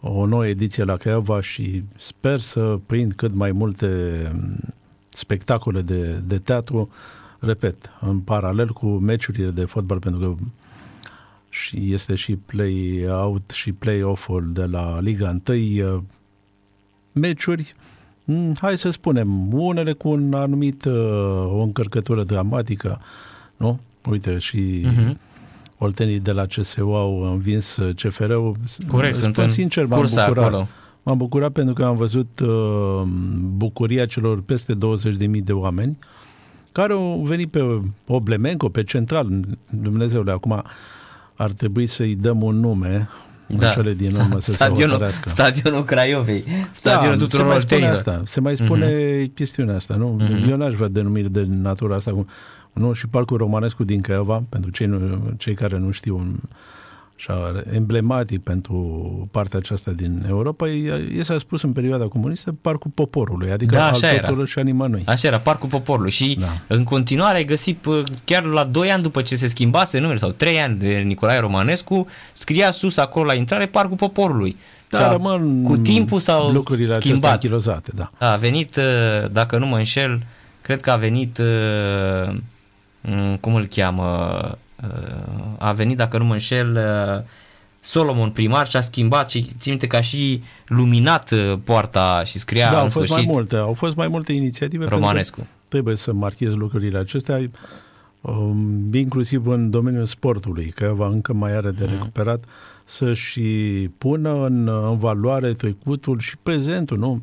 o 0.00 0.26
nouă 0.26 0.46
ediție 0.46 0.84
la 0.84 0.96
Craiova 0.96 1.40
și 1.40 1.84
sper 1.96 2.40
să 2.40 2.78
prind 2.86 3.12
cât 3.12 3.34
mai 3.34 3.52
multe 3.52 3.86
um, 4.34 4.56
spectacole 5.08 5.80
de, 5.80 6.22
de 6.24 6.38
teatru, 6.38 6.88
repet, 7.46 7.90
în 8.00 8.18
paralel 8.18 8.68
cu 8.68 8.86
meciurile 8.86 9.50
de 9.50 9.64
fotbal, 9.64 9.98
pentru 9.98 10.20
că 10.20 10.34
și 11.48 11.92
este 11.92 12.14
și 12.14 12.36
play-out 12.36 13.50
și 13.50 13.72
play-off-ul 13.72 14.50
de 14.52 14.64
la 14.64 15.00
Liga 15.00 15.40
1, 15.48 16.04
meciuri, 17.12 17.74
mm, 18.24 18.54
hai 18.60 18.78
să 18.78 18.90
spunem, 18.90 19.52
unele 19.52 19.92
cu 19.92 20.08
un 20.08 20.34
anumit, 20.34 20.84
uh, 20.84 20.92
o 21.52 21.60
încărcătură 21.62 22.24
dramatică, 22.24 23.00
nu? 23.56 23.80
Uite, 24.10 24.38
și 24.38 24.82
Mhm. 24.84 25.18
oltenii 25.78 26.20
de 26.20 26.32
la 26.32 26.46
CSU 26.46 26.80
au 26.80 27.32
învins 27.32 27.76
uh, 27.76 27.94
CFR-ul. 27.94 28.56
Corect, 28.88 29.16
sunt 29.16 29.32
Spun 29.32 29.44
în 29.44 29.50
sincer, 29.50 29.86
m-am 29.86 29.98
cursa 29.98 30.26
bucurat. 30.26 30.46
acolo. 30.48 30.66
M-am 31.02 31.16
bucurat 31.16 31.52
pentru 31.52 31.74
că 31.74 31.84
am 31.84 31.96
văzut 31.96 32.40
uh, 32.40 33.02
bucuria 33.56 34.06
celor 34.06 34.40
peste 34.42 34.74
20.000 34.74 35.42
de 35.44 35.52
oameni 35.52 35.98
care 36.74 36.92
au 36.92 37.22
venit 37.24 37.50
pe 37.50 37.80
Oblemenco, 38.06 38.68
pe 38.68 38.82
Central. 38.82 39.28
Dumnezeule, 39.70 40.32
acum 40.32 40.62
ar 41.34 41.50
trebui 41.50 41.86
să-i 41.86 42.14
dăm 42.14 42.42
un 42.42 42.60
nume 42.60 43.08
da. 43.46 43.66
în 43.66 43.72
cele 43.72 43.94
din 43.94 44.14
urmă 44.14 44.38
să 44.38 44.50
se 44.50 44.52
stadionul, 44.52 44.90
hotărească. 44.90 45.28
stadionul 45.28 45.84
Craiovei, 45.84 46.44
stadionul 46.72 47.18
da, 47.18 47.24
tuturor 47.24 47.46
se 47.46 47.52
mai 47.52 47.60
spune 47.60 47.74
oltenilor. 47.74 47.92
asta, 47.92 48.22
se 48.24 48.40
mai 48.40 48.56
spune 48.56 48.88
uh-huh. 48.88 49.34
chestiunea 49.34 49.74
asta, 49.74 49.94
nu? 49.94 50.08
Mhm. 50.08 50.26
Uh-huh. 50.26 50.50
Eu 50.50 50.56
n-aș 50.56 50.74
vrea 50.74 50.88
denumiri 50.88 51.30
de 51.30 51.46
natura 51.48 51.96
asta, 51.96 52.10
cum, 52.10 52.28
nu? 52.72 52.92
Și 52.92 53.06
Parcul 53.06 53.36
Romanescu 53.36 53.84
din 53.84 54.00
Craiova, 54.00 54.42
pentru 54.48 54.70
cei, 54.70 54.86
nu, 54.86 55.20
cei 55.36 55.54
care 55.54 55.78
nu 55.78 55.90
știu, 55.90 56.16
un, 56.16 56.36
așa, 57.16 57.62
emblematic 57.72 58.42
pentru 58.42 58.76
partea 59.30 59.58
aceasta 59.58 59.90
din 59.90 60.24
Europa, 60.28 60.68
e, 60.68 61.08
e 61.18 61.22
s-a 61.22 61.38
spus 61.38 61.62
în 61.62 61.72
perioada 61.72 62.04
comunistă 62.08 62.54
Parcul 62.60 62.90
Poporului, 62.94 63.50
adică 63.50 63.74
Da, 63.74 63.84
al 63.86 63.92
așa 63.92 64.10
era. 64.12 64.26
tuturor 64.26 64.48
și 64.48 64.58
a 64.58 64.62
nimănui. 64.62 65.02
Așa 65.06 65.28
era, 65.28 65.38
Parcul 65.38 65.68
Poporului 65.68 66.10
și 66.10 66.36
Da. 66.40 66.46
în 66.66 66.84
continuare 66.84 67.36
ai 67.36 67.44
găsit 67.44 67.78
p- 67.78 68.04
chiar 68.24 68.44
la 68.44 68.64
2 68.64 68.90
ani 68.90 69.02
după 69.02 69.22
ce 69.22 69.36
se 69.36 69.46
schimbase 69.46 69.98
numele 69.98 70.18
sau 70.18 70.30
3 70.30 70.60
ani 70.60 70.78
de 70.78 70.88
Nicolae 70.98 71.38
Romanescu, 71.38 72.06
scria 72.32 72.70
sus 72.70 72.96
acolo 72.96 73.24
la 73.26 73.34
intrare 73.34 73.66
Parcul 73.66 73.96
Poporului. 73.96 74.50
Și 74.50 75.00
Da, 75.00 75.08
a- 75.08 75.12
rămân 75.12 75.62
cu 75.62 75.76
timpul 75.76 76.18
s-au 76.20 76.50
lucrurile 76.52 76.86
acestea 76.92 77.10
schimbat. 77.10 77.32
închilozate, 77.32 77.90
da. 77.94 78.10
A 78.18 78.36
venit, 78.36 78.76
uh, 78.76 79.30
dacă 79.32 79.58
nu 79.58 79.66
mă 79.66 79.76
înșel, 79.76 80.22
cred 80.62 80.80
că 80.80 80.90
a 80.90 80.96
venit, 80.96 81.38
uh, 81.38 82.36
m, 83.00 83.36
cum 83.40 83.54
îl 83.54 83.66
cheamă, 83.66 84.38
uh, 84.44 84.52
a 85.58 85.72
venit, 85.72 85.96
dacă 85.96 86.18
nu 86.18 86.24
mă 86.24 86.32
înșel, 86.32 86.74
uh, 86.74 87.24
Solomon 87.80 88.30
primar 88.30 88.68
și 88.68 88.76
a 88.76 88.80
schimbat 88.80 89.30
și 89.30 89.42
țin 89.58 89.70
minte 89.70 89.86
că 89.86 89.96
a 89.96 90.00
și 90.00 90.42
luminat 90.66 91.30
uh, 91.30 91.58
poarta 91.64 92.22
și 92.24 92.38
scria 92.38 92.70
da, 92.70 92.76
în 92.76 92.82
au 92.82 92.88
fost 92.88 93.06
sfârșit 93.06 93.26
mai 93.26 93.34
multe, 93.34 93.56
au 93.56 93.72
fost 93.72 93.96
mai 93.96 94.08
multe 94.08 94.32
inițiative. 94.32 94.78
pentru 94.78 94.98
că 94.98 95.04
Romanescu. 95.04 95.46
trebuie 95.68 95.96
să 95.96 96.12
marchez 96.12 96.52
lucrurile 96.52 96.98
acestea, 96.98 97.50
um, 98.20 98.94
inclusiv 98.94 99.46
în 99.46 99.70
domeniul 99.70 100.06
sportului, 100.06 100.72
că 100.74 100.92
va 100.96 101.06
încă 101.06 101.32
mai 101.32 101.56
are 101.56 101.70
de 101.70 101.84
recuperat, 101.84 102.44
să-și 102.84 103.40
pună 103.98 104.44
în, 104.44 104.68
în 104.68 104.98
valoare 104.98 105.52
trecutul 105.52 106.18
și 106.18 106.36
prezentul, 106.42 106.98
nu? 106.98 107.22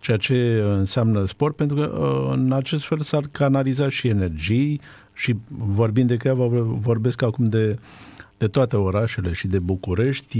Ceea 0.00 0.16
ce 0.16 0.62
înseamnă 0.66 1.24
sport, 1.24 1.56
pentru 1.56 1.76
că 1.76 1.82
uh, 1.82 2.32
în 2.36 2.52
acest 2.52 2.84
fel 2.84 3.00
s-ar 3.00 3.22
canaliza 3.32 3.88
și 3.88 4.08
energii 4.08 4.80
și 5.14 5.36
vorbind 5.48 6.08
de 6.08 6.16
Craiova, 6.16 6.60
vorbesc 6.80 7.22
acum 7.22 7.48
de, 7.48 7.78
de 8.36 8.46
toate 8.46 8.76
orașele 8.76 9.32
și 9.32 9.46
de 9.46 9.58
București, 9.58 10.38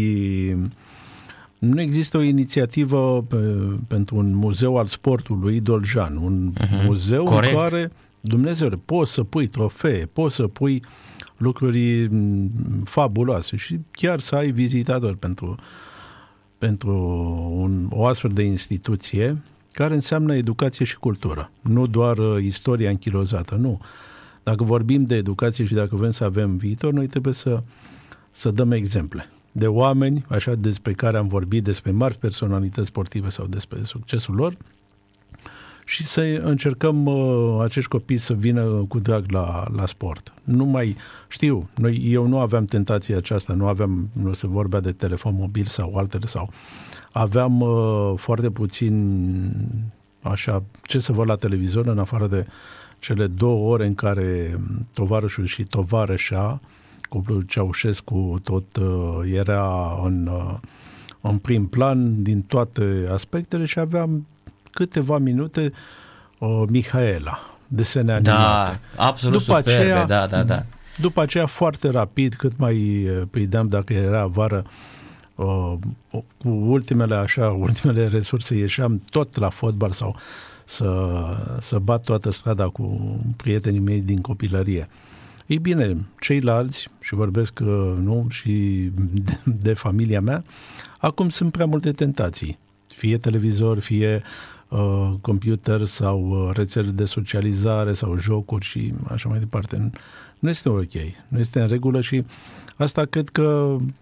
nu 1.58 1.80
există 1.80 2.16
o 2.16 2.22
inițiativă 2.22 3.24
pe, 3.28 3.36
pentru 3.86 4.16
un 4.16 4.34
muzeu 4.34 4.76
al 4.76 4.86
sportului 4.86 5.60
Doljan, 5.60 6.16
un 6.16 6.52
uh-huh. 6.52 6.84
muzeu 6.84 7.24
Corect. 7.24 7.52
în 7.52 7.58
care, 7.58 7.92
Dumnezeu, 8.20 8.68
poți 8.84 9.12
să 9.12 9.22
pui 9.22 9.46
trofee, 9.46 10.08
poți 10.12 10.34
să 10.34 10.46
pui 10.46 10.82
lucruri 11.36 12.08
m, 12.08 12.50
fabuloase 12.84 13.56
și 13.56 13.78
chiar 13.90 14.20
să 14.20 14.34
ai 14.34 14.50
vizitatori 14.50 15.16
pentru, 15.16 15.56
pentru 16.58 16.96
un, 17.56 17.86
o 17.90 18.06
astfel 18.06 18.30
de 18.30 18.42
instituție 18.42 19.42
care 19.72 19.94
înseamnă 19.94 20.34
educație 20.34 20.84
și 20.84 20.98
cultură, 20.98 21.50
nu 21.60 21.86
doar 21.86 22.18
uh, 22.18 22.42
istoria 22.42 22.90
închilozată, 22.90 23.54
nu. 23.54 23.80
Dacă 24.44 24.64
vorbim 24.64 25.04
de 25.04 25.14
educație 25.14 25.64
și 25.64 25.74
dacă 25.74 25.96
vrem 25.96 26.10
să 26.10 26.24
avem 26.24 26.56
viitor, 26.56 26.92
noi 26.92 27.06
trebuie 27.06 27.34
să, 27.34 27.62
să 28.30 28.50
dăm 28.50 28.70
exemple 28.70 29.28
de 29.52 29.66
oameni, 29.66 30.24
așa 30.28 30.54
despre 30.54 30.92
care 30.92 31.16
am 31.16 31.26
vorbit, 31.26 31.64
despre 31.64 31.90
mari 31.90 32.18
personalități 32.18 32.88
sportive 32.88 33.28
sau 33.28 33.46
despre 33.46 33.82
succesul 33.82 34.34
lor 34.34 34.56
și 35.84 36.02
să 36.02 36.20
încercăm 36.42 37.06
uh, 37.06 37.60
acești 37.62 37.90
copii 37.90 38.16
să 38.16 38.34
vină 38.34 38.64
cu 38.88 38.98
drag 38.98 39.30
la, 39.30 39.66
la 39.76 39.86
sport. 39.86 40.32
Nu 40.44 40.64
mai 40.64 40.96
știu, 41.28 41.68
noi, 41.74 42.00
eu 42.04 42.26
nu 42.26 42.38
aveam 42.38 42.64
tentația 42.64 43.16
aceasta, 43.16 43.52
nu 43.52 43.66
aveam, 43.66 44.08
nu 44.12 44.32
se 44.32 44.46
vorbea 44.46 44.80
de 44.80 44.92
telefon 44.92 45.34
mobil 45.34 45.64
sau 45.64 45.96
altele 45.96 46.26
sau 46.26 46.50
aveam 47.12 47.60
uh, 47.60 48.12
foarte 48.16 48.50
puțin 48.50 48.94
așa, 50.22 50.62
ce 50.82 50.98
să 50.98 51.12
văd 51.12 51.28
la 51.28 51.36
televizor 51.36 51.86
în 51.86 51.98
afară 51.98 52.26
de 52.26 52.46
cele 53.04 53.26
două 53.26 53.72
ore 53.72 53.86
în 53.86 53.94
care 53.94 54.60
tovarășul 54.92 55.44
și 55.44 55.62
tovarășa 55.64 56.60
cuplul 57.08 57.42
Ceaușescu 57.42 58.40
tot 58.44 58.76
uh, 58.76 59.32
era 59.32 59.98
în, 60.04 60.26
uh, 60.26 60.54
în 61.20 61.38
prim 61.38 61.66
plan 61.66 62.22
din 62.22 62.42
toate 62.42 63.08
aspectele 63.12 63.64
și 63.64 63.78
aveam 63.78 64.26
câteva 64.70 65.18
minute 65.18 65.72
uh, 66.38 66.62
Mihaela, 66.68 67.38
desene 67.66 68.12
animate. 68.12 68.80
Da, 68.96 69.04
absolut 69.06 69.38
După 69.44 69.56
superbe, 69.56 69.82
aceea- 69.82 70.06
da, 70.06 70.26
da, 70.26 70.42
da. 70.42 70.64
După 70.96 71.20
aceea, 71.20 71.46
foarte 71.46 71.90
rapid, 71.90 72.34
cât 72.34 72.52
mai 72.56 73.06
uh, 73.08 73.22
prindeam 73.30 73.68
dacă 73.68 73.92
era 73.92 74.26
vară, 74.26 74.64
uh, 75.34 75.72
cu 76.38 76.48
ultimele 76.48 77.14
așa, 77.14 77.48
ultimele 77.48 78.06
resurse 78.06 78.54
ieșeam 78.54 79.02
tot 79.10 79.36
la 79.36 79.48
fotbal 79.48 79.90
sau 79.92 80.16
să, 80.64 81.10
să 81.60 81.78
bat 81.78 82.02
toată 82.04 82.30
strada 82.30 82.68
cu 82.68 82.98
prietenii 83.36 83.80
mei 83.80 84.00
din 84.00 84.20
copilărie. 84.20 84.88
Ei 85.46 85.58
bine, 85.58 85.96
ceilalți, 86.20 86.88
și 87.00 87.14
vorbesc 87.14 87.60
uh, 87.62 87.94
nu, 88.02 88.26
și 88.30 88.52
de, 89.22 89.38
de 89.44 89.72
familia 89.72 90.20
mea, 90.20 90.44
acum 90.98 91.28
sunt 91.28 91.52
prea 91.52 91.66
multe 91.66 91.90
tentații. 91.90 92.58
Fie 92.86 93.18
televizor, 93.18 93.78
fie 93.78 94.22
uh, 94.68 95.12
computer 95.20 95.84
sau 95.84 96.28
uh, 96.28 96.50
rețele 96.56 96.90
de 96.90 97.04
socializare 97.04 97.92
sau 97.92 98.16
jocuri 98.18 98.64
și 98.64 98.94
așa 99.10 99.28
mai 99.28 99.38
departe. 99.38 99.76
Nu- 99.76 99.90
Nu 100.38 100.48
este 100.48 100.68
ok, 100.68 100.92
nu 101.28 101.38
este 101.38 101.60
în 101.60 101.66
regulă 101.68 102.00
și 102.00 102.24
asta 102.76 103.04
cred 103.04 103.28
că 103.28 103.76
mm, 103.80 103.94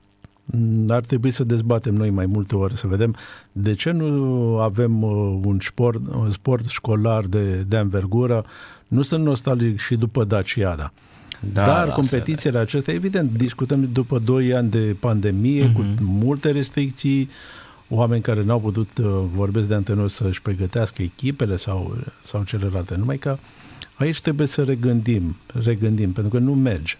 ar 0.88 1.00
trebui 1.00 1.30
să 1.30 1.44
dezbatem 1.44 1.94
noi 1.94 2.10
mai 2.10 2.26
multe 2.26 2.56
ori, 2.56 2.76
să 2.76 2.86
vedem 2.86 3.14
de 3.52 3.74
ce 3.74 3.90
nu 3.90 4.58
avem 4.58 5.02
uh, 5.02 5.40
un 5.44 5.58
sport, 5.60 6.00
un 6.14 6.30
sport 6.30 6.66
școlar 6.68 7.24
de, 7.24 7.54
de 7.56 7.76
anvergură. 7.76 8.44
Nu 8.88 9.02
sunt 9.02 9.24
nostalgic 9.24 9.80
și 9.80 9.96
după 9.96 10.24
Daciada. 10.24 10.92
Da, 11.52 11.64
Dar 11.64 11.86
lasă, 11.86 11.92
competițiile 12.00 12.58
acestea, 12.58 12.94
evident, 12.94 13.36
discutăm 13.36 13.88
după 13.92 14.18
2 14.18 14.54
ani 14.54 14.70
de 14.70 14.96
pandemie, 15.00 15.64
Mhm. 15.64 15.74
cu 15.74 15.84
multe 16.02 16.50
restricții, 16.50 17.28
oameni 17.88 18.22
care 18.22 18.42
n-au 18.44 18.60
putut, 18.60 18.98
uh, 18.98 19.06
vorbesc 19.34 19.68
de 19.68 19.74
antrenori, 19.74 20.12
să-și 20.12 20.42
pregătească 20.42 21.02
echipele 21.02 21.56
sau, 21.56 21.96
sau 22.22 22.42
celelalte. 22.42 22.94
Numai 22.96 23.18
că 23.18 23.38
aici 23.94 24.20
trebuie 24.20 24.46
să 24.46 24.62
regândim, 24.62 25.36
regândim, 25.64 26.12
pentru 26.12 26.32
că 26.32 26.38
nu 26.44 26.54
merge. 26.54 26.94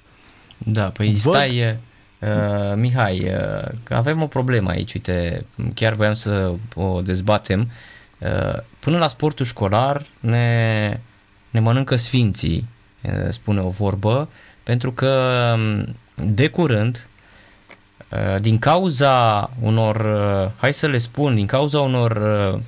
Da, 0.59 0.85
păi 0.85 1.13
Văd- 1.15 1.19
stai, 1.21 1.57
e, 1.57 1.81
Uh, 2.23 2.75
Mihai, 2.75 3.35
uh, 3.35 3.69
avem 3.89 4.23
o 4.23 4.27
problemă 4.27 4.71
aici, 4.71 4.95
uite, 4.95 5.47
chiar 5.75 5.93
voiam 5.93 6.15
să 6.15 6.53
o 6.75 7.01
dezbatem. 7.01 7.71
Uh, 8.19 8.59
până 8.79 8.99
la 8.99 9.09
sportul 9.09 9.47
școlar 9.47 10.07
ne, 10.21 11.01
ne 11.51 11.61
mănâncă 11.61 11.97
sfinții, 11.97 12.69
uh, 13.03 13.29
spune 13.29 13.61
o 13.61 13.69
vorbă, 13.69 14.29
pentru 14.63 14.93
că 14.93 15.43
um, 15.55 15.97
de 16.33 16.49
curând, 16.49 17.07
uh, 18.09 18.41
din 18.41 18.59
cauza 18.59 19.51
unor, 19.61 19.97
uh, 19.97 20.51
hai 20.57 20.75
să 20.75 20.87
le 20.87 20.99
spun, 20.99 21.35
din 21.35 21.47
cauza 21.47 21.81
unor 21.81 22.17
uh, 22.55 22.61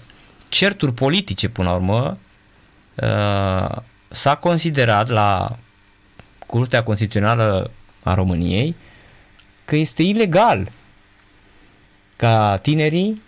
certuri 0.49 0.93
politice 0.93 1.49
până 1.49 1.69
la 1.69 1.75
urmă, 1.75 2.19
uh, 2.95 3.77
s-a 4.09 4.35
considerat 4.41 5.09
la 5.09 5.59
Curtea 6.47 6.83
Constituțională 6.83 7.71
a 8.03 8.15
României 8.15 8.77
că 9.65 9.77
este 9.77 10.03
ilegal 10.03 10.69
ca 12.17 12.59
tinerii, 12.63 13.23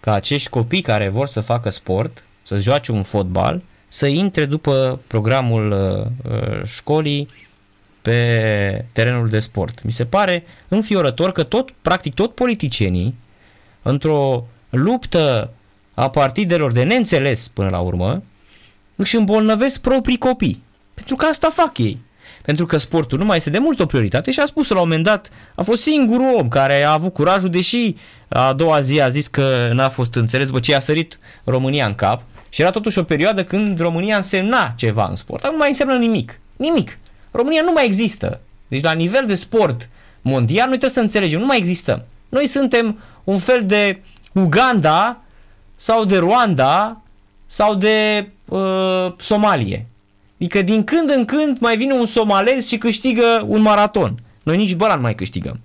ca 0.00 0.12
acești 0.12 0.48
copii 0.48 0.82
care 0.82 1.08
vor 1.08 1.26
să 1.26 1.40
facă 1.40 1.70
sport, 1.70 2.24
să 2.42 2.56
joace 2.56 2.92
un 2.92 3.02
fotbal, 3.02 3.62
să 3.88 4.06
intre 4.06 4.44
după 4.44 5.00
programul 5.06 5.70
uh, 5.70 6.32
uh, 6.32 6.64
școlii 6.64 7.28
pe 8.02 8.84
terenul 8.92 9.28
de 9.28 9.38
sport. 9.38 9.82
Mi 9.82 9.92
se 9.92 10.04
pare 10.04 10.44
înfiorător 10.68 11.32
că 11.32 11.42
tot, 11.42 11.70
practic 11.82 12.14
tot 12.14 12.34
politicienii, 12.34 13.14
într-o 13.82 14.46
luptă 14.70 15.52
a 15.94 16.10
partidelor 16.10 16.72
de 16.72 16.82
neînțeles 16.82 17.48
până 17.48 17.68
la 17.68 17.80
urmă, 17.80 18.22
își 18.96 19.16
îmbolnăvesc 19.16 19.80
proprii 19.80 20.18
copii. 20.18 20.62
Pentru 20.94 21.16
că 21.16 21.24
asta 21.24 21.50
fac 21.50 21.78
ei. 21.78 22.00
Pentru 22.42 22.66
că 22.66 22.78
sportul 22.78 23.18
nu 23.18 23.24
mai 23.24 23.36
este 23.36 23.50
de 23.50 23.58
mult 23.58 23.80
o 23.80 23.86
prioritate 23.86 24.30
și 24.30 24.40
a 24.40 24.46
spus 24.46 24.68
la 24.68 24.74
un 24.74 24.80
moment 24.80 25.04
dat, 25.04 25.30
a 25.54 25.62
fost 25.62 25.82
singurul 25.82 26.34
om 26.34 26.48
care 26.48 26.84
a 26.84 26.92
avut 26.92 27.12
curajul, 27.12 27.50
deși 27.50 27.96
a 28.28 28.52
doua 28.52 28.80
zi 28.80 29.00
a 29.00 29.08
zis 29.08 29.26
că 29.26 29.70
n-a 29.72 29.88
fost 29.88 30.14
înțeles, 30.14 30.50
bă, 30.50 30.60
ce 30.60 30.74
a 30.74 30.80
sărit 30.80 31.18
România 31.44 31.86
în 31.86 31.94
cap. 31.94 32.22
Și 32.48 32.60
era 32.60 32.70
totuși 32.70 32.98
o 32.98 33.02
perioadă 33.02 33.44
când 33.44 33.80
România 33.80 34.16
însemna 34.16 34.74
ceva 34.76 35.06
în 35.08 35.16
sport. 35.16 35.42
Acum 35.42 35.54
nu 35.54 35.60
mai 35.60 35.68
înseamnă 35.68 35.96
nimic. 35.96 36.40
Nimic. 36.56 36.98
România 37.30 37.62
nu 37.62 37.72
mai 37.72 37.84
există. 37.84 38.40
Deci 38.68 38.82
la 38.82 38.92
nivel 38.92 39.26
de 39.26 39.34
sport 39.34 39.88
mondial, 40.22 40.68
noi 40.68 40.78
trebuie 40.78 40.90
să 40.90 41.00
înțelegem, 41.00 41.40
nu 41.40 41.46
mai 41.46 41.58
existăm. 41.58 42.04
Noi 42.28 42.46
suntem 42.46 42.98
un 43.24 43.38
fel 43.38 43.66
de 43.66 44.02
Uganda 44.32 45.20
sau 45.76 46.04
de 46.04 46.18
Rwanda 46.18 47.00
sau 47.46 47.74
de 47.74 48.28
uh, 48.44 49.12
Somalie. 49.16 49.86
Adică 50.40 50.62
din 50.62 50.84
când 50.84 51.10
în 51.10 51.24
când 51.24 51.58
mai 51.58 51.76
vine 51.76 51.92
un 51.92 52.06
somalez 52.06 52.66
și 52.66 52.78
câștigă 52.78 53.44
un 53.46 53.60
maraton. 53.60 54.14
Noi 54.42 54.56
nici 54.56 54.74
băla 54.74 54.94
nu 54.94 55.00
mai 55.00 55.14
câștigăm. 55.14 55.60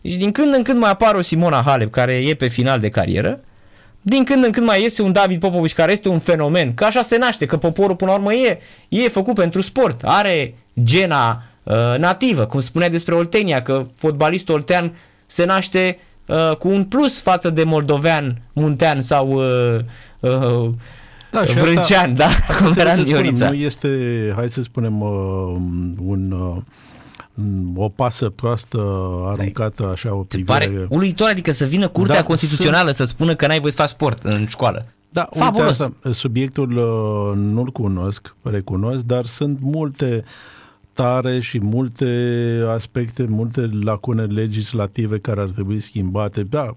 Deci 0.00 0.14
din 0.14 0.32
când 0.32 0.54
în 0.54 0.62
când 0.62 0.78
mai 0.78 0.90
apare 0.90 1.16
o 1.16 1.20
Simona 1.20 1.62
Halep 1.66 1.90
care 1.90 2.12
e 2.12 2.34
pe 2.34 2.46
final 2.46 2.78
de 2.78 2.88
carieră, 2.88 3.40
din 4.00 4.24
când 4.24 4.44
în 4.44 4.50
când 4.50 4.66
mai 4.66 4.82
iese 4.82 5.02
un 5.02 5.12
David 5.12 5.40
Popovici 5.40 5.72
care 5.72 5.92
este 5.92 6.08
un 6.08 6.18
fenomen, 6.18 6.74
că 6.74 6.84
așa 6.84 7.02
se 7.02 7.18
naște, 7.18 7.46
că 7.46 7.56
poporul 7.56 7.96
până 7.96 8.10
la 8.10 8.16
urmă 8.16 8.34
e, 8.34 8.58
e 8.88 9.08
făcut 9.08 9.34
pentru 9.34 9.60
sport, 9.60 10.02
are 10.04 10.54
gena 10.82 11.42
uh, 11.62 11.74
nativă, 11.98 12.46
cum 12.46 12.60
spunea 12.60 12.88
despre 12.88 13.14
Oltenia, 13.14 13.62
că 13.62 13.86
fotbalistul 13.96 14.54
oltean 14.54 14.96
se 15.26 15.44
naște 15.44 15.98
uh, 16.26 16.56
cu 16.56 16.68
un 16.68 16.84
plus 16.84 17.20
față 17.20 17.50
de 17.50 17.64
moldovean, 17.64 18.42
muntean 18.52 19.00
sau 19.00 19.28
uh, 19.28 19.78
uh, 20.20 20.70
da, 21.38 21.44
și 21.44 21.58
Vrâncean, 21.58 22.10
asta, 22.10 22.24
da? 22.24 22.26
Asta 22.26 22.64
Cum 22.64 22.74
era 22.76 22.94
spunem, 22.94 23.34
nu 23.34 23.54
este, 23.54 23.88
hai 24.36 24.50
să 24.50 24.62
spunem, 24.62 25.00
uh, 25.00 25.08
un, 26.06 26.30
uh, 26.30 26.56
o 27.76 27.88
pasă 27.88 28.28
proastă 28.28 28.78
aruncată 29.26 29.88
așa 29.92 30.14
o 30.14 30.22
privire. 30.22 30.52
pare 30.52 30.86
uluitor, 30.88 31.28
adică 31.28 31.52
să 31.52 31.64
vină 31.64 31.88
Curtea 31.88 32.14
da, 32.14 32.22
Constituțională 32.22 32.92
sunt... 32.92 33.08
să 33.08 33.14
spună 33.14 33.34
că 33.34 33.46
n-ai 33.46 33.60
voie 33.60 33.70
să 33.70 33.76
faci 33.76 33.88
sport 33.88 34.24
în 34.24 34.46
școală. 34.46 34.86
Da, 35.08 35.28
Fabulos. 35.36 35.78
Uite 35.78 35.82
asta, 35.82 36.12
subiectul 36.12 36.76
uh, 36.76 37.36
nu-l 37.36 37.70
cunosc, 37.70 38.34
recunosc, 38.42 39.04
dar 39.04 39.24
sunt 39.24 39.58
multe 39.60 40.24
tare 40.92 41.40
și 41.40 41.58
multe 41.58 42.08
aspecte, 42.68 43.26
multe 43.28 43.70
lacune 43.82 44.24
legislative 44.24 45.18
care 45.18 45.40
ar 45.40 45.48
trebui 45.48 45.80
schimbate. 45.80 46.42
Da, 46.42 46.76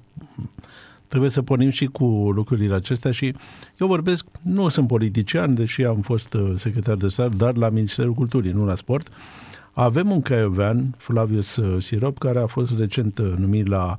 trebuie 1.07 1.29
să 1.29 1.41
pornim 1.41 1.69
și 1.69 1.85
cu 1.85 2.05
lucrurile 2.33 2.75
acestea 2.75 3.11
și 3.11 3.35
eu 3.77 3.87
vorbesc, 3.87 4.25
nu 4.41 4.67
sunt 4.67 4.87
politician, 4.87 5.53
deși 5.53 5.83
am 5.83 6.01
fost 6.01 6.33
uh, 6.33 6.51
secretar 6.55 6.95
de 6.95 7.07
stat, 7.07 7.35
dar 7.35 7.55
la 7.55 7.69
Ministerul 7.69 8.13
Culturii, 8.13 8.51
nu 8.51 8.65
la 8.65 8.75
sport. 8.75 9.09
Avem 9.71 10.11
un 10.11 10.21
caiovean, 10.21 10.95
Flavius 10.97 11.55
uh, 11.55 11.83
Sirop, 11.83 12.17
care 12.17 12.39
a 12.39 12.45
fost 12.45 12.77
recent 12.77 13.17
uh, 13.17 13.33
numit 13.37 13.67
la 13.67 13.95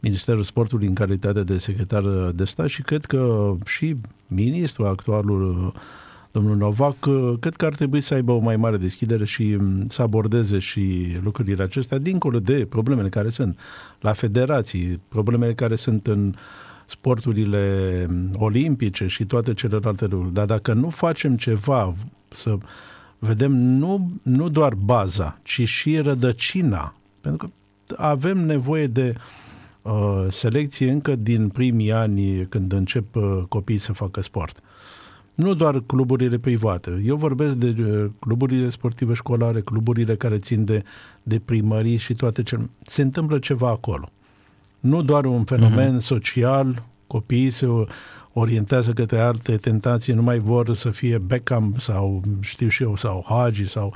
Ministerul 0.00 0.42
Sportului 0.42 0.86
în 0.86 0.94
calitate 0.94 1.42
de 1.42 1.58
secretar 1.58 2.02
de 2.34 2.44
stat 2.44 2.68
și 2.68 2.82
cred 2.82 3.04
că 3.04 3.52
și 3.64 3.96
ministrul 4.26 4.86
actualul 4.86 5.72
domnul 6.36 6.56
Novac, 6.56 6.96
cred 7.40 7.56
că 7.56 7.66
ar 7.66 7.74
trebui 7.74 8.00
să 8.00 8.14
aibă 8.14 8.32
o 8.32 8.38
mai 8.38 8.56
mare 8.56 8.76
deschidere 8.76 9.24
și 9.24 9.56
mm, 9.58 9.88
să 9.88 10.02
abordeze 10.02 10.58
și 10.58 11.16
lucrurile 11.22 11.62
acestea, 11.62 11.98
dincolo 11.98 12.38
de 12.38 12.66
problemele 12.68 13.08
care 13.08 13.28
sunt 13.28 13.58
la 14.00 14.12
federații, 14.12 15.00
problemele 15.08 15.54
care 15.54 15.76
sunt 15.76 16.06
în 16.06 16.34
sporturile 16.86 18.06
mm, 18.08 18.30
olimpice 18.34 19.06
și 19.06 19.24
toate 19.24 19.54
celelalte 19.54 20.06
lucruri. 20.06 20.34
Dar 20.34 20.44
dacă 20.44 20.72
nu 20.72 20.90
facem 20.90 21.36
ceva 21.36 21.94
să 22.28 22.56
vedem 23.18 23.52
nu, 23.52 24.10
nu 24.22 24.48
doar 24.48 24.74
baza, 24.74 25.38
ci 25.42 25.68
și 25.68 25.98
rădăcina, 25.98 26.94
pentru 27.20 27.46
că 27.46 27.52
avem 27.96 28.38
nevoie 28.38 28.86
de 28.86 29.14
uh, 29.82 30.26
selecție 30.28 30.90
încă 30.90 31.14
din 31.14 31.48
primii 31.48 31.92
ani 31.92 32.46
când 32.46 32.72
încep 32.72 33.14
uh, 33.14 33.42
copiii 33.48 33.78
să 33.78 33.92
facă 33.92 34.22
sport. 34.22 34.60
Uh, 35.36 35.44
nu 35.44 35.54
doar 35.54 35.80
cluburile 35.86 36.38
private. 36.38 37.02
Eu 37.04 37.16
vorbesc 37.16 37.54
de 37.54 37.74
uh, 37.78 38.10
cluburile 38.18 38.70
sportive 38.70 39.14
școlare, 39.14 39.60
cluburile 39.60 40.16
care 40.16 40.38
țin 40.38 40.64
de, 40.64 40.82
de 41.22 41.40
primării 41.44 41.96
și 41.96 42.14
toate 42.14 42.42
ce... 42.42 42.58
Se 42.82 43.02
întâmplă 43.02 43.38
ceva 43.38 43.68
acolo. 43.68 44.08
Nu 44.80 45.02
doar 45.02 45.24
un 45.24 45.44
fenomen 45.44 45.96
uh-huh. 45.96 46.04
social, 46.04 46.82
copiii 47.06 47.50
se 47.50 47.66
orientează 48.32 48.92
către 48.92 49.18
alte 49.18 49.56
tentații, 49.56 50.12
nu 50.12 50.22
mai 50.22 50.38
vor 50.38 50.74
să 50.74 50.90
fie 50.90 51.18
Beckham 51.18 51.74
sau 51.78 52.22
știu 52.40 52.68
și 52.68 52.82
eu, 52.82 52.96
sau 52.96 53.24
Hagi 53.28 53.66
sau 53.66 53.94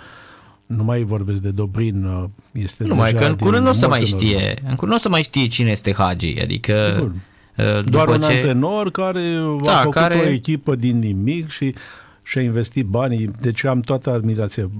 nu 0.66 0.84
mai 0.84 1.02
vorbesc 1.02 1.40
de 1.40 1.50
Dobrin, 1.50 2.04
uh, 2.04 2.24
este 2.52 2.84
Nu 2.84 2.94
mai, 2.94 3.14
că 3.14 3.24
în 3.24 3.36
curând 3.36 3.64
nu 3.64 3.70
o 3.70 3.72
să 3.72 3.88
mai 3.88 4.04
știe, 4.04 4.58
în 4.68 4.74
curând 4.74 4.90
nu 4.90 4.94
o 4.94 4.98
să 4.98 5.08
mai 5.08 5.22
știe 5.22 5.46
cine 5.46 5.70
este 5.70 5.92
Hagi, 5.92 6.40
adică 6.40 6.92
Sigur. 6.94 7.12
Uh, 7.56 7.84
Doar 7.84 8.08
un 8.08 8.20
ce... 8.20 8.32
antrenor 8.32 8.90
care 8.90 9.22
da, 9.62 9.72
a 9.72 9.78
făcut 9.78 9.94
care... 9.94 10.14
o 10.14 10.28
echipă 10.28 10.74
din 10.74 10.98
nimic 10.98 11.50
și 11.50 11.74
și-a 12.22 12.42
investit 12.42 12.86
banii, 12.86 13.30
deci 13.40 13.64
am 13.64 13.80
toată 13.80 14.10
admirația 14.10 14.70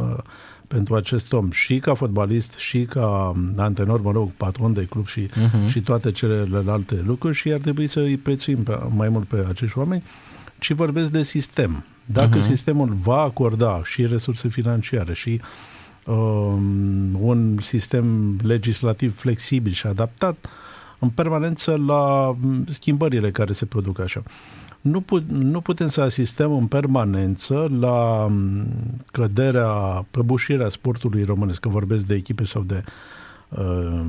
pentru 0.66 0.94
acest 0.94 1.32
om 1.32 1.50
și 1.50 1.78
ca 1.78 1.94
fotbalist 1.94 2.58
și 2.58 2.84
ca 2.84 3.34
antrenor, 3.56 4.00
mă 4.00 4.10
rog, 4.10 4.30
patron 4.36 4.72
de 4.72 4.84
club 4.84 5.06
și, 5.06 5.26
uh-huh. 5.26 5.68
și 5.68 5.80
toate 5.80 6.10
celelalte 6.10 7.02
lucruri 7.06 7.36
și 7.36 7.52
ar 7.52 7.58
trebui 7.58 7.86
să 7.86 8.00
îi 8.00 8.16
prețuim 8.16 8.62
pe, 8.62 8.78
mai 8.96 9.08
mult 9.08 9.26
pe 9.26 9.44
acești 9.48 9.78
oameni, 9.78 10.02
ci 10.58 10.72
vorbesc 10.72 11.10
de 11.10 11.22
sistem. 11.22 11.84
Dacă 12.04 12.38
uh-huh. 12.38 12.44
sistemul 12.44 12.96
va 13.00 13.20
acorda 13.20 13.80
și 13.84 14.06
resurse 14.06 14.48
financiare 14.48 15.14
și 15.14 15.40
um, 16.06 17.18
un 17.20 17.58
sistem 17.60 18.36
legislativ 18.42 19.18
flexibil 19.18 19.72
și 19.72 19.86
adaptat, 19.86 20.36
uh, 20.44 20.50
în 21.00 21.08
permanență 21.08 21.82
la 21.86 22.36
schimbările 22.68 23.30
care 23.30 23.52
se 23.52 23.64
produc 23.64 23.98
așa. 23.98 24.22
Nu, 24.80 25.00
put, 25.00 25.30
nu 25.30 25.60
putem 25.60 25.88
să 25.88 26.00
asistăm 26.00 26.52
în 26.52 26.66
permanență 26.66 27.70
la 27.80 28.28
căderea, 29.12 30.06
prăbușirea 30.10 30.68
sportului 30.68 31.24
românesc, 31.24 31.60
că 31.60 31.68
vorbesc 31.68 32.06
de 32.06 32.14
echipe 32.14 32.44
sau 32.44 32.62
de 32.62 32.84
uh, 33.48 34.00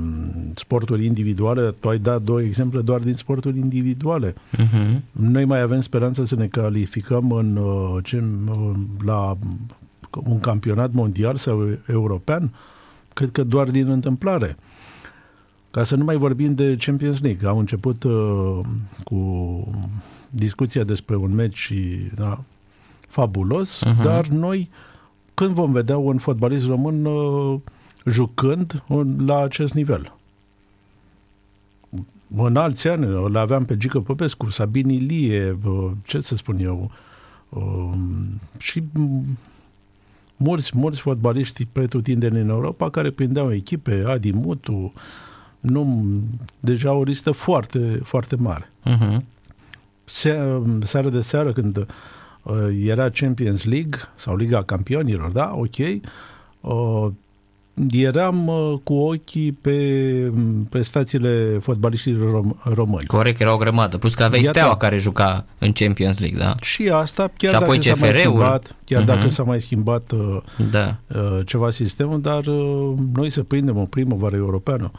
sporturi 0.54 1.04
individuale. 1.04 1.70
Tu 1.80 1.88
ai 1.88 1.98
dat 1.98 2.22
două 2.22 2.42
exemple 2.42 2.80
doar 2.80 3.00
din 3.00 3.14
sporturi 3.14 3.58
individuale. 3.58 4.32
Uh-huh. 4.32 5.00
Noi 5.10 5.44
mai 5.44 5.60
avem 5.60 5.80
speranță 5.80 6.24
să 6.24 6.34
ne 6.34 6.46
calificăm 6.46 7.32
în, 7.32 7.56
uh, 7.56 8.04
ce, 8.04 8.24
uh, 8.48 8.70
la 9.04 9.36
un 10.24 10.40
campionat 10.40 10.92
mondial 10.92 11.36
sau 11.36 11.68
european? 11.86 12.52
Cred 13.12 13.30
că 13.30 13.44
doar 13.44 13.70
din 13.70 13.88
întâmplare. 13.88 14.56
Ca 15.72 15.82
să 15.82 15.96
nu 15.96 16.04
mai 16.04 16.16
vorbim 16.16 16.54
de 16.54 16.76
Champions 16.76 17.20
League. 17.20 17.48
Au 17.48 17.58
început 17.58 18.02
uh, 18.02 18.60
cu 19.04 19.18
discuția 20.30 20.84
despre 20.84 21.16
un 21.16 21.34
meci 21.34 21.72
da, 22.14 22.40
fabulos, 23.08 23.82
uh-huh. 23.86 24.02
dar 24.02 24.26
noi 24.26 24.70
când 25.34 25.54
vom 25.54 25.72
vedea 25.72 25.96
un 25.96 26.18
fotbalist 26.18 26.66
român 26.66 27.04
uh, 27.04 27.60
jucând 28.06 28.82
la 29.26 29.42
acest 29.42 29.74
nivel? 29.74 30.14
În 32.36 32.56
alți 32.56 32.88
ani 32.88 33.30
le 33.32 33.38
aveam 33.38 33.64
pe 33.64 33.76
Gică 33.76 34.00
Popescu, 34.00 34.50
Sabin 34.50 34.88
Ilie, 34.88 35.58
uh, 35.64 35.90
ce 36.04 36.20
să 36.20 36.36
spun 36.36 36.58
eu, 36.58 36.90
uh, 37.48 37.92
și 38.58 38.82
mulți, 40.36 40.76
mulți 40.76 41.00
fotbaliști 41.00 41.66
pretutindeni 41.72 42.40
în 42.40 42.48
Europa 42.48 42.90
care 42.90 43.10
prindeau 43.10 43.52
echipe, 43.52 44.04
Adi 44.06 44.32
Mutu, 44.32 44.92
Nu, 45.62 46.04
deja 46.60 46.92
o 46.92 47.02
listă 47.02 47.30
foarte, 47.30 48.00
foarte 48.04 48.36
mare. 48.36 48.70
Uh-huh. 48.90 49.16
Se, 50.04 50.38
seară 50.82 51.08
de 51.08 51.20
seară 51.20 51.52
când 51.52 51.76
uh, 52.42 52.54
era 52.84 53.08
Champions 53.08 53.64
League 53.64 53.98
sau 54.16 54.36
Liga 54.36 54.62
Campionilor, 54.62 55.30
da, 55.30 55.52
ok, 55.54 55.76
uh, 56.60 57.06
eram 57.90 58.46
uh, 58.48 58.78
cu 58.82 58.94
ochii 58.94 59.52
pe, 59.52 59.72
pe 60.68 60.82
stațiile 60.82 61.58
fotbaliștilor 61.60 62.40
rom- 62.40 62.74
români. 62.74 63.06
Corect, 63.06 63.40
era 63.40 63.54
o 63.54 63.56
grămadă. 63.56 63.98
Plus 63.98 64.14
că 64.14 64.22
aveai 64.24 64.42
Iată. 64.42 64.58
Steaua 64.58 64.76
care 64.76 64.96
juca 64.98 65.44
în 65.58 65.72
Champions 65.72 66.18
League, 66.20 66.38
da? 66.38 66.54
Și 66.62 66.88
asta, 66.88 67.22
chiar 67.36 67.52
Și 67.52 67.58
dacă 67.58 67.64
apoi 67.64 67.82
s-a 67.84 67.94
mai 68.00 68.08
CFR-ul. 68.08 68.20
schimbat, 68.20 68.76
chiar 68.84 69.02
Mhm. 69.02 69.08
dacă 69.08 69.28
s-a 69.28 69.42
mai 69.42 69.60
schimbat 69.60 70.12
uh, 70.12 70.36
Da. 70.70 70.96
uh, 71.14 71.40
ceva 71.46 71.70
sistemul, 71.70 72.20
dar 72.20 72.46
uh, 72.46 72.92
noi 73.14 73.30
să 73.30 73.42
prindem 73.42 73.76
o 73.76 73.84
primăvară 73.84 74.36
europeană. 74.36 74.90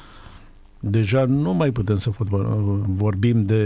Deja 0.86 1.26
nu 1.26 1.54
mai 1.54 1.72
putem 1.72 1.98
să 1.98 2.10
fotbal, 2.10 2.40
uh, 2.42 2.80
vorbim 2.88 3.46
de 3.46 3.64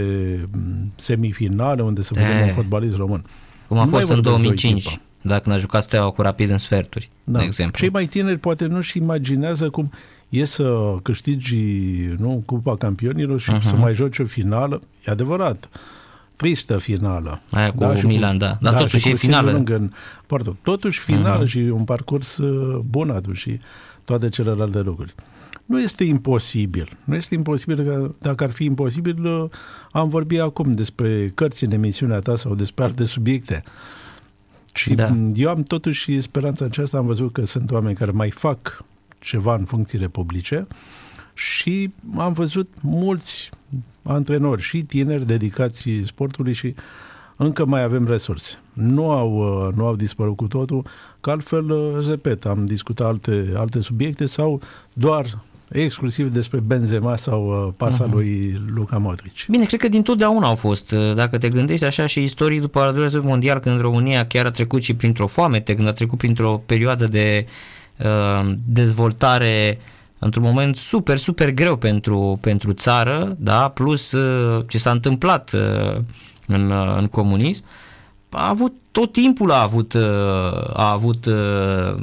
mm, 0.52 0.92
semifinale 0.96 1.82
unde 1.82 2.02
să 2.02 2.10
vedem 2.14 2.30
Eh. 2.36 2.44
un 2.46 2.54
fotbalist 2.54 2.96
român. 2.96 3.24
Cum 3.68 3.78
a 3.78 3.84
Nu 3.84 3.90
mai 3.90 4.00
fost 4.00 4.10
în 4.12 4.14
vorbesc 4.14 4.22
de 4.22 4.28
o 4.28 4.32
2005, 4.32 4.84
echipă. 4.86 5.02
dacă 5.22 5.48
n-a 5.50 5.58
jucat 5.58 5.82
Steaua 5.82 6.10
cu 6.10 6.22
rapid 6.22 6.50
în 6.50 6.58
sferturi, 6.58 7.10
de 7.24 7.42
exemplu. 7.42 7.72
Da. 7.74 7.78
Cei 7.78 7.90
mai 7.92 8.06
tineri 8.06 8.38
poate 8.38 8.66
nu-și 8.66 8.98
imaginează 8.98 9.70
cum 9.70 9.90
e 10.28 10.44
să 10.44 10.94
câștigi 11.02 11.56
nu, 12.18 12.42
Cupa 12.46 12.76
Campionilor 12.76 13.40
și 13.40 13.50
Mhm. 13.50 13.66
să 13.66 13.76
mai 13.76 13.94
joci 13.94 14.18
o 14.18 14.24
finală. 14.24 14.80
E 15.06 15.10
adevărat. 15.10 15.68
Tristă 16.36 16.78
finală. 16.78 17.40
Aia 17.50 17.72
cu 17.72 17.94
și 17.96 18.06
Milan, 18.06 18.38
da. 18.38 18.56
Dar 18.60 18.74
totuși 18.74 18.98
și 18.98 19.08
e 19.08 19.10
cu 19.10 19.16
finală. 19.16 19.50
Lângă 19.50 19.74
în 19.74 19.90
Porto. 20.26 20.56
Totuși 20.62 21.00
finală 21.00 21.38
Mhm. 21.42 21.46
și 21.48 21.58
un 21.58 21.84
parcurs 21.84 22.36
uh, 22.38 22.78
bun 22.90 23.10
atunci 23.10 23.36
și 23.38 23.58
toate 24.04 24.28
celelalte 24.28 24.80
lucruri. 24.80 25.14
Nu 25.68 25.80
este 25.80 26.04
imposibil. 26.04 26.98
Nu 27.04 27.14
este 27.14 27.34
imposibil 27.34 27.84
că 27.84 28.14
dacă 28.18 28.44
ar 28.44 28.50
fi 28.50 28.64
imposibil, 28.64 29.24
uh, 29.24 29.50
am 29.92 30.08
vorbit 30.08 30.40
acum 30.40 30.72
despre 30.72 31.28
cărți 31.34 31.64
în 31.64 31.72
emisiunea 31.72 32.18
ta 32.18 32.36
sau 32.36 32.54
despre 32.54 32.84
alte 32.84 33.04
subiecte. 33.04 33.62
Și 34.74 34.94
Da. 34.94 35.06
da. 35.06 35.16
eu 35.34 35.48
am 35.50 35.62
totuși 35.62 36.20
speranța 36.20 36.64
aceasta, 36.64 36.98
am 36.98 37.06
văzut 37.06 37.32
că 37.32 37.44
sunt 37.44 37.70
oameni 37.70 37.96
care 37.96 38.10
mai 38.10 38.30
fac 38.30 38.84
ceva 39.18 39.54
în 39.54 39.64
funcțiile 39.64 40.08
publice 40.08 40.66
și 41.34 41.92
am 42.16 42.32
văzut 42.32 42.68
mulți 42.80 43.50
antrenori 44.02 44.62
și 44.62 44.82
tineri 44.82 45.26
dedicați 45.26 45.88
sportului 46.04 46.52
și 46.52 46.74
încă 47.36 47.64
mai 47.64 47.82
avem 47.82 48.06
resurse. 48.06 48.58
Nu 48.72 49.10
au, 49.10 49.36
uh, 49.66 49.74
nu 49.74 49.86
au 49.86 49.96
dispărut 49.96 50.36
cu 50.36 50.46
totul, 50.46 50.86
că 51.20 51.30
altfel, 51.30 51.70
uh, 51.70 52.06
repet, 52.06 52.44
am 52.44 52.66
discutat 52.66 53.06
alte, 53.06 53.52
alte 53.56 53.80
subiecte 53.80 54.26
sau 54.26 54.60
doar 54.92 55.46
exclusiv 55.68 56.28
despre 56.32 56.58
Benzema 56.58 57.16
sau 57.16 57.64
uh, 57.66 57.72
pasa 57.76 58.04
Mhm. 58.04 58.14
lui 58.14 58.60
Luca 58.74 58.96
Modric. 58.98 59.32
Bine, 59.48 59.64
cred 59.64 59.80
că 59.80 59.88
din 59.88 60.02
totdeauna 60.02 60.46
au 60.46 60.54
fost, 60.54 60.92
uh, 60.92 61.14
dacă 61.14 61.38
te 61.38 61.48
gândești 61.48 61.84
așa 61.84 62.06
și 62.06 62.22
istorii 62.22 62.60
după 62.60 62.78
al 62.80 62.90
doilea 62.90 63.08
război 63.10 63.30
mondial, 63.30 63.58
când 63.58 63.80
România 63.80 64.26
chiar 64.26 64.46
a 64.46 64.50
trecut 64.50 64.82
și 64.82 64.94
printr-o 64.94 65.26
foamete, 65.26 65.74
când 65.74 65.88
a 65.88 65.92
trecut 65.92 66.18
printr-o 66.18 66.62
perioadă 66.66 67.06
de 67.06 67.46
uh, 67.98 68.52
dezvoltare 68.66 69.78
într-un 70.18 70.42
moment 70.42 70.76
super, 70.76 71.16
super 71.16 71.50
greu 71.50 71.76
pentru, 71.76 72.38
pentru 72.40 72.72
țară, 72.72 73.36
da, 73.38 73.68
plus 73.68 74.12
uh, 74.12 74.64
ce 74.68 74.78
s-a 74.78 74.90
întâmplat 74.90 75.52
uh, 75.52 76.00
în, 76.46 76.70
uh, 76.70 76.96
în 76.98 77.06
comunism, 77.06 77.64
a 78.30 78.48
avut, 78.48 78.72
tot 78.90 79.12
timpul 79.12 79.50
a 79.52 79.62
avut, 79.62 79.92
uh, 79.92 80.02
a 80.72 80.90
avut 80.92 81.26
uh, 81.26 81.94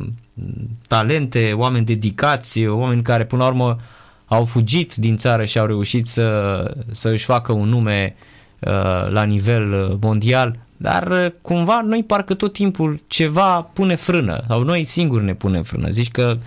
talente, 0.87 1.53
oameni 1.53 1.85
dedicați, 1.85 2.65
oameni 2.65 3.01
care 3.01 3.25
până 3.25 3.41
la 3.41 3.47
urmă 3.47 3.79
au 4.25 4.45
fugit 4.45 4.95
din 4.95 5.17
țară 5.17 5.45
și 5.45 5.59
au 5.59 5.65
reușit 5.65 6.07
să, 6.07 6.75
să 6.91 7.09
își 7.09 7.25
facă 7.25 7.51
un 7.51 7.69
nume 7.69 8.15
uh, 8.59 9.09
la 9.09 9.23
nivel 9.23 9.71
uh, 9.71 9.97
mondial, 10.01 10.59
dar 10.77 11.07
uh, 11.07 11.27
cumva 11.41 11.81
noi 11.81 12.03
parcă 12.03 12.33
tot 12.33 12.53
timpul 12.53 12.99
ceva 13.07 13.61
pune 13.61 13.95
frână, 13.95 14.43
sau 14.47 14.63
noi 14.63 14.85
singuri 14.85 15.23
ne 15.23 15.33
punem 15.33 15.63
frână. 15.63 15.89
Zici 15.89 16.11
că 16.11 16.37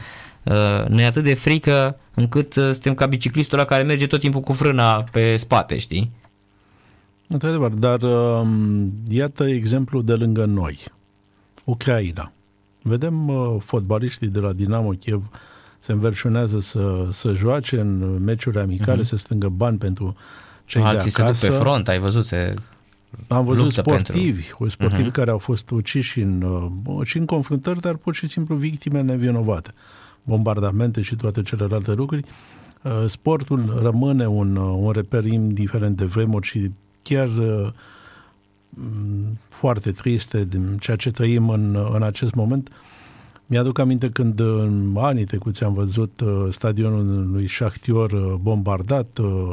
uh, 0.42 0.88
ne 0.88 1.02
e 1.02 1.06
atât 1.06 1.24
de 1.24 1.34
frică 1.34 1.98
încât 2.14 2.54
uh, 2.56 2.64
suntem 2.64 2.94
ca 2.94 3.06
biciclistul 3.06 3.58
ăla 3.58 3.66
care 3.66 3.82
merge 3.82 4.06
tot 4.06 4.20
timpul 4.20 4.40
cu 4.40 4.52
frâna 4.52 5.04
pe 5.12 5.36
spate, 5.36 5.78
știi? 5.78 6.10
Într-adevăr, 7.28 7.70
dar 7.70 8.02
um, 8.02 8.92
iată 9.08 9.48
exemplu 9.48 10.02
de 10.02 10.12
lângă 10.12 10.44
noi. 10.44 10.78
Ucraina. 11.64 12.32
Vedem 12.82 13.28
uh, 13.28 13.56
fotbaliștii 13.60 14.28
de 14.28 14.40
la 14.40 14.52
Dinamo 14.52 14.90
Kiev 14.90 15.22
se 15.78 15.92
înverșunează 15.92 16.60
să, 16.60 17.08
să 17.10 17.32
joace 17.32 17.80
în 17.80 18.22
meciuri 18.24 18.58
amicale, 18.58 19.02
uh-huh. 19.02 19.06
să 19.06 19.16
strângă 19.16 19.48
bani 19.48 19.78
pentru 19.78 20.16
cei 20.64 20.80
Mhm. 20.82 20.90
Alții 20.90 21.10
de 21.10 21.22
acasă. 21.22 21.38
se 21.38 21.48
duc 21.48 21.56
pe 21.56 21.62
front, 21.62 21.88
ai 21.88 21.98
văzut, 21.98 22.24
se... 22.26 22.54
Am 23.26 23.44
văzut 23.44 23.62
luptă 23.62 23.80
sportivi, 23.80 24.42
pentru... 24.42 24.68
sportivi 24.68 25.02
Mhm. 25.02 25.10
uh-huh. 25.10 25.14
care 25.14 25.30
au 25.30 25.38
fost 25.38 25.70
uciși 25.70 26.20
în, 26.20 26.42
uh, 26.86 27.06
și 27.06 27.18
în 27.18 27.24
confruntări, 27.24 27.80
dar 27.80 27.94
pur 27.94 28.14
și 28.14 28.26
simplu 28.26 28.54
victime 28.54 29.02
nevinovate. 29.02 29.70
Bombardamente 30.22 31.02
și 31.02 31.16
toate 31.16 31.42
celelalte 31.42 31.92
lucruri. 31.92 32.24
Uh, 32.82 33.04
Sportul 33.06 33.78
rămâne 33.82 34.26
un, 34.26 34.56
uh, 34.56 34.76
un 34.78 34.90
reper 34.90 35.24
indiferent 35.24 35.96
de 35.96 36.04
vremuri 36.04 36.46
și 36.46 36.70
chiar 37.02 37.28
uh, 37.28 37.66
m, 37.66 37.72
foarte 39.48 39.90
triste 39.90 40.44
din 40.44 40.76
ceea 40.80 40.96
ce 40.96 41.10
trăim 41.10 41.48
în, 41.48 41.78
în 41.94 42.02
acest 42.02 42.34
moment. 42.34 42.68
Mi-aduc 43.46 43.78
aminte 43.78 44.08
când 44.08 44.40
în 44.40 44.94
anii 44.98 45.24
trecuți 45.24 45.64
am 45.64 45.74
văzut 45.74 46.20
uh, 46.20 46.46
stadionul 46.50 47.28
lui 47.32 47.48
Shakhtyor 47.48 48.10
uh, 48.12 48.34
bombardat, 48.40 49.18
uh, 49.20 49.50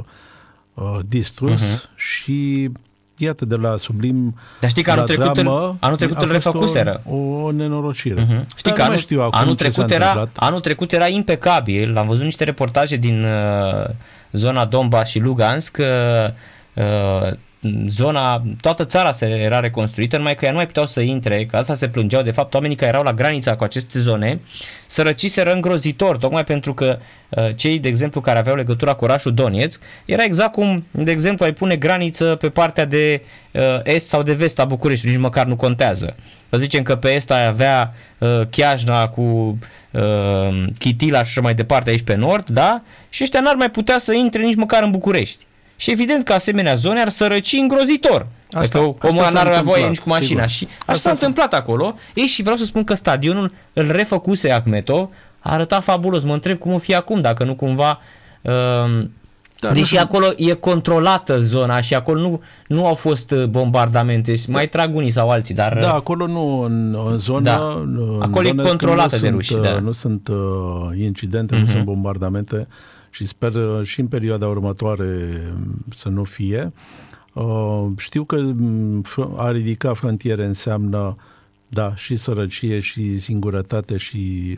uh, 0.74 1.00
distrus 1.08 1.62
Mhm. 1.62 1.90
și 1.98 2.70
iată 3.18 3.46
de 3.46 3.56
la 3.56 3.78
sublim 3.78 4.36
Dar 4.60 4.70
știi 4.70 4.84
că 4.84 4.92
anul 4.92 5.06
la 5.08 5.14
trecut, 5.14 5.38
îl, 5.38 5.44
dramă, 5.44 5.78
anul 5.80 5.98
trecut 5.98 6.18
a 6.18 6.20
îl 6.22 6.28
fost 6.28 6.46
refăcuseră. 6.46 7.02
O, 7.10 7.16
o 7.16 7.52
nenorocire. 7.52 8.24
Uh-huh. 8.24 8.46
Știi 8.56 8.64
Dar 8.64 8.74
că 8.74 8.78
nu 8.78 8.84
anul, 8.84 8.90
mai 8.90 8.98
știu 9.00 9.22
acum 9.22 9.40
anul, 9.40 9.56
ce 9.56 9.64
s-a 9.64 9.70
trecut 9.72 9.92
era, 9.92 10.06
întâmplat. 10.10 10.38
anul 10.48 10.60
trecut 10.60 10.92
era 10.92 11.08
impecabil, 11.08 11.98
am 11.98 12.08
văzut 12.08 12.24
niște 12.24 12.44
reportaje 12.44 12.96
din 12.96 13.24
uh, 13.24 13.90
zona 14.32 14.66
Donbass 14.66 15.10
și 15.12 15.20
Lugansk, 15.20 15.78
uh, 15.80 15.86
uh, 16.84 17.32
zona, 17.88 18.44
toată 18.62 18.86
țara 18.86 19.12
se 19.12 19.26
era 19.26 19.60
reconstruită, 19.60 20.18
numai 20.18 20.36
că 20.36 20.46
ea 20.46 20.52
nu 20.52 20.58
mai 20.58 20.66
puteau 20.66 20.86
să 20.86 21.02
intre, 21.02 21.46
că 21.46 21.58
asta 21.58 21.76
se 21.76 21.88
plângeau, 21.88 22.22
de 22.22 22.32
fapt 22.32 22.54
oamenii 22.54 22.76
care 22.76 22.90
erau 22.90 23.04
la 23.04 23.14
granița 23.14 23.56
cu 23.56 23.64
aceste 23.64 24.00
zone 24.00 24.40
sărăciseră 24.88 25.54
îngrozitor, 25.54 26.18
tocmai 26.18 26.44
pentru 26.44 26.74
că 26.74 26.98
uh, 27.30 27.50
cei, 27.56 27.80
de 27.80 27.88
exemplu, 27.88 28.22
care 28.22 28.40
aveau 28.40 28.56
legătura 28.56 28.94
cu 28.94 29.04
orașul 29.04 29.34
Donetsk, 29.34 29.82
era 30.06 30.24
exact 30.24 30.52
cum, 30.52 30.86
de 30.92 31.12
exemplu, 31.12 31.46
ai 31.46 31.54
pune 31.54 31.76
graniță 31.76 32.36
pe 32.36 32.50
partea 32.50 32.86
de 32.86 33.22
uh, 33.52 33.62
est 33.84 34.08
sau 34.08 34.24
de 34.24 34.34
vest 34.34 34.60
a 34.60 34.66
București, 34.66 35.08
nici 35.08 35.18
măcar 35.18 35.46
nu 35.46 35.56
contează. 35.56 36.16
Să 36.50 36.58
zicem 36.58 36.84
că 36.84 36.96
pe 36.96 37.14
est 37.14 37.32
ai 37.32 37.46
avea 37.46 37.94
uh, 38.18 38.42
Chiajna 38.50 39.08
cu 39.08 39.58
uh, 39.92 40.64
Chitila 40.80 41.18
și 41.18 41.24
așa 41.24 41.42
mai 41.42 41.56
departe 41.56 41.90
aici 41.90 42.04
pe 42.04 42.16
nord, 42.16 42.50
da? 42.50 42.82
Și 43.10 43.24
ăștia 43.24 43.40
n-ar 43.40 43.56
mai 43.56 43.72
putea 43.72 44.00
să 44.00 44.14
intre 44.14 44.42
nici 44.42 44.56
măcar 44.56 44.84
în 44.84 44.92
București. 44.92 45.46
Și 45.76 45.92
evident 45.92 46.24
că 46.24 46.34
asemenea 46.34 46.76
zone 46.76 47.02
ar 47.02 47.10
sărăci 47.10 47.54
îngrozitor. 47.54 48.28
Asta- 48.48 48.60
Asta, 48.60 48.80
că 48.80 48.86
asta 49.06 49.08
omul 49.08 49.24
s-a 49.24 49.30
n-ar 49.32 49.48
avea 49.48 49.62
voie 49.62 49.86
întâmplat, 49.86 49.90
nici 49.90 50.00
cu 50.00 50.10
mașina. 50.10 50.48
sigur. 50.48 50.70
Și 50.70 50.78
Asta 50.80 50.92
asta 50.92 51.10
s-a 51.10 51.16
s-a- 51.16 51.26
întâmplat 51.26 51.54
acolo. 51.60 51.96
Ei, 52.14 52.26
și 52.26 52.42
vreau 52.42 52.58
să 52.58 52.66
spun 52.66 52.84
că 52.84 52.94
stadionul 52.94 53.52
îl 53.74 53.92
refăcuse 53.92 54.52
Ahmetov, 54.52 55.10
a 55.40 55.54
arătat 55.54 55.84
fabulos. 55.84 56.24
Mă 56.24 56.34
întreb 56.34 56.58
cum 56.58 56.74
o 56.74 56.78
fi 56.78 56.96
acum, 56.96 57.22
dacă 57.22 57.44
nu 57.44 57.56
cumva... 57.56 58.00
Uh, 58.42 58.52
Da, 59.60 59.70
Deși 59.70 59.80
nu 59.80 59.86
știu. 59.86 60.00
acolo 60.04 60.28
e 60.38 60.54
controlată 60.54 61.38
zona 61.40 61.82
și 61.82 61.94
acolo 61.96 62.20
nu, 62.22 62.42
nu 62.68 62.86
au 62.86 62.94
fost 62.94 63.32
uh, 63.32 63.44
bombardamente, 63.46 64.34
mai 64.48 64.68
trag 64.70 64.96
unii 64.96 65.10
sau 65.10 65.30
alții, 65.30 65.54
dar 65.54 65.78
Da, 65.82 65.94
acolo 65.94 66.28
nu, 66.28 66.60
în, 66.60 66.98
în 67.10 67.18
zonă... 67.18 67.42
Da. 67.44 67.58
în 67.58 68.18
Acolo 68.22 68.46
e 68.48 68.50
zonă 68.50 68.64
controlată 68.68 69.16
nu 69.16 69.22
de 69.22 69.26
sunt, 69.28 69.32
ruși, 69.34 69.54
uh, 69.54 69.62
da. 69.62 69.80
Nu 69.80 69.92
sunt 69.92 70.28
uh, 70.28 70.98
incidente, 71.04 71.56
uh-huh. 71.56 71.60
nu 71.60 71.66
sunt 71.68 71.84
bombardamente 71.84 72.68
și 73.16 73.28
sper 73.28 73.54
uh, 73.54 73.86
și 73.86 74.00
în 74.00 74.08
perioada 74.08 74.48
următoare 74.48 75.42
um, 75.54 75.86
să 75.90 76.10
nu 76.10 76.24
fie. 76.24 76.74
Uh, 77.34 77.88
știu 77.98 78.24
că 78.24 78.36
um, 78.36 79.04
fr- 79.04 79.36
a 79.38 79.52
ridica 79.52 79.94
frontiere 79.94 80.46
înseamnă, 80.46 81.16
da, 81.68 81.96
și 81.96 82.16
sărăcie 82.16 82.80
și 82.80 83.18
singurătate 83.18 83.98
și 83.98 84.58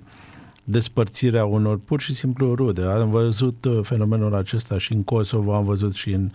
despărțirea 0.64 1.46
unor 1.46 1.80
pur 1.80 2.02
și 2.02 2.16
simplu 2.16 2.56
rude. 2.56 2.82
Am 2.82 3.10
văzut 3.10 3.66
uh, 3.66 3.80
fenomenul 3.84 4.36
acesta 4.36 4.78
și 4.78 4.94
în 4.94 5.04
Kosovo, 5.04 5.54
am 5.54 5.64
văzut 5.64 5.94
și 5.94 6.12
în 6.12 6.32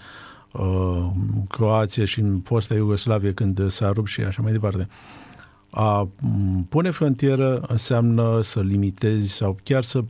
uh, 0.52 1.10
Croația 1.48 2.04
și 2.04 2.20
în 2.20 2.40
fosta 2.44 2.74
Iugoslavie 2.74 3.32
când 3.32 3.70
s-a 3.70 3.92
rupt 3.92 4.08
și 4.08 4.20
așa 4.20 4.42
mai 4.42 4.52
departe. 4.52 4.88
A 5.70 6.08
m, 6.20 6.66
pune 6.68 6.90
frontieră 6.90 7.64
înseamnă 7.68 8.40
să 8.42 8.60
limitezi 8.60 9.32
sau 9.32 9.58
chiar 9.62 9.82
să 9.82 10.04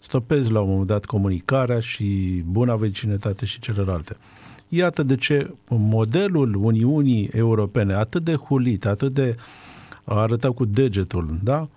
stopezi 0.00 0.50
la 0.50 0.60
un 0.60 0.68
moment 0.68 0.86
dat 0.86 1.04
comunicarea 1.04 1.80
și 1.80 2.42
buna 2.46 2.76
vecinătate 2.76 3.46
și 3.46 3.60
celelalte. 3.60 4.16
Iată 4.68 5.02
de 5.02 5.16
ce 5.16 5.54
modelul 5.68 6.54
Uniunii 6.54 7.28
Europene, 7.32 7.94
atât 7.94 8.24
de 8.24 8.34
hulit, 8.34 8.86
atât 8.86 9.14
de 9.14 9.36
arătat 10.04 10.50
cu 10.50 10.64
degetul, 10.64 11.38
da? 11.42 11.68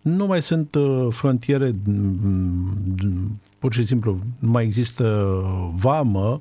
Nu 0.00 0.26
mai 0.26 0.42
sunt 0.42 0.74
uh, 0.74 1.06
frontiere, 1.10 1.72
mm, 1.84 3.40
pur 3.58 3.72
și 3.72 3.86
simplu, 3.86 4.18
nu 4.38 4.50
mai 4.50 4.64
există 4.64 5.38
vamă 5.72 6.40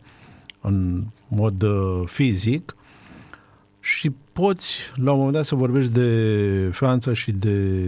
în 0.62 1.04
mod 1.28 1.62
uh, 1.62 2.02
fizic 2.06 2.76
și 3.80 4.12
poți 4.34 4.92
la 4.96 5.12
un 5.12 5.18
moment 5.18 5.36
dat 5.36 5.46
să 5.46 5.56
vorbești 5.56 5.92
de 5.92 6.70
Franța 6.72 7.14
și 7.14 7.32
de 7.32 7.80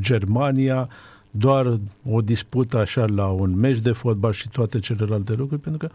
Germania 0.00 0.88
doar 1.30 1.80
o 2.10 2.20
dispută 2.20 2.78
așa 2.78 3.04
la 3.14 3.26
un 3.26 3.56
meci 3.56 3.78
de 3.78 3.92
fotbal 3.92 4.32
și 4.32 4.48
toate 4.48 4.78
celelalte 4.78 5.32
lucruri, 5.32 5.60
pentru 5.60 5.86
că 5.86 5.94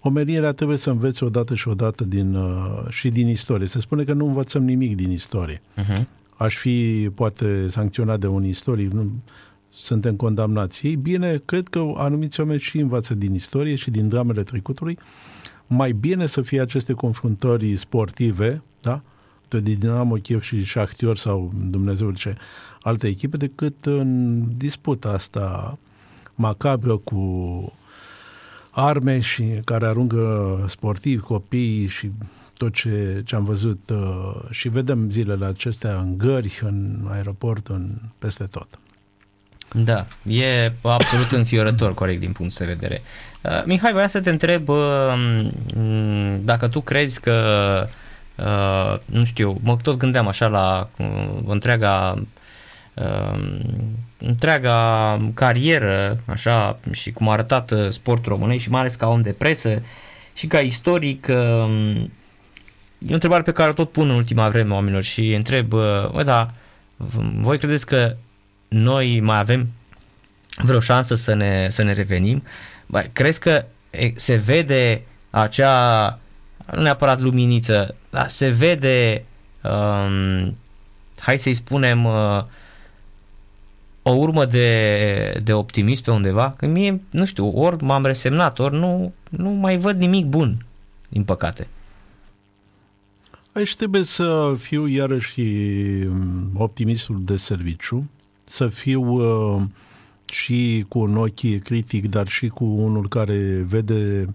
omenirea 0.00 0.52
trebuie 0.52 0.76
să 0.76 0.90
învețe 0.90 1.24
odată 1.24 1.54
și 1.54 1.68
odată 1.68 2.04
din, 2.04 2.34
uh, 2.34 2.84
și 2.88 3.08
din 3.08 3.28
istorie. 3.28 3.66
Se 3.66 3.80
spune 3.80 4.04
că 4.04 4.12
nu 4.12 4.26
învățăm 4.26 4.64
nimic 4.64 4.96
din 4.96 5.10
istorie. 5.10 5.60
Uh-huh. 5.60 6.04
Aș 6.36 6.56
fi 6.56 7.08
poate 7.14 7.66
sancționat 7.68 8.20
de 8.20 8.26
un 8.26 8.44
istoric, 8.44 8.92
nu, 8.92 9.10
suntem 9.68 10.16
condamnați. 10.16 10.86
Ei 10.86 10.96
bine, 10.96 11.42
cred 11.44 11.68
că 11.68 11.92
anumiți 11.96 12.40
oameni 12.40 12.60
și 12.60 12.78
învață 12.78 13.14
din 13.14 13.34
istorie 13.34 13.74
și 13.74 13.90
din 13.90 14.08
dramele 14.08 14.42
trecutului. 14.42 14.98
Mai 15.66 15.92
bine 15.92 16.26
să 16.26 16.40
fie 16.40 16.60
aceste 16.60 16.92
confruntări 16.92 17.76
sportive, 17.76 18.62
da? 18.80 19.02
De 19.60 19.74
Dinamo 19.74 20.14
Kiev 20.14 20.42
și 20.42 20.64
Shakhtyor 20.64 21.16
sau 21.16 21.52
Dumnezeu 21.70 22.10
ce 22.10 22.36
alte 22.80 23.06
echipe, 23.06 23.36
decât 23.36 23.86
în 23.86 24.42
disputa 24.56 25.08
asta 25.08 25.78
macabră 26.34 26.96
cu 26.96 27.72
arme 28.70 29.20
și 29.20 29.44
care 29.64 29.86
aruncă 29.86 30.64
sportivi, 30.68 31.22
copii 31.22 31.86
și 31.86 32.10
tot 32.56 32.74
ce, 32.74 33.22
ce 33.24 33.34
am 33.34 33.44
văzut 33.44 33.90
uh, 33.92 34.34
și 34.50 34.68
vedem 34.68 35.10
zilele 35.10 35.44
acestea 35.44 35.96
în 35.96 36.18
gări, 36.18 36.60
în 36.62 37.08
aeroport, 37.10 37.66
în 37.66 37.90
peste 38.18 38.44
tot. 38.44 38.78
Da, 39.72 40.06
e 40.26 40.72
absolut 40.82 41.30
înfiorător, 41.32 41.94
corect, 41.94 42.20
din 42.20 42.32
punct 42.32 42.58
de 42.58 42.64
vedere. 42.64 43.02
Uh, 43.42 43.64
Mihai, 43.64 43.92
voiam 43.92 44.08
să 44.08 44.20
te 44.20 44.30
întreb 44.30 44.68
uh, 44.68 45.46
dacă 46.40 46.68
tu 46.68 46.80
crezi 46.80 47.20
că, 47.20 47.42
uh, 47.82 47.92
nu 49.04 49.24
știu, 49.24 49.60
mă 49.62 49.76
tot 49.82 49.96
gândeam 49.96 50.28
așa 50.28 50.46
la 50.46 50.88
uh, 50.98 51.28
întreaga 51.46 52.22
uh, 52.94 53.60
întreaga 54.18 55.16
carieră, 55.34 56.20
așa, 56.26 56.78
și 56.90 57.12
cum 57.12 57.28
a 57.28 57.32
arătat 57.32 57.70
uh, 57.70 57.88
sportul 57.88 58.32
românesc 58.32 58.60
și 58.60 58.70
mai 58.70 58.80
ales 58.80 58.94
ca 58.94 59.08
om 59.08 59.22
de 59.22 59.32
presă 59.32 59.82
și 60.34 60.46
ca 60.46 60.58
istoric, 60.58 61.26
uh, 61.30 62.04
e 62.98 63.10
o 63.10 63.14
întrebare 63.14 63.42
pe 63.42 63.52
care 63.52 63.70
o 63.70 63.72
tot 63.72 63.92
pun 63.92 64.10
în 64.10 64.16
ultima 64.16 64.48
vreme 64.48 64.72
oamenilor 64.72 65.02
și 65.02 65.32
întreb, 65.32 65.72
uh, 65.72 66.10
bă, 66.10 66.22
da, 66.22 66.50
voi 67.40 67.58
credeți 67.58 67.86
că 67.86 68.16
noi 68.68 69.20
mai 69.20 69.38
avem 69.38 69.68
vreo 70.56 70.80
șansă 70.80 71.14
să 71.14 71.34
ne, 71.34 71.66
să 71.70 71.82
ne 71.82 71.92
revenim? 71.92 72.42
Bă, 72.86 73.04
crezi 73.12 73.40
că 73.40 73.64
se 74.14 74.34
vede 74.34 75.02
acea, 75.30 76.18
nu 76.72 76.82
neapărat 76.82 77.20
luminiță, 77.20 77.94
dar 78.10 78.28
se 78.28 78.48
vede, 78.48 79.24
um, 79.62 80.56
hai 81.18 81.38
să-i 81.38 81.54
spunem, 81.54 82.04
uh, 82.04 82.44
o 84.02 84.10
urmă 84.10 84.44
de, 84.44 85.40
de 85.44 85.52
optimism 85.52 86.04
pe 86.04 86.10
undeva, 86.10 86.54
că 86.56 86.66
mie, 86.66 87.00
nu 87.10 87.24
știu, 87.24 87.48
ori 87.58 87.84
m-am 87.84 88.04
resemnat, 88.04 88.58
ori 88.58 88.74
nu, 88.74 89.12
nu 89.30 89.50
mai 89.50 89.76
văd 89.76 89.98
nimic 89.98 90.26
bun, 90.26 90.66
din 91.08 91.24
păcate. 91.24 91.68
Aici 93.52 93.76
trebuie 93.76 94.02
să 94.02 94.54
fiu 94.58 94.86
iarăși 94.86 95.40
mm, 95.40 96.50
optimistul 96.54 97.20
de 97.24 97.36
serviciu, 97.36 98.10
să 98.44 98.68
fiu 98.68 99.02
uh, 99.02 99.62
și 100.32 100.84
cu 100.88 100.98
un 100.98 101.16
ochi 101.16 101.62
critic, 101.62 102.08
dar 102.08 102.28
și 102.28 102.48
cu 102.48 102.64
unul 102.64 103.08
care 103.08 103.64
vede 103.68 104.28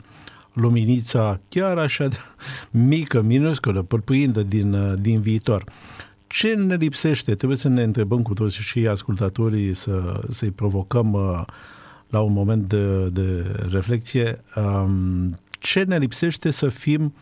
luminița 0.60 1.40
chiar 1.50 1.78
așa 1.78 2.08
de 2.08 2.18
mică, 2.72 3.22
minusculă, 3.22 3.82
părpuindă 3.82 4.44
din, 4.44 4.74
uh, 4.74 4.94
din 5.00 5.22
viitor. 5.22 5.64
Ce 6.28 6.54
ne 6.54 6.76
lipsește? 6.76 7.36
Trebuie 7.36 7.58
să 7.58 7.68
ne 7.68 7.84
întrebăm 7.84 8.22
cu 8.22 8.34
toți 8.34 8.56
și 8.56 8.88
ascultatorii 8.88 9.74
să, 9.74 10.22
să-i 10.30 10.52
provocăm 10.52 11.14
uh, 11.14 11.46
la 12.10 12.22
un 12.22 12.34
moment 12.34 12.64
de, 12.64 13.10
de 13.10 13.56
reflexie. 13.72 14.44
Um, 14.56 15.38
ce 15.60 15.84
ne 15.84 15.98
lipsește 15.98 16.52
să 16.52 16.70
fim 16.70 17.14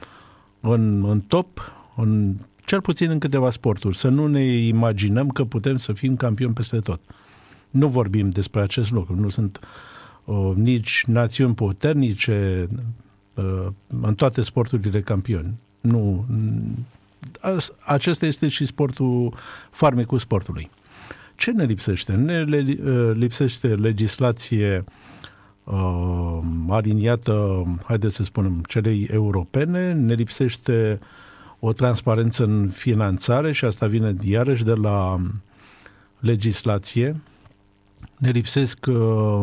în, 0.60 1.06
în 1.10 1.20
top 1.20 1.72
în, 1.96 2.36
cel 2.66 2.82
puțin 2.82 3.10
în 3.10 3.20
câteva 3.20 3.50
sporturi, 3.50 3.98
să 3.98 4.08
nu 4.08 4.28
ne 4.28 4.44
imaginăm 4.46 5.30
că 5.30 5.44
putem 5.44 5.78
să 5.78 5.94
fim 5.94 6.16
campioni 6.16 6.54
peste 6.54 6.80
tot. 6.80 7.00
Nu 7.70 7.88
vorbim 7.88 8.30
despre 8.30 8.62
acest 8.62 8.92
lucru, 8.92 9.16
nu 9.16 9.30
sunt 9.30 9.60
uh, 10.24 10.52
nici 10.56 11.04
națiuni 11.06 11.54
puternice 11.54 12.68
uh, 12.72 12.80
în 14.02 14.16
toate 14.16 14.42
sporturile 14.42 15.02
campioni. 15.02 15.54
Nu, 15.82 16.26
acesta 17.86 18.26
este 18.26 18.48
și 18.48 18.66
sportul, 18.66 19.34
farmecul 19.72 20.20
sportului. 20.20 20.70
Ce 21.36 21.52
ne 21.52 21.64
lipsește? 21.64 22.14
Ne 22.14 22.46
uh, 22.50 23.12
lipsește 23.14 23.68
legislație 23.68 24.84
uh, 25.64 26.40
aliniată, 26.70 27.66
haideți 27.84 28.16
să 28.16 28.24
spunem, 28.24 28.64
celei 28.68 29.08
europene, 29.12 29.94
ne 29.94 30.14
lipsește 30.14 31.00
uh, 31.02 31.08
o 31.60 31.74
transparență 31.74 32.44
în 32.44 32.70
finanțare 32.70 33.52
și 33.52 33.66
asta 33.66 33.88
vine 33.88 34.16
iarăși 34.22 34.64
de 34.64 34.74
la 34.74 35.22
legislație. 36.20 37.22
Ne 38.18 38.30
lipsesc 38.30 38.86
uh, 38.88 39.42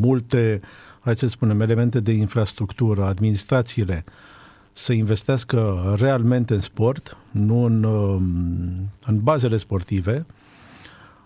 multe, 0.00 0.60
hai 1.02 1.16
să 1.16 1.26
spunem, 1.26 1.60
elemente 1.60 2.00
de 2.00 2.12
infrastructură, 2.12 3.04
administrațiile 3.04 4.04
să 4.72 4.92
investească 4.92 5.94
realmente 5.98 6.54
în 6.54 6.60
sport, 6.60 7.16
nu 7.30 7.64
în, 7.64 7.82
uh, 7.82 8.20
în 9.06 9.22
bazele 9.22 9.56
sportive. 9.56 10.26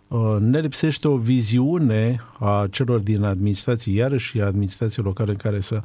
Uh, 0.08 0.36
ne 0.40 0.60
lipsește 0.60 1.08
o 1.08 1.16
viziune 1.16 2.20
a 2.38 2.66
celor 2.70 3.00
din 3.00 3.22
administrații, 3.22 3.94
iarăși 3.94 4.40
a 4.40 4.46
administrației 4.46 5.04
locale 5.04 5.34
care 5.34 5.60
să 5.60 5.82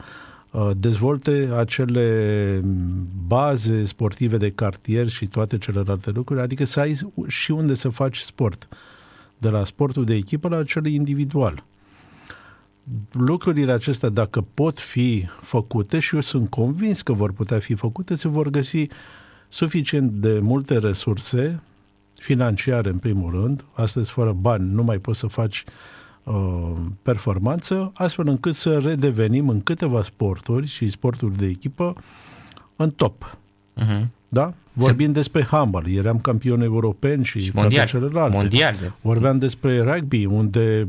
Uh, 0.51 0.69
dezvolte 0.77 1.49
acele 1.57 2.61
baze 3.27 3.83
sportive 3.83 4.37
de 4.37 4.51
cartier 4.51 5.07
și 5.07 5.27
toate 5.27 5.57
celelalte 5.57 6.09
lucruri, 6.09 6.41
adică 6.41 6.63
să 6.63 6.79
ai 6.79 6.97
și 7.27 7.51
unde 7.51 7.73
să 7.73 7.89
faci 7.89 8.17
sport, 8.17 8.67
de 9.37 9.49
la 9.49 9.63
sportul 9.63 10.05
de 10.05 10.13
echipă 10.13 10.47
la 10.47 10.63
cel 10.63 10.85
individual. 10.85 11.63
Lucrurile 13.11 13.71
acestea, 13.71 14.09
dacă 14.09 14.45
pot 14.53 14.79
fi 14.79 15.27
făcute, 15.41 15.99
și 15.99 16.15
eu 16.15 16.21
sunt 16.21 16.49
convins 16.49 17.01
că 17.01 17.13
vor 17.13 17.31
putea 17.31 17.59
fi 17.59 17.73
făcute, 17.73 18.15
se 18.15 18.27
vor 18.27 18.49
găsi 18.49 18.87
suficient 19.47 20.11
de 20.11 20.39
multe 20.39 20.77
resurse 20.77 21.61
financiare, 22.13 22.89
în 22.89 22.97
primul 22.97 23.31
rând. 23.31 23.65
Astăzi, 23.73 24.11
fără 24.11 24.31
bani, 24.31 24.73
nu 24.73 24.83
mai 24.83 24.97
poți 24.97 25.19
să 25.19 25.27
faci 25.27 25.63
uh, 25.67 25.71
Uh, 26.23 26.73
performanță, 27.01 27.91
astfel 27.93 28.27
încât 28.27 28.55
să 28.55 28.77
redevenim 28.77 29.49
în 29.49 29.61
câteva 29.61 30.01
sporturi 30.01 30.67
și 30.67 30.87
sporturi 30.87 31.37
de 31.37 31.45
echipă 31.45 31.95
în 32.75 32.91
top. 32.91 33.37
Uh-huh. 33.77 34.07
Da? 34.27 34.53
Vorbim 34.73 35.05
Se... 35.05 35.11
despre 35.11 35.43
handball, 35.43 35.87
eram 35.89 36.19
campioni 36.19 36.63
europeni 36.63 37.23
și, 37.23 37.39
și 37.39 37.51
mondial, 37.53 37.87
toate 37.87 38.05
celelalte. 38.05 38.37
Mondial. 38.37 38.95
Vorbeam 39.01 39.37
despre 39.37 39.81
rugby, 39.81 40.25
unde 40.25 40.85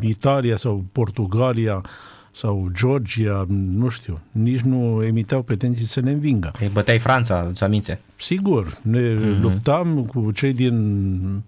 Italia 0.00 0.56
sau 0.56 0.84
Portugalia 0.92 1.84
sau 2.32 2.68
Georgia, 2.72 3.46
nu 3.48 3.88
știu, 3.88 4.20
nici 4.30 4.60
nu 4.60 5.02
emiteau 5.02 5.42
pretenții 5.42 5.86
să 5.86 6.00
ne 6.00 6.10
învingă. 6.10 6.52
Ei 6.60 6.68
băteai 6.68 6.98
Franța, 6.98 7.46
îți 7.48 7.64
aminte? 7.64 8.00
Sigur, 8.16 8.78
ne 8.82 9.16
uh-huh. 9.16 9.40
luptam 9.40 10.04
cu 10.04 10.30
cei 10.30 10.52
din, 10.52 11.42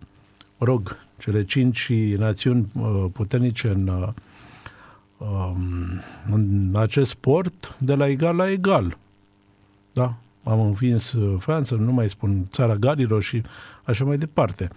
rog, 0.58 0.98
cele 1.18 1.44
cinci 1.44 1.92
națiuni 2.16 2.66
uh, 2.80 3.04
puternice 3.12 3.68
în, 3.68 3.88
uh, 3.88 4.08
um, 5.16 6.00
în 6.30 6.70
acest 6.74 7.10
sport 7.10 7.76
de 7.78 7.94
la 7.94 8.08
egal 8.08 8.36
la 8.36 8.50
egal. 8.50 8.98
Da? 9.92 10.14
Am 10.46 10.60
învins 10.60 11.12
uh, 11.12 11.36
Franța, 11.38 11.76
nu 11.76 11.92
mai 11.92 12.08
spun 12.08 12.46
țara 12.50 12.74
Galilor 12.74 13.22
și 13.22 13.42
așa 13.84 14.04
mai 14.04 14.18
departe. 14.18 14.68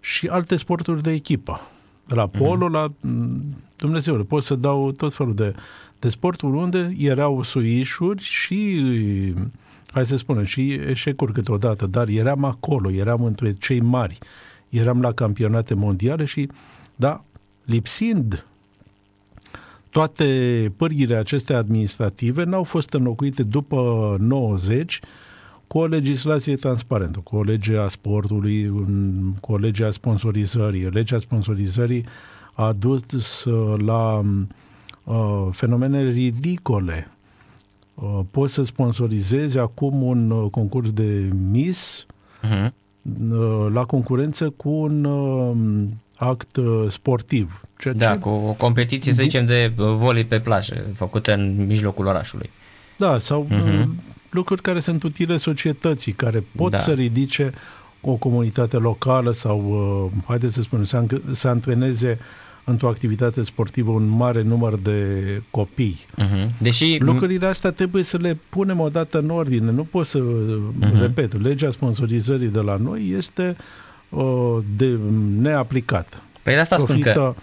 Și 0.00 0.26
alte 0.26 0.56
sporturi 0.56 1.02
de 1.02 1.10
echipă. 1.10 1.60
De 2.06 2.14
la 2.14 2.26
polo 2.26 2.68
uh-huh. 2.68 2.72
la 2.72 2.92
mm, 3.00 3.56
Dumnezeu, 3.76 4.24
pot 4.24 4.42
să 4.42 4.54
dau 4.54 4.92
tot 4.92 5.14
felul 5.14 5.34
de, 5.34 5.54
de 5.98 6.08
sporturi 6.08 6.56
unde 6.56 6.94
erau 6.98 7.42
suișuri 7.42 8.22
și 8.22 8.84
hai 9.90 10.06
să 10.06 10.16
spunem, 10.16 10.44
și 10.44 10.72
eșecuri 10.72 11.32
câteodată, 11.32 11.86
dar 11.86 12.08
eram 12.08 12.44
acolo, 12.44 12.90
eram 12.90 13.24
între 13.24 13.52
cei 13.52 13.80
mari 13.80 14.18
eram 14.70 15.00
la 15.00 15.12
campionate 15.12 15.74
mondiale 15.74 16.24
și, 16.24 16.48
da, 16.96 17.24
lipsind 17.64 18.46
toate 19.90 20.72
pârghile 20.76 21.16
acestea 21.16 21.56
administrative, 21.56 22.44
n-au 22.44 22.62
fost 22.62 22.92
înlocuite 22.92 23.42
după 23.42 24.16
90 24.20 25.00
cu 25.66 25.78
o 25.78 25.86
legislație 25.86 26.56
transparentă, 26.56 27.18
cu 27.18 27.36
o 27.36 27.42
lege 27.42 27.76
a 27.76 27.88
sportului, 27.88 28.72
cu 29.40 29.52
o 29.52 29.56
lege 29.56 29.84
a 29.84 29.90
sponsorizării. 29.90 30.90
Legea 30.90 31.18
sponsorizării 31.18 32.04
a 32.52 32.72
dus 32.72 33.44
la 33.76 34.24
uh, 35.04 35.48
fenomene 35.50 36.08
ridicole. 36.08 37.10
Uh, 37.94 38.20
poți 38.30 38.54
să 38.54 38.62
sponsorizezi 38.62 39.58
acum 39.58 40.02
un 40.02 40.30
uh, 40.30 40.50
concurs 40.50 40.92
de 40.92 41.28
Miss 41.50 42.06
uh-huh. 42.42 42.70
uh, 43.30 43.66
la 43.72 43.84
concurență 43.84 44.50
cu 44.50 44.68
un 44.68 45.04
uh, 45.04 45.56
act 46.20 46.56
uh, 46.56 46.84
sportiv. 46.88 47.60
Ceea 47.78 47.94
da, 47.94 48.12
ce... 48.12 48.18
cu 48.18 48.28
o 48.28 48.52
competiție, 48.52 49.12
să 49.12 49.22
zicem, 49.22 49.46
de 49.46 49.72
volei 49.76 50.24
pe 50.24 50.40
plajă, 50.40 50.86
făcută 50.94 51.34
în 51.34 51.66
mijlocul 51.66 52.06
orașului. 52.06 52.50
Da, 52.96 53.18
sau 53.18 53.46
uh-huh. 53.50 53.86
lucruri 54.30 54.62
care 54.62 54.80
sunt 54.80 55.02
utile 55.02 55.36
societății, 55.36 56.12
care 56.12 56.44
pot 56.56 56.70
da. 56.70 56.78
să 56.78 56.92
ridice 56.92 57.52
o 58.00 58.14
comunitate 58.14 58.76
locală 58.76 59.30
sau, 59.30 59.58
uh, 60.14 60.22
haideți 60.26 60.54
să 60.54 60.62
spunem, 60.62 60.84
să, 60.84 61.04
să 61.32 61.48
antreneze 61.48 62.18
într-o 62.64 62.88
activitate 62.88 63.42
sportivă 63.42 63.90
un 63.90 64.06
mare 64.06 64.42
număr 64.42 64.78
de 64.78 65.42
copii. 65.50 65.98
Uh-huh. 66.18 66.56
Deși... 66.58 66.96
Lucrurile 66.98 67.46
astea 67.46 67.70
trebuie 67.70 68.02
să 68.02 68.16
le 68.16 68.38
punem 68.48 68.80
odată 68.80 69.18
în 69.18 69.30
ordine. 69.30 69.70
Nu 69.70 69.84
pot 69.84 70.06
să, 70.06 70.18
uh-huh. 70.18 71.00
repet, 71.00 71.42
legea 71.42 71.70
sponsorizării 71.70 72.48
de 72.48 72.60
la 72.60 72.76
noi 72.76 73.14
este 73.16 73.56
uh, 73.58 73.64
de 74.76 74.98
neaplicat. 75.40 76.22
Păi 76.42 76.58
asta 76.58 76.76
profită, 76.76 77.10
spun 77.10 77.22
că... 77.22 77.34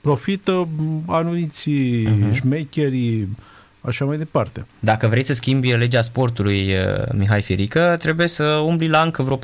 Profită 0.00 0.68
anuiții 1.06 2.06
uh-huh. 2.06 2.34
șmecherii, 2.34 3.36
așa 3.80 4.04
mai 4.04 4.16
departe. 4.16 4.66
Dacă 4.78 5.06
vrei 5.06 5.24
să 5.24 5.34
schimbi 5.34 5.72
legea 5.72 6.02
sportului, 6.02 6.74
uh, 6.74 7.12
Mihai 7.12 7.42
Firică, 7.42 7.96
trebuie 7.98 8.28
să 8.28 8.44
umbli 8.44 8.88
la 8.88 9.02
încă 9.02 9.22
vreo 9.22 9.38
4-5 9.38 9.40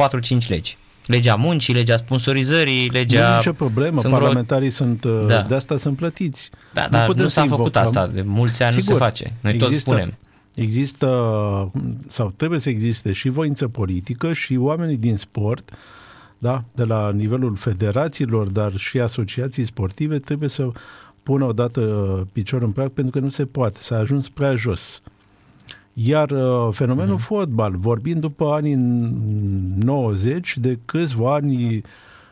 legi 0.49 0.77
legea 1.09 1.35
muncii, 1.35 1.75
legea 1.75 1.97
sponsorizării, 1.97 2.89
legea... 2.89 3.29
Nu 3.29 3.37
nicio 3.37 3.53
problemă, 3.53 4.01
sunt 4.01 4.13
parlamentarii 4.13 4.69
vreo... 4.69 4.87
sunt, 4.87 5.05
uh, 5.05 5.27
da. 5.27 5.43
de 5.43 5.55
asta 5.55 5.77
sunt 5.77 5.97
plătiți. 5.97 6.51
Da, 6.75 6.83
nu 6.83 6.89
dar 6.91 7.13
nu 7.13 7.29
s-a 7.29 7.41
făcut 7.41 7.57
invocăm. 7.57 7.83
asta, 7.83 8.07
de 8.07 8.23
mulți 8.23 8.63
ani 8.63 8.73
Sigur, 8.73 8.91
nu 8.91 8.99
se 8.99 9.05
face, 9.05 9.33
noi 9.41 9.53
există, 9.53 9.71
toți 9.71 9.83
spunem. 9.83 10.15
Există, 10.55 11.07
sau 12.07 12.33
trebuie 12.37 12.59
să 12.59 12.69
existe 12.69 13.13
și 13.13 13.29
voință 13.29 13.69
politică 13.69 14.33
și 14.33 14.57
oamenii 14.57 14.97
din 14.97 15.17
sport, 15.17 15.71
da, 16.39 16.65
de 16.75 16.85
la 16.85 17.13
nivelul 17.13 17.57
federațiilor, 17.57 18.49
dar 18.49 18.77
și 18.77 19.01
asociații 19.01 19.65
sportive, 19.65 20.19
trebuie 20.19 20.49
să 20.49 20.71
pună 21.23 21.45
odată 21.45 21.81
picior 22.33 22.63
în 22.63 22.71
prag 22.71 22.89
pentru 22.89 23.13
că 23.13 23.25
nu 23.25 23.29
se 23.29 23.47
poate, 23.47 23.79
s-a 23.83 23.97
ajuns 23.97 24.29
prea 24.29 24.55
jos. 24.55 25.03
Iar 25.93 26.31
uh, 26.31 26.69
fenomenul 26.71 27.17
uh-huh. 27.17 27.25
fotbal, 27.25 27.77
vorbind 27.77 28.21
după 28.21 28.47
anii 28.53 28.75
90, 28.75 30.57
de 30.59 30.79
câțiva 30.85 31.35
ani, 31.35 31.83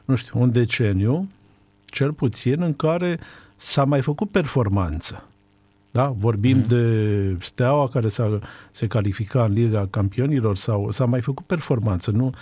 nu 0.05 0.15
știu, 0.15 0.41
un 0.41 0.53
deceniu, 0.53 1.29
cel 1.85 2.13
puțin, 2.13 2.63
în 2.63 2.75
care 2.75 3.19
s-a 3.57 3.85
mai 3.85 4.01
făcut 4.01 4.31
performanță. 4.31 5.25
Da? 5.91 6.15
Vorbim 6.19 6.63
uh-huh. 6.63 6.67
de 6.67 7.37
Steaua 7.41 7.89
care 7.89 8.09
s-a, 8.09 8.39
se 8.71 8.87
califica 8.87 9.45
în 9.45 9.53
Liga 9.53 9.87
Campionilor 9.91 10.57
sau 10.57 10.91
s-a 10.91 11.05
mai 11.05 11.21
făcut 11.21 11.47
performanță. 11.47 12.11
Nu? 12.11 12.33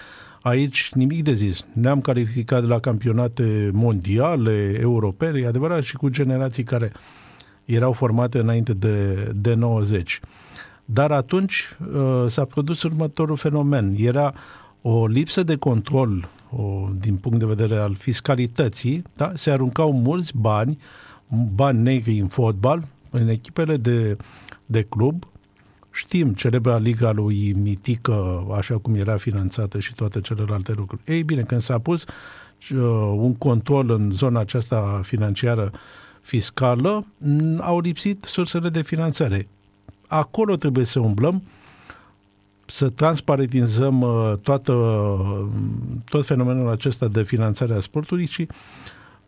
Aici 0.44 0.90
nimic 0.94 1.22
de 1.22 1.32
zis. 1.32 1.64
Ne-am 1.72 2.00
calificat 2.00 2.60
de 2.60 2.66
la 2.66 2.78
campionate 2.78 3.70
mondiale, 3.72 4.76
europene, 4.80 5.40
e 5.40 5.46
adevărat, 5.46 5.82
și 5.82 5.96
cu 5.96 6.08
generații 6.08 6.62
care 6.62 6.92
erau 7.64 7.92
formate 7.92 8.38
înainte 8.38 8.72
de, 8.72 9.14
de 9.34 9.54
90. 9.54 10.20
Dar 10.84 11.10
atunci 11.10 11.76
uh, 11.94 12.24
s-a 12.26 12.44
produs 12.44 12.82
următorul 12.82 13.36
fenomen. 13.36 13.94
Era 13.98 14.34
o 14.82 15.06
lipsă 15.06 15.42
de 15.42 15.56
control 15.56 16.28
o, 16.50 16.88
din 16.98 17.16
punct 17.16 17.38
de 17.38 17.46
vedere 17.46 17.76
al 17.76 17.94
fiscalității, 17.94 19.02
da? 19.16 19.32
se 19.34 19.50
aruncau 19.50 19.92
mulți 19.92 20.36
bani, 20.36 20.78
bani 21.54 21.82
negri 21.82 22.18
în 22.18 22.28
fotbal, 22.28 22.86
în 23.10 23.28
echipele 23.28 23.76
de, 23.76 24.16
de 24.66 24.82
club, 24.82 25.26
știm 25.94 26.32
celebra 26.32 26.78
liga 26.78 27.12
lui 27.12 27.52
Mitică, 27.52 28.46
așa 28.56 28.78
cum 28.78 28.94
era 28.94 29.16
finanțată 29.16 29.78
și 29.78 29.94
toate 29.94 30.20
celelalte 30.20 30.72
lucruri. 30.72 31.02
Ei 31.06 31.22
bine, 31.22 31.42
când 31.42 31.62
s-a 31.62 31.78
pus 31.78 32.04
uh, 32.04 32.78
un 33.16 33.34
control 33.34 33.90
în 33.90 34.10
zona 34.10 34.40
aceasta 34.40 35.00
financiară 35.02 35.70
fiscală, 36.20 37.06
au 37.60 37.80
lipsit 37.80 38.24
sursele 38.24 38.68
de 38.68 38.82
finanțare 38.82 39.48
acolo 40.06 40.54
trebuie 40.54 40.84
să 40.84 41.00
umblăm, 41.00 41.42
să 42.66 42.88
transparentizăm 42.88 44.00
uh, 44.00 44.32
toată, 44.42 44.72
tot 46.04 46.26
fenomenul 46.26 46.70
acesta 46.70 47.08
de 47.08 47.22
finanțare 47.22 47.74
a 47.74 47.80
sportului 47.80 48.26
și 48.26 48.46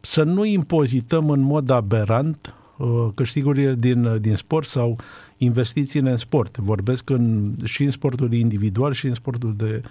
să 0.01 0.23
nu 0.23 0.45
impozităm 0.45 1.31
în 1.31 1.41
mod 1.41 1.71
aberant 1.71 2.55
uh, 2.77 3.07
câștigurile 3.15 3.75
din, 3.75 4.21
din 4.21 4.37
sport 4.37 4.69
sau 4.69 4.99
investițiile 5.39 6.11
în 6.11 6.17
sport. 6.17 6.57
Vorbesc 6.57 7.11
în, 7.11 7.55
și 7.65 7.83
în 7.83 7.91
sportul 7.91 8.33
individual 8.33 8.93
și 8.93 9.07
în 9.07 9.15
sportul 9.15 9.55
de, 9.57 9.83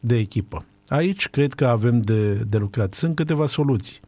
de 0.00 0.16
echipă. 0.16 0.64
Aici 0.86 1.28
cred 1.28 1.52
că 1.52 1.66
avem 1.66 2.00
de, 2.00 2.32
de 2.32 2.58
lucrat. 2.58 2.94
Sunt 2.94 3.14
câteva 3.14 3.46
soluții. 3.46 4.00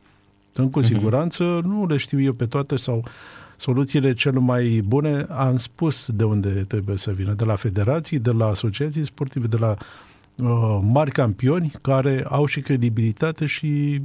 Sunt 0.51 0.71
cu 0.71 0.79
mhm. 0.79 0.89
siguranță, 0.89 1.61
uh-huh. 1.61 1.65
nu 1.65 1.87
le 1.87 1.97
știu 1.97 2.21
eu 2.21 2.33
pe 2.33 2.47
toate 2.47 2.77
sau 2.77 3.05
soluțiile 3.57 4.13
cele 4.13 4.39
mai 4.39 4.83
bune, 4.87 5.27
am 5.29 5.57
spus 5.57 6.11
de 6.11 6.25
unde 6.25 6.49
trebuie 6.49 6.97
să 6.97 7.11
vină, 7.11 7.33
de 7.33 7.45
la 7.45 7.57
federații, 7.57 8.19
de 8.19 8.31
la 8.31 8.47
asociații 8.47 9.05
sportive, 9.05 9.47
de 9.47 9.57
la 9.57 9.77
uh, 10.37 10.79
mari 10.83 11.11
campioni 11.11 11.73
care 11.83 12.25
au 12.29 12.47
și 12.47 12.61
credibilitate 12.61 13.47
și 13.47 14.03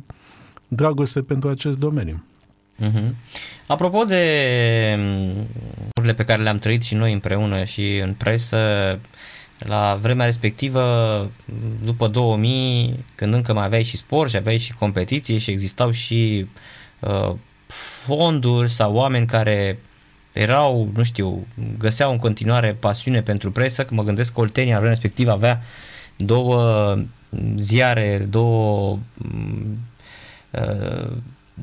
dragoste 0.68 1.22
pentru 1.22 1.50
acest 1.50 1.80
domeniu. 1.80 2.24
Uh-huh. 2.82 3.13
Apropo 3.67 4.03
de 4.03 4.95
mm, 4.97 5.47
lucrurile 5.86 6.13
pe 6.13 6.23
care 6.23 6.41
le-am 6.41 6.59
trăit 6.59 6.82
și 6.82 6.95
noi 6.95 7.13
împreună 7.13 7.63
și 7.63 7.97
în 7.97 8.13
presă, 8.13 8.99
la 9.59 9.97
vremea 10.01 10.25
respectivă, 10.25 11.32
după 11.84 12.07
2000, 12.07 13.05
când 13.15 13.34
încă 13.34 13.53
mai 13.53 13.65
aveai 13.65 13.84
și 13.84 13.97
sport 13.97 14.30
și 14.30 14.36
aveai 14.36 14.57
și 14.57 14.73
competiție 14.73 15.38
și 15.38 15.51
existau 15.51 15.91
și 15.91 16.47
uh, 16.99 17.36
fonduri 18.05 18.71
sau 18.71 18.93
oameni 18.93 19.27
care 19.27 19.80
erau, 20.34 20.89
nu 20.95 21.03
știu, 21.03 21.47
găseau 21.77 22.11
în 22.11 22.17
continuare 22.17 22.73
pasiune 22.73 23.21
pentru 23.21 23.51
presă, 23.51 23.86
că 23.86 23.93
mă 23.93 24.03
gândesc 24.03 24.34
că 24.34 24.39
Oltenia 24.39 24.77
în 24.77 24.84
respectiv 24.84 25.27
avea 25.27 25.61
două 26.15 26.95
ziare, 27.55 28.27
două 28.30 28.99
uh, 30.51 31.11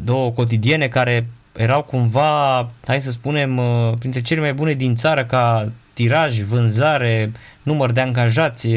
două 0.05 0.31
cotidiene 0.31 0.89
care 0.89 1.27
erau 1.53 1.83
cumva, 1.83 2.71
hai 2.85 3.03
să 3.03 3.11
spunem, 3.11 3.59
uh, 3.59 3.93
printre 3.99 4.23
cele 4.23 4.41
mai 4.41 4.55
bune 4.55 4.73
din 4.73 4.95
țară 4.95 5.25
ca 5.25 5.73
tiraj, 5.93 6.41
vânzare, 6.41 7.33
număr 7.63 7.93
de 7.93 8.01
angajați 8.01 8.69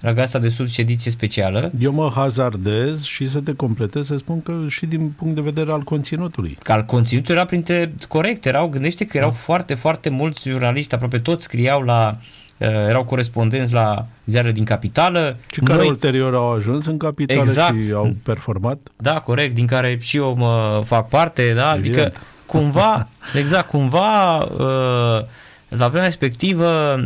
la 0.00 0.12
Gasa 0.12 0.38
de 0.38 0.48
Sud 0.48 0.68
și 0.68 0.80
ediție 0.80 1.10
specială. 1.10 1.70
Eu 1.80 1.92
mă 1.92 2.12
hazardez 2.14 3.04
și 3.04 3.30
să 3.30 3.40
te 3.40 3.54
completez 3.54 4.06
să 4.06 4.16
spun 4.16 4.42
că 4.42 4.52
și 4.68 4.86
din 4.86 5.10
punct 5.10 5.34
de 5.34 5.40
vedere 5.40 5.72
al 5.72 5.82
conținutului. 5.82 6.58
Că 6.62 6.72
al 6.72 6.84
conținutului 6.84 7.36
era 7.36 7.46
printre 7.46 7.94
corect, 8.08 8.46
erau, 8.46 8.68
gândește 8.68 9.04
că 9.04 9.16
erau 9.16 9.30
da. 9.30 9.36
foarte, 9.36 9.74
foarte 9.74 10.08
mulți 10.08 10.48
jurnaliști, 10.48 10.94
aproape 10.94 11.18
toți 11.18 11.44
scriau 11.44 11.82
la 11.82 12.18
uh, 12.18 12.47
erau 12.58 13.04
corespondenți 13.04 13.72
la 13.72 14.06
ziare 14.24 14.52
din 14.52 14.64
capitală. 14.64 15.36
Și 15.50 15.60
care 15.60 15.78
Noi... 15.78 15.88
ulterior 15.88 16.34
au 16.34 16.52
ajuns 16.52 16.86
în 16.86 16.96
capitală 16.96 17.40
exact. 17.40 17.84
și 17.84 17.92
au 17.92 18.14
performat. 18.22 18.78
Da, 18.96 19.20
corect, 19.20 19.54
din 19.54 19.66
care 19.66 19.98
și 20.00 20.16
eu 20.16 20.34
mă 20.34 20.82
fac 20.84 21.08
parte, 21.08 21.52
da, 21.52 21.74
Evident. 21.76 22.00
adică 22.00 22.20
cumva, 22.46 23.08
exact, 23.40 23.68
cumva 23.68 24.36
uh, 24.36 25.24
la 25.68 25.88
vremea 25.88 26.06
respectivă, 26.06 27.00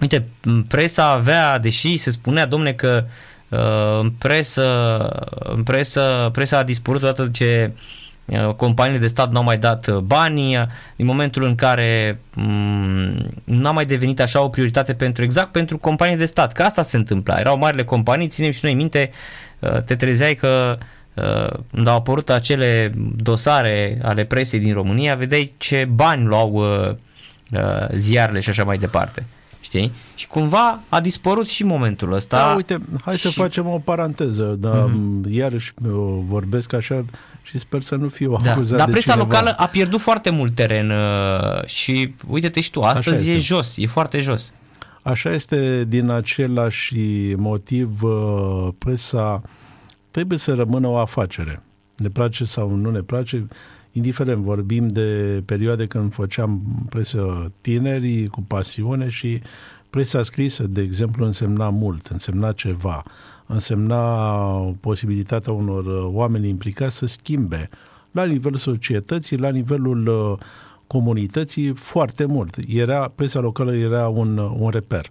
uite, 0.00 0.26
presa 0.68 1.10
avea, 1.10 1.58
deși 1.58 1.96
se 1.96 2.10
spunea, 2.10 2.46
domne, 2.46 2.72
că 2.72 3.04
uh, 3.48 3.58
în 4.00 4.10
presă, 4.10 4.98
în 5.38 5.62
presă, 5.62 6.28
presa 6.32 6.58
a 6.58 6.62
dispărut 6.62 7.02
odată 7.02 7.28
ce 7.32 7.72
uh, 7.74 7.80
companiile 8.56 9.00
de 9.00 9.06
stat 9.06 9.30
n-au 9.30 9.42
mai 9.42 9.58
dat 9.58 9.86
uh, 9.86 9.96
banii, 9.96 10.56
în 10.96 11.06
momentul 11.06 11.42
în 11.42 11.54
care 11.54 12.20
um, 12.36 13.30
n-a 13.44 13.70
mai 13.70 13.86
devenit 13.86 14.20
așa 14.20 14.42
o 14.42 14.48
prioritate 14.48 14.94
pentru 14.94 15.22
exact 15.22 15.52
pentru 15.52 15.78
companii 15.78 16.16
de 16.16 16.26
stat, 16.26 16.52
că 16.52 16.62
asta 16.62 16.82
se 16.82 16.96
întâmpla. 16.96 17.38
Erau 17.38 17.58
marile 17.58 17.84
companii, 17.84 18.28
ținem 18.28 18.50
și 18.50 18.60
noi 18.62 18.74
minte, 18.74 19.10
uh, 19.58 19.82
te 19.82 19.96
trezeai 19.96 20.34
că 20.34 20.78
uh, 21.14 21.58
când 21.72 21.86
au 21.86 21.96
apărut 21.96 22.30
acele 22.30 22.92
dosare 23.16 23.98
ale 24.02 24.24
presei 24.24 24.60
din 24.60 24.72
România, 24.72 25.14
vedeai 25.14 25.54
ce 25.56 25.88
bani 25.94 26.24
luau 26.24 26.52
uh, 26.52 26.96
Uh, 27.52 27.96
ziarele 27.96 28.40
și 28.40 28.48
așa 28.48 28.64
mai 28.64 28.78
departe. 28.78 29.26
Știi? 29.60 29.92
Și 30.14 30.26
cumva 30.26 30.80
a 30.88 31.00
dispărut 31.00 31.48
și 31.48 31.64
momentul 31.64 32.12
ăsta. 32.12 32.36
Da, 32.36 32.54
uite, 32.54 32.78
hai 33.04 33.16
și... 33.16 33.20
să 33.20 33.28
facem 33.28 33.68
o 33.68 33.78
paranteză, 33.78 34.56
dar 34.58 34.88
mm-hmm. 34.88 35.30
iarăși 35.30 35.72
vorbesc 36.26 36.72
așa 36.72 37.04
și 37.42 37.58
sper 37.58 37.80
să 37.80 37.94
nu 37.94 38.08
fiu 38.08 38.36
da. 38.42 38.52
acuzat 38.52 38.78
Dar 38.78 38.86
de 38.86 38.92
presa 38.92 39.12
cineva. 39.12 39.28
locală 39.28 39.54
a 39.56 39.66
pierdut 39.66 40.00
foarte 40.00 40.30
mult 40.30 40.54
teren 40.54 40.90
uh, 40.90 41.64
și 41.66 42.14
uite-te 42.28 42.60
și 42.60 42.70
tu, 42.70 42.80
astăzi 42.80 43.30
e 43.30 43.38
jos, 43.38 43.76
e 43.76 43.86
foarte 43.86 44.20
jos. 44.20 44.52
Așa 45.02 45.30
este 45.30 45.84
din 45.88 46.08
același 46.08 46.94
motiv 47.36 48.02
uh, 48.02 48.68
presa 48.78 49.42
trebuie 50.10 50.38
să 50.38 50.54
rămână 50.54 50.86
o 50.86 50.96
afacere. 50.96 51.62
Ne 51.96 52.08
place 52.08 52.44
sau 52.44 52.74
nu 52.74 52.90
ne 52.90 53.00
place, 53.00 53.46
indiferent, 53.92 54.42
vorbim 54.42 54.88
de 54.88 55.42
perioade 55.44 55.86
când 55.86 56.12
făceam 56.12 56.62
presă 56.88 57.52
tineri 57.60 58.26
cu 58.26 58.42
pasiune 58.42 59.08
și 59.08 59.42
presa 59.90 60.22
scrisă, 60.22 60.62
de 60.62 60.80
exemplu, 60.80 61.24
însemna 61.24 61.68
mult, 61.68 62.06
însemna 62.06 62.52
ceva, 62.52 63.02
însemna 63.52 64.02
posibilitatea 64.80 65.52
unor 65.52 65.84
oameni 66.12 66.48
implicați 66.48 66.96
să 66.96 67.06
schimbe 67.06 67.68
la 68.10 68.24
nivelul 68.24 68.58
societății, 68.58 69.36
la 69.36 69.48
nivelul 69.48 70.06
uh, 70.06 70.38
comunității 70.86 71.74
foarte 71.74 72.24
mult. 72.24 72.56
Era, 72.68 73.12
presa 73.14 73.40
locală 73.40 73.74
era 73.74 74.08
un, 74.08 74.38
un 74.38 74.70
reper. 74.70 75.10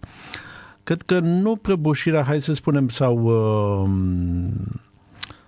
Cred 0.83 1.01
că 1.01 1.19
nu 1.19 1.55
prăbușirea, 1.55 2.23
hai 2.23 2.41
să 2.41 2.53
spunem, 2.53 2.89
sau 2.89 3.23
uh, 3.23 3.89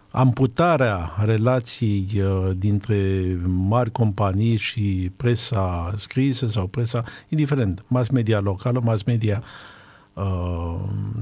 amputarea 0.10 1.12
relației 1.26 2.08
uh, 2.16 2.52
dintre 2.58 3.24
mari 3.46 3.92
companii 3.92 4.58
și 4.58 5.12
presa 5.16 5.94
scrisă 5.96 6.48
sau 6.48 6.68
presa, 6.68 7.04
indiferent, 7.30 7.84
mass 7.88 8.10
media 8.10 8.40
locală, 8.40 8.82
mass 8.84 9.04
media 9.04 9.42
uh, 9.42 9.73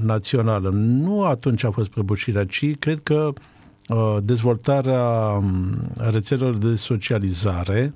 națională. 0.00 0.68
Nu 0.72 1.24
atunci 1.24 1.64
a 1.64 1.70
fost 1.70 1.90
prăbușirea, 1.90 2.44
ci 2.44 2.76
cred 2.78 3.00
că 3.02 3.32
uh, 3.88 4.16
dezvoltarea 4.22 5.02
um, 5.02 5.78
rețelelor 5.96 6.56
de 6.56 6.74
socializare, 6.74 7.94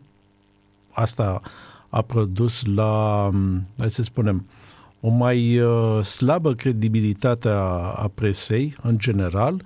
asta 0.91 1.41
a 1.89 2.03
produs 2.03 2.65
la, 2.65 3.25
um, 3.33 3.67
hai 3.79 3.91
să 3.91 4.03
spunem, 4.03 4.47
o 5.01 5.09
mai 5.09 5.59
uh, 5.59 6.03
slabă 6.03 6.55
credibilitate 6.55 7.49
a, 7.49 7.93
a 7.93 8.11
presei 8.15 8.77
în 8.83 8.99
general, 8.99 9.55
uh, 9.55 9.61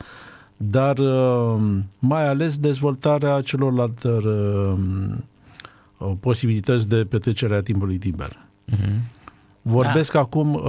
dar 0.62 0.98
uh, 0.98 1.60
mai 1.98 2.28
ales 2.28 2.58
dezvoltarea 2.58 3.40
celorlalte 3.40 4.08
uh, 4.08 4.74
uh, 5.98 6.12
posibilități 6.20 6.88
de 6.88 7.04
petrecere 7.04 7.54
a 7.54 7.62
timpului 7.62 7.98
liber. 8.02 8.46
Uh-huh. 8.72 9.19
Vorbesc 9.62 10.12
da. 10.12 10.18
acum, 10.18 10.62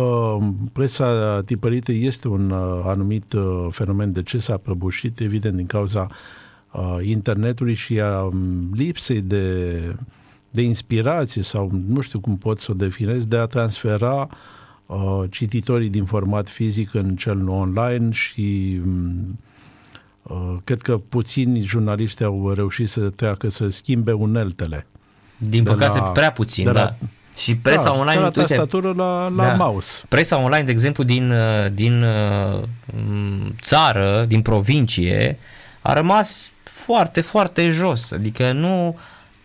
presa 0.74 1.42
tipărită 1.46 1.92
este 1.92 2.28
un 2.28 2.52
anumit 2.86 3.36
fenomen 3.70 4.12
de 4.12 4.24
ce 4.24 4.38
s-a 4.38 4.58
prăbușit, 4.58 5.20
evident, 5.20 5.56
din 5.56 5.66
cauza 5.66 6.08
internetului 7.02 7.74
și 7.74 8.00
a 8.00 8.22
um, 8.22 8.70
lipsei 8.74 9.22
de, 9.22 9.76
de 10.50 10.62
inspirație 10.62 11.42
sau 11.42 11.72
nu 11.88 12.02
știu 12.02 12.20
cum 12.20 12.38
pot 12.38 12.60
să 12.60 12.72
o 12.72 12.74
definez, 12.74 13.26
de 13.26 13.38
a 13.38 13.46
transfera 13.46 14.30
cititorii 15.30 15.90
din 15.90 16.06
format 16.06 16.48
fizic 16.48 16.94
în 16.94 17.16
cel 17.16 17.50
online 17.50 18.12
și 18.12 18.80
um, 18.86 19.38
Uh, 20.24 20.58
cred 20.64 20.82
că 20.82 20.98
puțini 20.98 21.60
jurnaliști 21.60 22.24
au 22.24 22.52
reușit 22.54 22.90
să 22.90 23.10
treacă, 23.10 23.50
să 23.50 23.68
schimbe 23.68 24.12
uneltele. 24.12 24.88
Din 25.38 25.64
păcate, 25.64 25.98
la, 25.98 26.04
prea 26.04 26.32
puțin, 26.32 26.66
da. 26.66 26.72
La, 26.72 26.96
și 27.42 27.56
presa 27.56 27.84
da, 27.84 27.94
online, 27.94 28.16
de 28.16 28.22
la 28.22 28.30
tastatură 28.30 28.94
la, 28.96 29.28
la 29.28 29.46
da. 29.46 29.54
mouse. 29.54 30.04
Presa 30.08 30.42
online, 30.42 30.64
de 30.64 30.72
exemplu, 30.72 31.04
din, 31.04 31.32
uh, 31.32 31.72
din 31.74 32.02
uh, 32.02 32.64
țară, 33.62 34.26
din 34.28 34.42
provincie, 34.42 35.38
a 35.82 35.94
rămas 35.94 36.52
foarte, 36.64 37.22
foarte 37.22 37.70
jos. 37.70 38.12
Adică 38.12 38.52
nu, 38.52 38.98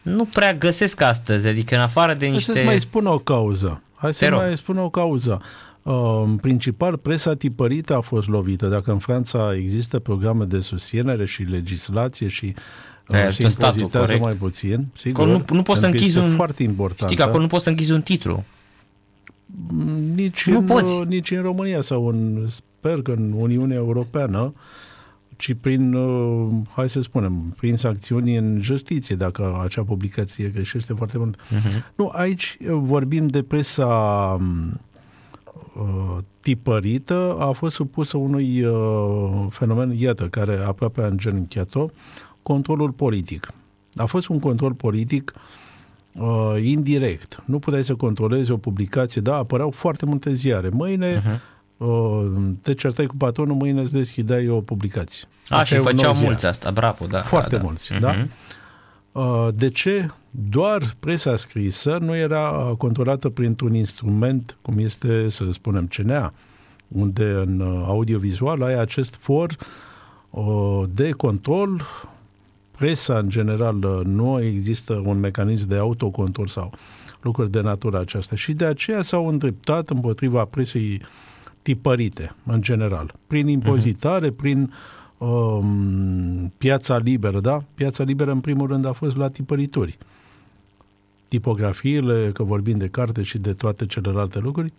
nu 0.02 0.24
prea 0.24 0.54
găsesc 0.54 1.00
astăzi, 1.00 1.46
adică 1.46 1.74
în 1.74 1.80
afară 1.80 2.14
de 2.14 2.26
niște... 2.26 2.52
Hai 2.52 2.60
să 2.62 2.68
mai 2.68 2.80
spun 2.80 3.06
o 3.06 3.18
cauză. 3.18 3.82
Hai 3.94 4.14
să 4.14 4.30
mai 4.30 4.56
spun 4.56 4.78
o 4.78 4.90
cauză. 4.90 5.42
În 6.22 6.36
principal, 6.36 6.96
presa 6.96 7.34
tipărită 7.34 7.96
a 7.96 8.00
fost 8.00 8.28
lovită. 8.28 8.66
Dacă 8.66 8.90
în 8.90 8.98
Franța 8.98 9.54
există 9.54 9.98
programe 9.98 10.44
de 10.44 10.60
susținere 10.60 11.26
și 11.26 11.42
legislație 11.42 12.28
și 12.28 12.54
uh, 13.08 13.26
se 13.28 13.42
impozitează 13.42 14.16
mai 14.20 14.34
puțin, 14.34 14.86
sigur, 14.96 15.26
nu, 15.26 15.44
nu 15.50 15.62
poți 15.62 15.80
să 15.80 15.86
închizi 15.86 16.18
un... 16.18 16.28
foarte 16.28 16.62
important. 16.62 17.10
Știi 17.10 17.16
că 17.16 17.22
acolo 17.22 17.42
nu 17.42 17.48
poți 17.48 17.64
să 17.64 17.70
închizi 17.70 17.92
un 17.92 18.02
titlu. 18.02 18.44
Nici, 20.14 20.46
nu 20.46 20.58
în, 20.58 20.64
poți. 20.64 20.98
nici 20.98 21.30
în 21.30 21.42
România 21.42 21.80
sau 21.80 22.06
în, 22.06 22.46
sper 22.48 23.02
că 23.02 23.10
în 23.10 23.32
Uniunea 23.32 23.76
Europeană, 23.76 24.54
ci 25.36 25.54
prin, 25.60 25.94
uh, 25.94 26.52
hai 26.72 26.88
să 26.88 27.00
spunem, 27.00 27.54
prin 27.56 27.76
sancțiuni 27.76 28.36
în 28.36 28.58
justiție, 28.62 29.16
dacă 29.16 29.60
acea 29.64 29.82
publicație 29.82 30.48
greșește 30.48 30.92
foarte 30.92 31.18
mult. 31.18 31.36
Uh-huh. 31.36 31.94
Nu, 31.94 32.10
aici 32.12 32.56
vorbim 32.68 33.26
de 33.26 33.42
presa 33.42 33.86
um, 34.38 34.80
uh, 35.74 36.18
tipărită 36.40 37.36
a 37.38 37.50
fost 37.50 37.74
supusă 37.74 38.16
unui 38.16 38.62
uh, 38.62 39.46
fenomen, 39.50 39.90
iată, 39.90 40.24
care 40.24 40.56
aproape 40.56 41.02
a 41.02 41.06
îngenunchiat-o, 41.06 41.86
controlul 42.46 42.90
politic. 42.90 43.52
A 43.94 44.04
fost 44.04 44.28
un 44.28 44.38
control 44.38 44.72
politic 44.72 45.34
uh, 46.12 46.62
indirect. 46.62 47.42
Nu 47.44 47.58
puteai 47.58 47.84
să 47.84 47.94
controlezi 47.94 48.50
o 48.50 48.56
publicație, 48.56 49.20
da, 49.20 49.36
apăreau 49.36 49.70
foarte 49.70 50.06
multe 50.06 50.32
ziare. 50.32 50.68
Mâine 50.68 51.20
uh-huh. 51.20 51.40
uh, 51.76 52.26
te 52.62 52.74
certai 52.74 53.06
cu 53.06 53.16
patronul, 53.16 53.56
mâine 53.56 53.80
îți 53.80 53.92
deschideai 53.92 54.48
o 54.48 54.60
publicație. 54.60 55.28
A, 55.48 55.64
și 55.64 55.74
făceau 55.74 56.14
mulți 56.14 56.46
asta, 56.46 56.70
bravo, 56.70 57.06
da. 57.06 57.20
Foarte 57.20 57.50
da, 57.50 57.56
da. 57.56 57.62
mulți, 57.62 57.94
uh-huh. 57.94 58.00
da? 58.00 58.14
Uh, 59.12 59.48
de 59.54 59.68
ce 59.70 60.10
doar 60.30 60.94
presa 61.00 61.36
scrisă 61.36 61.98
nu 62.00 62.16
era 62.16 62.74
controlată 62.78 63.28
printr-un 63.28 63.74
instrument 63.74 64.56
cum 64.62 64.78
este, 64.78 65.28
să 65.28 65.44
spunem, 65.52 65.86
CNA, 65.86 66.32
unde 66.88 67.24
în 67.24 67.60
uh, 67.60 67.84
audiovizual 67.86 68.62
ai 68.62 68.80
acest 68.80 69.14
for 69.18 69.56
uh, 70.30 70.82
de 70.90 71.10
control. 71.10 71.82
Presa, 72.76 73.18
în 73.18 73.28
general, 73.28 74.02
nu 74.04 74.42
există 74.42 75.02
un 75.04 75.18
mecanism 75.18 75.68
de 75.68 75.76
autocontrol 75.76 76.46
sau 76.46 76.72
lucruri 77.20 77.50
de 77.50 77.60
natură 77.60 78.00
aceasta. 78.00 78.36
Și 78.36 78.52
de 78.52 78.64
aceea 78.64 79.02
s-au 79.02 79.28
îndreptat 79.28 79.90
împotriva 79.90 80.44
presei 80.44 81.02
tipărite, 81.62 82.34
în 82.46 82.62
general, 82.62 83.14
prin 83.26 83.48
impozitare, 83.48 84.30
uh-huh. 84.30 84.36
prin 84.36 84.62
uh, 84.62 84.68
um, 85.18 86.52
piața 86.58 86.96
liberă, 86.96 87.40
da? 87.40 87.64
Piața 87.74 88.04
liberă, 88.04 88.30
în 88.30 88.40
primul 88.40 88.66
rând, 88.66 88.84
a 88.84 88.92
fost 88.92 89.16
la 89.16 89.28
tipărituri. 89.28 89.98
Tipografiile, 91.28 92.30
că 92.34 92.42
vorbim 92.42 92.78
de 92.78 92.88
carte 92.88 93.22
și 93.22 93.38
de 93.38 93.52
toate 93.52 93.86
celelalte 93.86 94.38
lucruri, 94.38 94.72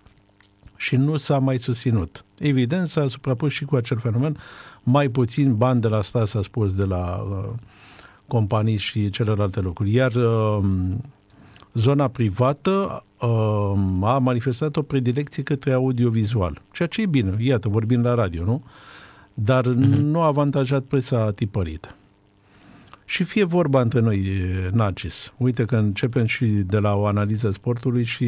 și 0.76 0.96
nu 0.96 1.18
s-a 1.18 1.40
mai 1.40 1.58
susținut. 1.58 2.26
Evident, 2.40 2.88
s-a 2.88 3.08
suprapus 3.08 3.52
și 3.52 3.66
cu 3.66 3.76
acel 3.76 3.98
fenomen, 3.98 4.38
mai 4.84 5.10
puțin 5.10 5.56
bani 5.56 5.82
de 5.82 5.88
la 5.88 6.02
stat, 6.02 6.28
s-a 6.28 6.42
spus, 6.42 6.76
de 6.76 6.84
la 6.84 7.28
uh, 7.30 7.54
companii 8.28 8.78
și 8.78 9.10
celelalte 9.10 9.60
lucruri. 9.60 9.94
Iar 9.94 10.12
uh, 10.14 10.64
zona 11.74 12.08
privată 12.08 13.04
uh, 13.20 13.74
a 14.02 14.18
manifestat 14.18 14.76
o 14.76 14.82
predilecție 14.82 15.44
către 15.44 15.72
audiovizual, 15.72 16.62
ceea 16.72 16.88
ce 16.88 17.02
e 17.02 17.06
bine. 17.06 17.36
Iată, 17.40 17.70
vorbim 17.70 18.02
la 18.02 18.14
radio, 18.14 18.44
nu? 18.44 18.64
Uh, 18.64 18.72
dar 19.40 19.64
mm-hmm. 19.64 19.98
nu 19.98 20.22
a 20.22 20.26
avantajat 20.26 20.84
presa 20.84 21.32
tipărită. 21.32 21.96
Și 23.06 23.24
fie 23.24 23.44
vorba 23.44 23.82
între 23.82 24.00
noi, 24.00 24.42
Nacis, 24.72 25.34
uite 25.38 25.66
că 25.66 25.76
începem 25.76 26.26
și 26.26 26.46
de 26.46 26.78
la 26.78 26.96
o 26.96 27.06
analiză 27.06 27.52
sportului 27.52 28.04
și 28.04 28.28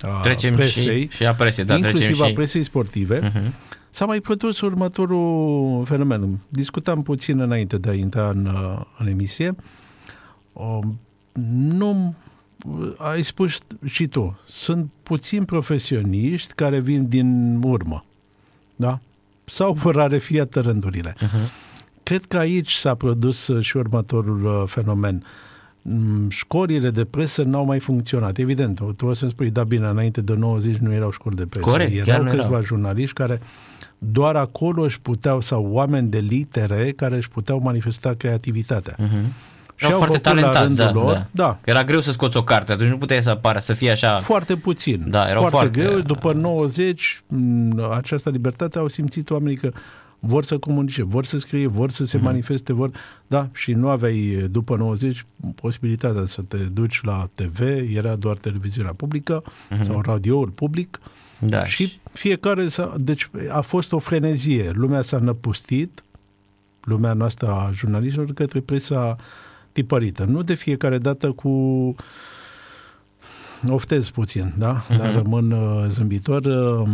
a 0.00 0.20
trecem 0.20 0.54
presei, 0.54 1.08
și, 1.10 1.16
și 1.16 1.26
a 1.26 1.34
presei, 1.34 1.64
da, 1.64 1.74
inclusiv 1.74 2.06
trecem 2.06 2.24
a 2.24 2.26
și... 2.26 2.32
presei 2.32 2.62
sportive, 2.62 3.30
uh-huh. 3.30 3.52
S-a 3.90 4.04
mai 4.04 4.20
produs 4.20 4.60
următorul 4.60 5.84
fenomen. 5.84 6.38
Discutam 6.48 7.02
puțin 7.02 7.40
înainte 7.40 7.78
de 7.78 7.90
a 7.90 7.94
intra 7.94 8.28
în, 8.28 8.56
în 8.98 9.06
emisie. 9.06 9.54
Nu 11.52 12.14
ai 12.96 13.22
spus 13.22 13.58
și 13.84 14.06
tu, 14.06 14.38
sunt 14.46 14.90
puțini 15.02 15.44
profesioniști 15.44 16.54
care 16.54 16.80
vin 16.80 17.08
din 17.08 17.60
urmă. 17.62 18.04
Da? 18.76 19.00
sau 19.50 19.72
vor 19.82 19.94
rarefiat 19.94 20.54
rândurile. 20.54 21.14
Uh-huh. 21.16 21.50
Cred 22.02 22.24
că 22.24 22.38
aici 22.38 22.72
s-a 22.72 22.94
produs 22.94 23.46
uh, 23.46 23.64
și 23.64 23.76
următorul 23.76 24.44
uh, 24.44 24.62
fenomen. 24.66 25.14
Mm, 25.14 25.22
școlile 26.28 26.90
de 26.90 27.04
presă 27.04 27.42
n-au 27.42 27.64
mai 27.64 27.78
funcționat. 27.78 28.38
Evident, 28.38 28.80
tu 28.96 29.06
o 29.06 29.14
să-mi 29.14 29.30
spui, 29.30 29.50
da 29.50 29.64
bine, 29.64 29.86
înainte 29.86 30.20
de 30.20 30.34
90 30.34 30.76
nu 30.76 30.92
erau 30.92 31.10
școli 31.10 31.36
de 31.36 31.46
presă. 31.46 31.64
Corect, 31.64 32.08
erau 32.08 32.24
câțiva 32.24 32.46
erau. 32.46 32.62
jurnaliști 32.62 33.14
care 33.14 33.40
doar 33.98 34.36
acolo 34.36 34.82
își 34.82 35.00
puteau, 35.00 35.40
sau 35.40 35.66
oameni 35.70 36.08
de 36.08 36.18
litere 36.18 36.92
care 36.96 37.16
își 37.16 37.28
puteau 37.28 37.60
manifesta 37.62 38.14
creativitatea. 38.14 38.96
Uh-huh 38.96 39.48
și 39.86 39.92
au 39.92 39.98
foarte 39.98 40.18
talentați, 40.18 40.74
da, 40.74 40.92
lor, 40.92 41.12
da. 41.12 41.26
da. 41.30 41.58
Că 41.60 41.70
era 41.70 41.84
greu 41.84 42.00
să 42.00 42.12
scoți 42.12 42.36
o 42.36 42.42
carte, 42.42 42.72
atunci 42.72 42.90
nu 42.90 42.98
puteai 42.98 43.22
să 43.22 43.30
apară, 43.30 43.58
să 43.58 43.72
fie 43.72 43.90
așa... 43.90 44.16
Foarte 44.16 44.56
puțin. 44.56 45.04
Da, 45.08 45.28
erau 45.28 45.40
foarte, 45.40 45.56
foarte 45.56 45.80
greu. 45.80 46.00
După 46.00 46.32
90, 46.32 47.22
această 47.90 48.30
libertate 48.30 48.78
au 48.78 48.88
simțit 48.88 49.30
oamenii 49.30 49.56
că 49.56 49.70
vor 50.20 50.44
să 50.44 50.58
comunice, 50.58 51.02
vor 51.02 51.24
să 51.24 51.38
scrie, 51.38 51.66
vor 51.66 51.90
să 51.90 52.04
se 52.04 52.18
uh-huh. 52.18 52.22
manifeste, 52.22 52.72
vor... 52.72 52.90
Da, 53.26 53.48
și 53.52 53.72
nu 53.72 53.88
aveai 53.88 54.46
după 54.50 54.76
90 54.76 55.26
posibilitatea 55.54 56.24
să 56.26 56.42
te 56.42 56.56
duci 56.56 57.02
la 57.02 57.28
TV, 57.34 57.60
era 57.94 58.16
doar 58.16 58.36
televiziunea 58.36 58.92
publică 58.92 59.42
uh-huh. 59.42 59.82
sau 59.82 60.00
radioul 60.00 60.48
public 60.48 61.00
Da. 61.38 61.64
Și 61.64 62.00
fiecare 62.12 62.68
s-a, 62.68 62.94
deci 62.96 63.30
a 63.48 63.60
fost 63.60 63.92
o 63.92 63.98
frenezie. 63.98 64.70
Lumea 64.74 65.02
s-a 65.02 65.18
năpustit, 65.18 66.04
lumea 66.84 67.12
noastră 67.12 67.50
a 67.50 67.70
jurnaliștilor, 67.72 68.32
către 68.32 68.60
presa 68.60 69.16
tipărită. 69.72 70.24
Nu 70.24 70.42
de 70.42 70.54
fiecare 70.54 70.98
dată 70.98 71.32
cu 71.32 71.94
oftez 73.68 74.08
puțin, 74.08 74.54
da? 74.58 74.84
Uh-huh. 74.84 74.96
Dar 74.96 75.12
rămân 75.12 75.50
uh, 75.50 75.84
zâmbitor. 75.88 76.44
Uh, 76.44 76.88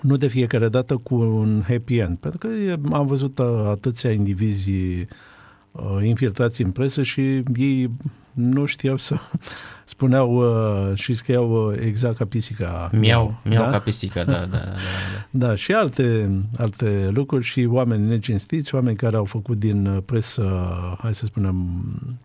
nu 0.00 0.16
de 0.16 0.26
fiecare 0.26 0.68
dată 0.68 0.96
cu 0.96 1.14
un 1.14 1.62
happy 1.68 1.98
end, 1.98 2.18
pentru 2.18 2.38
că 2.38 2.48
am 2.92 3.06
văzut 3.06 3.38
uh, 3.38 3.46
atâția 3.66 4.10
indivizii 4.10 5.08
uh, 5.72 5.98
infiltrați 6.02 6.62
în 6.62 6.70
presă 6.70 7.02
și 7.02 7.42
ei 7.56 7.90
nu 8.34 8.64
știau 8.64 8.96
să 8.96 9.16
spuneau 9.84 10.34
uh, 10.36 10.98
și 10.98 11.12
scriau 11.12 11.70
uh, 11.70 11.78
exact 11.80 12.16
ca 12.16 12.24
pisica. 12.24 12.90
Miau, 12.92 13.40
miau 13.44 13.64
da? 13.64 13.70
ca 13.70 13.78
pisica, 13.78 14.24
da, 14.24 14.32
da, 14.32 14.38
da, 14.38 14.58
da. 14.58 14.74
Da, 15.46 15.54
și 15.54 15.72
alte, 15.72 16.30
alte 16.58 17.10
lucruri 17.12 17.44
și 17.44 17.66
oameni 17.70 18.08
necinstiți, 18.08 18.74
oameni 18.74 18.96
care 18.96 19.16
au 19.16 19.24
făcut 19.24 19.58
din 19.58 19.86
uh, 19.86 20.02
presă, 20.04 20.72
hai 21.02 21.14
să 21.14 21.24
spunem, 21.24 21.56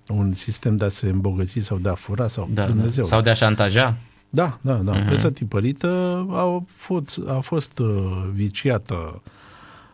un 0.07 0.34
sistem 0.34 0.76
de 0.76 0.86
a 0.86 0.89
se 0.89 1.10
îmbogăți 1.10 1.60
sau 1.60 1.78
de 1.78 1.89
a 1.89 1.93
fura 1.95 2.28
sau 2.28 2.49
da, 2.53 2.66
Dumnezeu. 2.66 3.03
Da. 3.03 3.10
Sau 3.10 3.22
de 3.22 3.30
a 3.30 3.34
șantaja. 3.34 3.97
Da, 4.30 4.59
da, 4.61 4.73
da. 4.73 4.93
Uh-huh. 4.93 5.05
Presa 5.05 5.32
tipărită 5.32 6.25
a 6.32 6.63
fost, 6.67 7.19
a 7.27 7.39
fost 7.39 7.80
uh, 7.80 7.88
viciată 8.34 9.21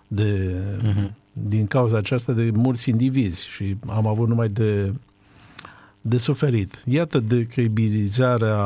de, 0.08 0.56
uh-huh. 0.82 1.12
din 1.34 1.68
cauza 1.68 1.98
aceasta 1.98 2.32
de 2.32 2.52
mulți 2.54 2.90
indivizi 2.90 3.48
și 3.48 3.78
am 3.88 4.08
avut 4.08 4.28
numai 4.28 4.48
de 4.48 4.94
de 6.08 6.18
suferit. 6.18 6.84
Iată, 6.86 7.24
credibilizarea 7.50 8.58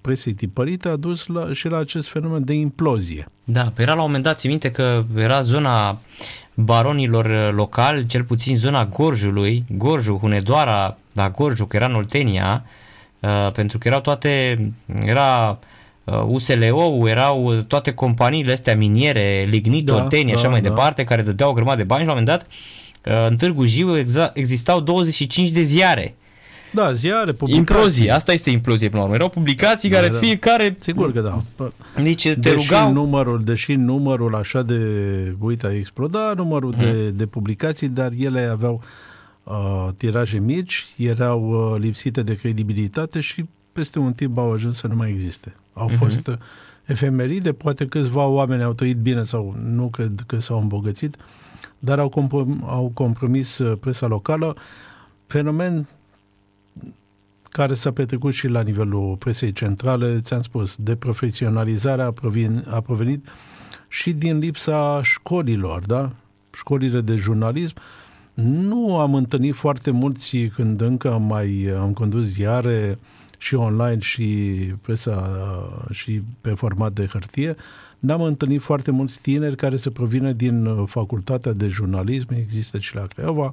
presei 0.00 0.32
tipărite 0.32 0.88
a 0.88 0.96
dus 0.96 1.26
la, 1.26 1.52
și 1.52 1.68
la 1.68 1.78
acest 1.78 2.08
fenomen 2.08 2.44
de 2.44 2.52
implozie. 2.52 3.26
Da, 3.44 3.72
era 3.76 3.94
la 3.94 4.00
un 4.00 4.06
moment 4.06 4.24
dat, 4.24 4.38
ți 4.38 4.46
minte 4.46 4.70
că 4.70 5.04
era 5.16 5.42
zona 5.42 6.00
baronilor 6.54 7.54
locali, 7.54 8.06
cel 8.06 8.24
puțin 8.24 8.56
zona 8.56 8.86
Gorjului, 8.86 9.64
Gorjul, 9.68 10.18
Hunedoara, 10.18 10.98
la 11.12 11.30
Gorjul, 11.30 11.66
că 11.66 11.76
era 11.76 11.86
în 11.86 11.94
Oltenia, 11.94 12.64
uh, 12.64 12.70
pentru 13.52 13.78
că 13.78 13.88
erau 13.88 14.00
toate, 14.00 14.58
era 15.04 15.58
uh, 16.04 16.22
USLO, 16.26 17.08
erau 17.08 17.54
toate 17.66 17.94
companiile 17.94 18.52
astea 18.52 18.76
miniere, 18.76 19.46
Lignit, 19.50 19.84
da, 19.84 19.94
Oltenia, 19.94 20.34
da, 20.34 20.40
așa 20.40 20.48
mai 20.48 20.60
da. 20.60 20.68
departe, 20.68 21.04
care 21.04 21.22
dădeau 21.22 21.50
o 21.50 21.54
grămadă 21.54 21.76
de 21.76 21.84
bani 21.84 22.00
și 22.00 22.06
la 22.06 22.12
un 22.12 22.18
moment 22.18 22.38
dat 22.38 22.46
uh, 23.14 23.28
în 23.28 23.36
Târgu 23.36 23.64
Jiu 23.64 23.96
existau 24.34 24.80
25 24.80 25.48
de 25.48 25.62
ziare 25.62 26.14
da, 26.74 26.92
ziare, 26.92 27.32
publicații. 27.32 27.58
Implozie, 27.58 28.10
asta 28.10 28.32
este 28.32 28.50
implozie 28.50 28.88
până 28.88 28.98
la 28.98 29.04
urmă. 29.04 29.14
Erau 29.16 29.28
publicații 29.28 29.88
da, 29.88 29.96
care 29.96 30.08
da. 30.08 30.18
fiecare... 30.18 30.76
Sigur 30.78 31.12
că 31.12 31.20
da. 31.20 31.42
Nici 32.02 32.28
te 32.28 32.34
deși 32.34 32.54
rugau... 32.54 32.92
Numărul, 32.92 33.42
deși 33.44 33.74
numărul 33.74 34.34
așa 34.34 34.62
de... 34.62 34.78
Uite, 35.38 35.66
a 35.66 35.74
explodat 35.74 36.36
numărul 36.36 36.74
hmm. 36.74 36.82
de, 36.82 36.90
mhm. 36.90 37.16
de 37.16 37.26
publicații, 37.26 37.88
dar 37.88 38.10
ele 38.18 38.48
aveau 38.52 38.82
uh, 39.44 39.88
tiraje 39.96 40.38
mici, 40.38 40.86
erau 40.96 41.72
uh, 41.72 41.80
lipsite 41.80 42.22
de 42.22 42.34
credibilitate 42.34 43.20
și 43.20 43.44
peste 43.72 43.98
un 43.98 44.12
timp 44.12 44.38
au 44.38 44.52
ajuns 44.52 44.76
să 44.76 44.86
nu 44.86 44.94
mai 44.94 45.10
existe. 45.10 45.54
Au 45.72 45.90
uh-huh. 45.90 45.98
fost 45.98 46.26
uh, 46.26 46.34
efemeride, 46.84 47.52
poate 47.52 47.86
câțiva 47.86 48.26
oameni 48.26 48.62
au 48.62 48.72
trăit 48.72 48.96
bine 48.96 49.22
sau 49.22 49.56
nu 49.64 49.88
cred 49.88 50.24
că 50.26 50.40
s-au 50.40 50.60
îmbogățit, 50.60 51.16
dar 51.78 51.98
au, 51.98 52.08
comprom- 52.08 52.64
au 52.66 52.90
compromis 52.94 53.58
uh, 53.58 53.78
presa 53.78 54.06
locală, 54.06 54.56
fenomen 55.26 55.88
care 57.42 57.74
s-a 57.74 57.92
petrecut 57.92 58.32
și 58.32 58.48
la 58.48 58.60
nivelul 58.60 59.16
presei 59.16 59.52
centrale, 59.52 60.20
ți-am 60.20 60.42
spus, 60.42 60.76
de 60.76 60.96
profesionalizare 60.96 62.02
a, 62.02 62.10
provin, 62.10 62.64
a 62.70 62.80
provenit 62.80 63.28
și 63.88 64.12
din 64.12 64.38
lipsa 64.38 65.00
școlilor, 65.02 65.86
da? 65.86 66.10
Școlile 66.50 67.00
de 67.00 67.16
jurnalism. 67.16 67.76
Nu 68.34 68.98
am 68.98 69.14
întâlnit 69.14 69.54
foarte 69.54 69.90
mulți 69.90 70.36
când 70.36 70.80
încă 70.80 71.18
mai 71.18 71.74
am 71.80 71.92
condus 71.92 72.24
ziare 72.24 72.98
și 73.38 73.54
online 73.54 73.98
și 73.98 74.26
presa 74.82 75.48
și 75.90 76.22
pe 76.40 76.50
format 76.50 76.92
de 76.92 77.06
hârtie, 77.06 77.56
n-am 77.98 78.22
întâlnit 78.22 78.60
foarte 78.60 78.90
mulți 78.90 79.20
tineri 79.20 79.56
care 79.56 79.76
se 79.76 79.90
provine 79.90 80.32
din 80.32 80.84
facultatea 80.86 81.52
de 81.52 81.68
jurnalism, 81.68 82.28
există 82.34 82.78
și 82.78 82.94
la 82.94 83.06
Craiova, 83.06 83.52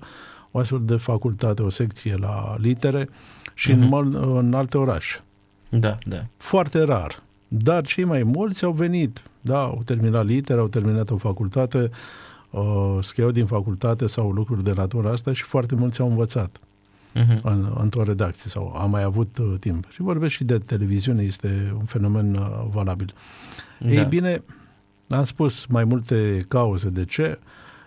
o 0.51 0.59
astfel 0.59 0.82
de 0.84 0.95
facultate, 0.95 1.61
o 1.61 1.69
secție 1.69 2.15
la 2.15 2.55
litere 2.59 3.09
și 3.53 3.71
uh-huh. 3.71 3.73
în, 3.73 3.80
mhm. 3.80 4.38
în 4.38 4.53
alte 4.53 4.77
orașe. 4.77 5.23
Da, 5.69 5.97
da. 6.03 6.25
Foarte 6.38 6.82
rar. 6.82 7.23
Dar 7.47 7.86
cei 7.86 8.03
mai 8.03 8.23
mulți 8.23 8.63
au 8.63 8.71
venit, 8.71 9.23
da, 9.41 9.59
au 9.59 9.82
terminat 9.86 10.25
litere, 10.25 10.59
au 10.59 10.67
terminat 10.67 11.09
o 11.09 11.17
facultate, 11.17 11.77
uh, 11.77 11.89
scriau 13.01 13.31
din 13.31 13.45
facultate 13.45 14.07
sau 14.07 14.31
lucruri 14.31 14.63
de 14.63 14.73
natura 14.73 15.11
asta 15.11 15.33
și 15.33 15.43
foarte 15.43 15.75
mulți 15.75 16.01
au 16.01 16.09
învățat 16.09 16.59
uh-huh. 17.15 17.41
în, 17.41 17.75
într-o 17.79 18.03
redacție 18.03 18.49
sau 18.49 18.73
am 18.75 18.89
mai 18.89 19.03
avut 19.03 19.37
uh, 19.37 19.53
timp. 19.59 19.91
Și 19.91 20.01
vorbesc 20.01 20.33
și 20.33 20.43
de 20.43 20.57
televiziune, 20.57 21.23
este 21.23 21.73
un 21.77 21.85
fenomen 21.85 22.35
uh, 22.35 22.65
valabil. 22.71 23.13
Da. 23.79 23.89
Ei 23.89 24.05
bine, 24.05 24.43
am 25.09 25.23
spus 25.23 25.65
mai 25.65 25.83
multe 25.83 26.45
cauze 26.47 26.89
de 26.89 27.05
ce. 27.05 27.39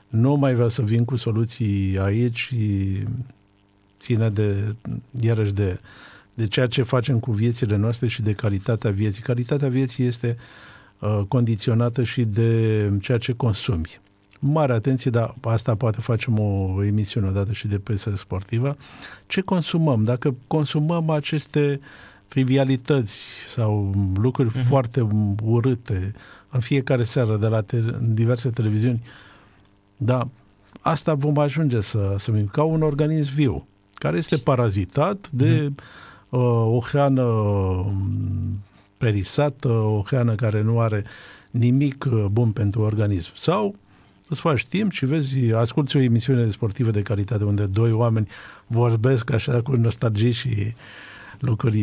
Nu 0.09 0.35
mai 0.35 0.55
vreau 0.55 0.69
să 0.69 0.83
vin 0.83 1.05
cu 1.05 1.17
soluții 1.17 1.99
aici 1.99 2.39
și 2.39 3.03
ține 3.99 4.31
de, 4.31 4.75
iarăși 5.21 5.53
de, 5.53 5.81
de 6.35 6.47
ceea 6.47 6.67
ce 6.67 6.83
facem 6.83 7.19
cu 7.19 7.33
viețile 7.33 7.77
noastre 7.77 8.07
și 8.07 8.23
de 8.23 8.33
calitatea 8.33 8.91
vieții. 8.91 9.23
Calitatea 9.23 9.69
vieții 9.69 10.05
este 10.05 10.37
uh, 10.99 11.21
condiționată 11.29 12.03
și 12.03 12.25
de 12.25 12.93
ceea 13.01 13.19
ce 13.19 13.33
consumi. 13.33 14.01
Mare 14.45 14.73
atenție, 14.73 15.11
dar 15.11 15.35
asta 15.41 15.75
poate 15.75 16.01
facem 16.01 16.39
o 16.39 16.85
emisiune 16.85 17.29
odată 17.29 17.53
și 17.53 17.67
de 17.67 17.79
presă 17.79 18.13
sportivă. 18.17 18.77
Ce 19.27 19.41
consumăm? 19.41 20.03
Dacă 20.03 20.35
consumăm 20.47 21.11
aceste 21.11 21.81
trivialități 22.29 23.27
sau 23.49 23.95
lucruri 24.15 24.49
uh-huh. 24.49 24.67
foarte 24.69 25.07
urâte 25.43 26.15
în 26.51 26.61
fiecare 26.61 27.03
seară 27.03 27.37
de 27.37 27.47
la 27.47 27.61
te- 27.61 27.83
diverse 28.01 28.51
televiziuni, 28.51 29.03
da, 29.97 30.29
asta 30.81 31.15
vom 31.15 31.39
ajunge 31.39 31.81
să, 31.81 32.15
să 32.19 32.33
ca 32.51 32.63
un 32.63 32.83
organism 32.83 33.35
viu 33.35 33.67
care 33.95 34.17
este 34.17 34.37
parazitat 34.37 35.29
de 35.31 35.61
mm. 35.61 35.75
uh, 36.29 36.75
o 36.77 36.81
hrană 36.81 37.23
um, 37.23 38.63
perisată, 38.99 39.69
o 39.69 40.03
hrană 40.07 40.35
care 40.35 40.63
nu 40.63 40.81
are 40.81 41.05
nimic 41.51 42.05
uh, 42.13 42.25
bun 42.31 42.51
pentru 42.51 42.81
organism. 42.81 43.33
Sau 43.35 43.75
îți 44.33 44.41
faci 44.41 44.65
timp 44.65 44.93
și 44.93 45.07
vezi, 45.07 45.53
asculti 45.53 45.97
o 45.97 46.01
emisiune 46.01 46.51
sportivă 46.51 46.91
de 46.91 47.03
calitate 47.03 47.45
unde 47.45 47.67
doi 47.67 47.93
oameni 47.93 48.29
vorbesc 48.67 49.33
așa 49.33 49.63
cu 49.63 49.73
nostalgie 49.73 50.31
și 50.31 50.75
lucruri 51.39 51.81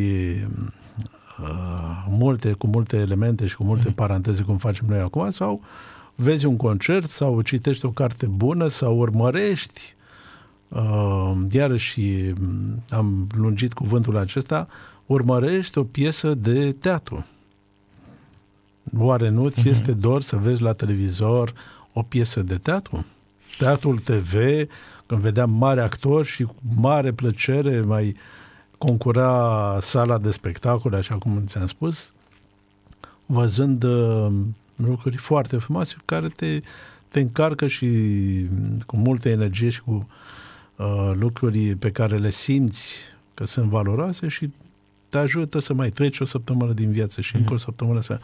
uh, 1.41 2.05
multe, 2.09 2.51
cu 2.51 2.67
multe 2.67 2.97
elemente 2.97 3.47
și 3.47 3.55
cu 3.55 3.63
multe 3.63 3.87
mm. 3.87 3.93
paranteze, 3.93 4.43
cum 4.43 4.57
facem 4.57 4.85
noi 4.89 4.99
acum, 4.99 5.29
sau 5.29 5.61
vezi 6.15 6.45
un 6.45 6.57
concert 6.57 7.09
sau 7.09 7.41
citești 7.41 7.85
o 7.85 7.89
carte 7.89 8.25
bună 8.25 8.67
sau 8.67 8.97
urmărești 8.97 9.95
uh, 10.67 11.35
iarăși 11.51 12.01
mm, 12.39 12.83
am 12.89 13.27
lungit 13.35 13.73
cuvântul 13.73 14.17
acesta, 14.17 14.67
urmărești 15.05 15.77
o 15.77 15.83
piesă 15.83 16.33
de 16.33 16.71
teatru. 16.71 17.25
Oare 18.97 19.29
nu 19.29 19.49
ți 19.49 19.67
uh-huh. 19.67 19.71
este 19.71 19.91
dor 19.91 20.21
să 20.21 20.35
vezi 20.35 20.61
la 20.61 20.73
televizor 20.73 21.53
o 21.99 22.01
piesă 22.01 22.41
de 22.41 22.57
teatru? 22.57 23.05
Teatrul 23.57 23.99
TV, 23.99 24.33
când 25.05 25.21
vedeam 25.21 25.49
mari 25.49 25.79
actori 25.79 26.27
și 26.27 26.43
cu 26.43 26.55
mare 26.75 27.11
plăcere 27.11 27.81
mai 27.81 28.15
concura 28.77 29.77
sala 29.81 30.17
de 30.17 30.31
spectacole, 30.31 30.97
așa 30.97 31.15
cum 31.15 31.43
ți-am 31.45 31.67
spus, 31.67 32.13
văzând 33.25 33.83
uh, 33.83 34.27
lucruri 34.75 35.17
foarte 35.17 35.57
frumoase 35.57 35.95
care 36.05 36.27
te, 36.27 36.61
te 37.07 37.19
încarcă 37.19 37.67
și 37.67 37.87
cu 38.85 38.97
multă 38.97 39.29
energie 39.29 39.69
și 39.69 39.81
cu 39.81 40.07
uh, 40.75 41.11
lucruri 41.13 41.75
pe 41.75 41.91
care 41.91 42.17
le 42.17 42.29
simți 42.29 42.95
că 43.33 43.45
sunt 43.45 43.69
valoroase 43.69 44.27
și 44.27 44.49
te 45.09 45.17
ajută 45.17 45.59
să 45.59 45.73
mai 45.73 45.89
treci 45.89 46.19
o 46.19 46.25
săptămână 46.25 46.73
din 46.73 46.91
viață 46.91 47.21
și 47.21 47.31
mm-hmm. 47.33 47.39
încă 47.39 47.53
o 47.53 47.57
săptămână 47.57 48.01
să, 48.01 48.19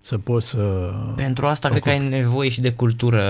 să 0.00 0.18
poți 0.18 0.48
să... 0.48 0.92
Pentru 1.16 1.46
asta 1.46 1.68
cred 1.68 1.82
că 1.82 1.88
ai 1.88 2.08
nevoie 2.08 2.48
și 2.48 2.60
de 2.60 2.72
cultură, 2.72 3.24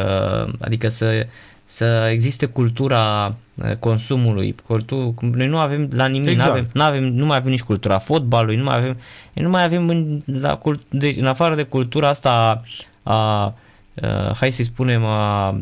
adică 0.60 0.88
să, 0.88 1.26
să 1.66 2.08
existe 2.12 2.46
cultura 2.46 3.34
uh, 3.54 3.76
consumului. 3.76 4.54
Cultur, 4.66 5.14
noi 5.20 5.46
nu 5.46 5.58
avem 5.58 5.88
la 5.92 6.06
nimic, 6.06 6.28
exact. 6.28 6.48
nu, 6.48 6.52
avem, 6.52 6.66
nu, 6.72 6.82
avem, 6.82 7.04
nu 7.04 7.26
mai 7.26 7.36
avem 7.36 7.50
nici 7.50 7.62
cultura 7.62 7.98
fotbalului, 7.98 8.56
nu 8.56 8.64
mai 8.64 8.76
avem, 8.76 8.96
nu 9.32 9.48
mai 9.48 9.64
avem 9.64 9.88
în, 9.88 10.22
la, 10.24 10.58
de, 10.88 11.14
în 11.18 11.26
afară 11.26 11.54
de 11.54 11.62
cultura 11.62 12.08
asta 12.08 12.62
a, 13.02 13.12
a, 13.12 13.42
a 13.44 13.54
hai 14.40 14.52
să-i 14.52 14.64
spunem, 14.64 15.04
a, 15.04 15.46
a 15.46 15.60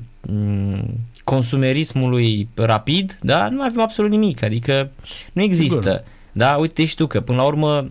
consumerismului 1.25 2.49
rapid, 2.55 3.19
da, 3.21 3.49
nu 3.49 3.63
avem 3.63 3.81
absolut 3.81 4.11
nimic, 4.11 4.43
adică 4.43 4.91
nu 5.33 5.43
există. 5.43 5.91
Sigur. 5.91 6.05
Da, 6.33 6.57
uite 6.57 6.85
și 6.85 6.95
tu 6.95 7.07
că 7.07 7.21
până 7.21 7.39
la 7.39 7.45
urmă 7.45 7.91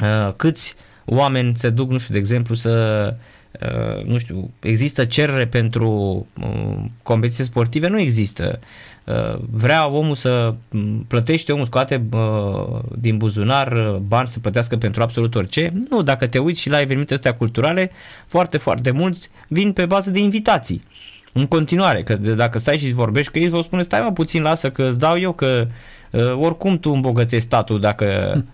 uh, 0.00 0.32
câți 0.36 0.74
oameni 1.04 1.56
se 1.56 1.70
duc, 1.70 1.90
nu 1.90 1.98
știu, 1.98 2.14
de 2.14 2.20
exemplu, 2.20 2.54
să 2.54 3.14
Uh, 3.60 4.04
nu 4.04 4.18
știu, 4.18 4.50
există 4.60 5.04
cerere 5.04 5.46
pentru 5.46 5.90
uh, 6.40 6.84
competiții 7.02 7.44
sportive? 7.44 7.88
Nu 7.88 8.00
există. 8.00 8.58
Uh, 9.04 9.38
vrea 9.50 9.88
omul 9.88 10.14
să 10.14 10.54
plătește, 11.06 11.52
omul 11.52 11.64
scoate 11.64 12.04
din 12.98 13.16
buzunar 13.16 14.00
bani 14.06 14.28
să 14.28 14.38
plătească 14.38 14.76
pentru 14.76 15.02
absolut 15.02 15.34
orice. 15.34 15.72
Nu, 15.90 16.02
dacă 16.02 16.26
te 16.26 16.38
uiți 16.38 16.60
și 16.60 16.68
la 16.68 16.80
evenimente 16.80 17.14
astea 17.14 17.34
culturale, 17.34 17.90
foarte, 18.26 18.58
foarte 18.58 18.90
mulți 18.90 19.30
vin 19.48 19.72
pe 19.72 19.86
bază 19.86 20.10
de 20.10 20.18
invitații. 20.18 20.84
În 21.32 21.46
continuare, 21.46 22.02
că 22.02 22.14
dacă 22.16 22.58
stai 22.58 22.78
și 22.78 22.92
vorbești 22.92 23.32
cu 23.32 23.38
ei, 23.38 23.48
vă 23.48 23.62
spune, 23.62 23.82
stai 23.82 24.00
mă 24.00 24.12
puțin, 24.12 24.42
lasă 24.42 24.70
că 24.70 24.82
îți 24.82 24.98
dau 24.98 25.18
eu, 25.18 25.32
că 25.32 25.66
uh, 25.66 25.72
oricum 26.22 26.78
tu 26.78 26.90
îmbogățești 26.90 27.44
statul 27.44 27.80
dacă 27.80 28.06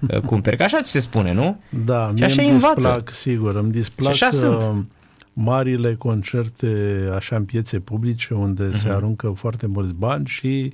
uh, 0.08 0.20
cumperi. 0.30 0.56
Că 0.56 0.62
așa 0.62 0.82
ți 0.82 0.90
se 0.90 1.00
spune, 1.00 1.32
nu? 1.32 1.60
Da, 1.84 2.12
și 2.14 2.24
așa 2.24 2.42
îmi 2.42 2.50
învață. 2.50 2.74
displac, 2.74 3.10
sigur, 3.10 3.56
îmi 3.56 3.70
displac 3.70 4.12
și 4.12 4.24
așa 4.24 4.36
sunt. 4.36 4.86
marile 5.32 5.94
concerte 5.94 6.98
așa 7.14 7.36
în 7.36 7.44
piețe 7.44 7.78
publice 7.78 8.34
unde 8.34 8.68
uh-huh. 8.68 8.74
se 8.74 8.86
mhm. 8.86 8.96
aruncă 8.96 9.32
foarte 9.36 9.66
mulți 9.66 9.94
bani 9.94 10.26
și 10.26 10.72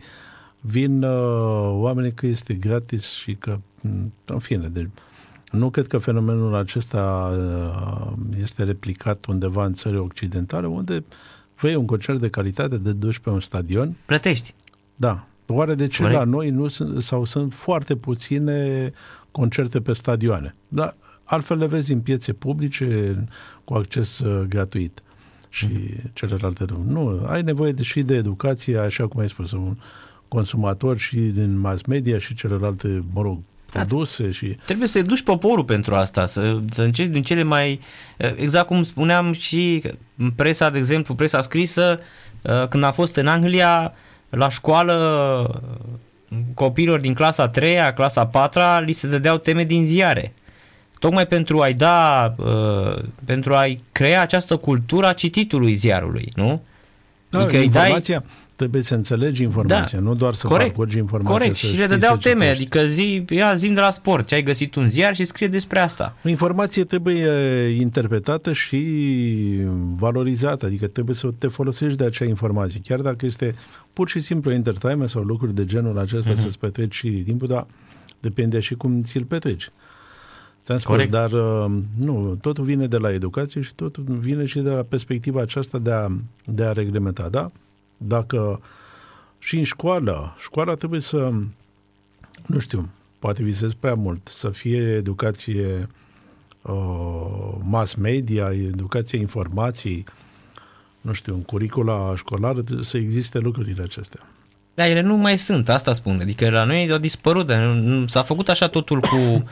vin 0.60 1.02
uh, 1.02 1.70
oamenii 1.70 2.12
că 2.12 2.26
este 2.26 2.54
gratis 2.54 3.12
și 3.12 3.34
că, 3.34 3.58
mm, 3.80 4.12
în 4.24 4.38
fine, 4.38 4.68
deci 4.68 4.88
nu 5.50 5.70
cred 5.70 5.86
că 5.86 5.98
fenomenul 5.98 6.54
acesta 6.54 7.32
uh, 7.38 8.12
este 8.40 8.62
replicat 8.62 9.26
undeva 9.26 9.64
în 9.64 9.72
țări 9.72 9.96
occidentale, 9.96 10.66
unde 10.66 11.04
vei 11.60 11.74
un 11.74 11.86
concert 11.86 12.20
de 12.20 12.28
calitate 12.28 12.76
de 12.76 12.92
duci 12.92 13.18
pe 13.18 13.30
un 13.30 13.40
stadion. 13.40 13.96
Plătești. 14.06 14.54
Da. 14.96 15.26
Oare 15.46 15.74
de 15.74 15.86
ce 15.86 16.02
Corect. 16.02 16.18
la 16.18 16.24
noi 16.24 16.50
nu 16.50 16.68
sunt, 16.68 17.02
sau 17.02 17.24
sunt 17.24 17.54
foarte 17.54 17.96
puține 17.96 18.92
concerte 19.30 19.80
pe 19.80 19.92
stadioane? 19.92 20.54
Da, 20.68 20.94
altfel 21.24 21.58
le 21.58 21.66
vezi 21.66 21.92
în 21.92 22.00
piețe 22.00 22.32
publice 22.32 23.16
cu 23.64 23.74
acces 23.74 24.18
uh, 24.18 24.46
gratuit 24.48 25.02
și 25.48 25.66
mm-hmm. 25.66 26.12
celelalte 26.12 26.64
Nu, 26.86 27.26
ai 27.26 27.42
nevoie 27.42 27.72
de, 27.72 27.82
și 27.82 28.02
de 28.02 28.14
educație, 28.14 28.78
așa 28.78 29.06
cum 29.06 29.20
ai 29.20 29.28
spus, 29.28 29.52
un 29.52 29.76
consumator 30.28 30.98
și 30.98 31.16
din 31.16 31.58
mass 31.58 31.82
media 31.82 32.18
și 32.18 32.34
celelalte, 32.34 33.04
mă 33.12 33.22
rog, 33.22 33.38
produse 33.70 34.30
și... 34.30 34.56
Trebuie 34.64 34.88
să 34.88 35.02
duci 35.02 35.22
poporul 35.22 35.64
pentru 35.64 35.94
asta, 35.94 36.26
să, 36.26 36.60
să 36.70 36.82
încerci 36.82 37.10
din 37.10 37.22
cele 37.22 37.42
mai... 37.42 37.80
Exact 38.16 38.66
cum 38.66 38.82
spuneam 38.82 39.32
și 39.32 39.82
presa, 40.34 40.70
de 40.70 40.78
exemplu, 40.78 41.14
presa 41.14 41.40
scrisă, 41.40 42.00
uh, 42.42 42.68
când 42.68 42.82
a 42.82 42.90
fost 42.90 43.16
în 43.16 43.26
Anglia, 43.26 43.92
la 44.28 44.48
școală, 44.48 45.60
copiilor 46.54 47.00
din 47.00 47.14
clasa 47.14 47.48
3 47.48 47.76
clasa 47.94 48.26
4 48.26 48.60
li 48.84 48.92
se 48.92 49.06
dădeau 49.06 49.36
teme 49.36 49.64
din 49.64 49.84
ziare. 49.84 50.32
Tocmai 50.98 51.26
pentru 51.26 51.60
a-i 51.60 51.74
da, 51.74 52.34
uh, 52.36 53.02
pentru 53.24 53.54
a-i 53.54 53.78
crea 53.92 54.20
această 54.20 54.56
cultură 54.56 55.06
a 55.06 55.12
cititului 55.12 55.74
ziarului, 55.74 56.32
nu? 56.34 56.62
Da, 57.28 57.38
adică 57.38 57.56
informația, 57.56 58.18
dai 58.18 58.28
trebuie 58.56 58.82
să 58.82 58.94
înțelegi 58.94 59.42
informația, 59.42 59.98
da. 59.98 60.04
nu 60.04 60.14
doar 60.14 60.34
să 60.34 60.46
corect, 60.46 60.68
parcurgi 60.68 60.98
informația. 60.98 61.36
Corect, 61.36 61.54
și 61.54 61.76
le 61.76 61.86
dădeau 61.86 62.16
teme, 62.16 62.44
citești. 62.44 62.62
adică 62.62 62.86
zi, 62.86 63.24
ia 63.28 63.54
zim 63.54 63.74
de 63.74 63.80
la 63.80 63.90
sport, 63.90 64.26
ce 64.26 64.34
ai 64.34 64.42
găsit 64.42 64.74
un 64.74 64.88
ziar 64.88 65.14
și 65.14 65.24
scrie 65.24 65.48
despre 65.48 65.78
asta. 65.78 66.16
Informație 66.24 66.84
trebuie 66.84 67.28
interpretată 67.80 68.52
și 68.52 68.80
valorizată, 69.94 70.66
adică 70.66 70.86
trebuie 70.86 71.14
să 71.14 71.28
te 71.38 71.46
folosești 71.46 71.96
de 71.96 72.04
acea 72.04 72.24
informație, 72.24 72.80
chiar 72.84 73.00
dacă 73.00 73.26
este 73.26 73.54
pur 73.92 74.08
și 74.08 74.20
simplu 74.20 74.52
entertainment 74.52 75.10
sau 75.10 75.22
lucruri 75.22 75.54
de 75.54 75.64
genul 75.64 75.98
acesta 75.98 76.32
uh-huh. 76.32 76.38
să-ți 76.38 76.58
petreci 76.58 76.94
și 76.94 77.08
timpul, 77.08 77.48
dar 77.48 77.66
depinde 78.20 78.60
și 78.60 78.74
cum 78.74 79.02
ți-l 79.02 79.24
petreci. 79.24 79.70
Ți-am 80.64 80.78
spus, 80.78 81.06
dar 81.06 81.32
uh, 81.32 81.78
nu, 81.96 82.38
totul 82.40 82.64
vine 82.64 82.86
de 82.86 82.96
la 82.96 83.12
educație 83.12 83.60
și 83.60 83.74
totul 83.74 84.04
vine 84.08 84.44
și 84.44 84.58
de 84.58 84.70
la 84.70 84.82
perspectiva 84.82 85.40
aceasta 85.40 85.78
de 85.78 85.92
a, 85.92 86.08
de 86.44 86.64
a 86.64 86.72
reglementa, 86.72 87.28
da? 87.28 87.46
Dacă 87.96 88.60
și 89.38 89.58
în 89.58 89.64
școală, 89.64 90.36
școala 90.38 90.74
trebuie 90.74 91.00
să, 91.00 91.32
nu 92.46 92.58
știu, 92.58 92.88
poate 93.18 93.42
visez 93.42 93.74
prea 93.74 93.94
mult, 93.94 94.28
să 94.36 94.48
fie 94.48 94.78
educație 94.78 95.88
uh, 96.62 97.54
mass 97.62 97.94
media, 97.94 98.52
educație 98.52 99.18
informației, 99.18 100.04
nu 101.00 101.12
știu, 101.12 101.34
în 101.34 101.42
curicula 101.42 102.14
școlară 102.16 102.62
să 102.80 102.96
existe 102.96 103.38
lucrurile 103.38 103.82
acestea. 103.82 104.20
Da, 104.74 104.88
ele 104.88 105.00
nu 105.00 105.16
mai 105.16 105.38
sunt, 105.38 105.68
asta 105.68 105.92
spun. 105.92 106.20
Adică 106.20 106.50
la 106.50 106.64
noi 106.64 106.90
au 106.90 106.98
dispărut, 106.98 107.46
dar 107.46 107.82
s-a 108.06 108.22
făcut 108.22 108.48
așa 108.48 108.68
totul 108.68 109.00
cu 109.00 109.16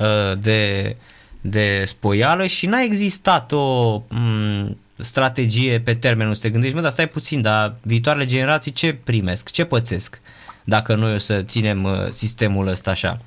uh, 0.00 0.38
de, 0.40 0.96
de 1.40 1.82
spoială 1.86 2.46
și 2.46 2.66
n-a 2.66 2.82
existat 2.82 3.52
o 3.52 4.00
m- 4.00 4.76
strategie 5.00 5.80
pe 5.80 5.94
termenul 5.94 6.34
să 6.34 6.40
te 6.40 6.50
gândești, 6.50 6.76
mă, 6.76 6.82
dar 6.82 6.90
stai 6.90 7.08
puțin, 7.08 7.42
dar 7.42 7.74
viitoarele 7.82 8.24
generații 8.24 8.72
ce 8.72 8.92
primesc, 8.92 9.50
ce 9.50 9.64
pățesc 9.64 10.20
dacă 10.64 10.94
noi 10.94 11.14
o 11.14 11.18
să 11.18 11.42
ținem 11.42 11.84
uh, 11.84 12.08
sistemul 12.08 12.66
ăsta 12.66 12.90
așa? 12.90 13.18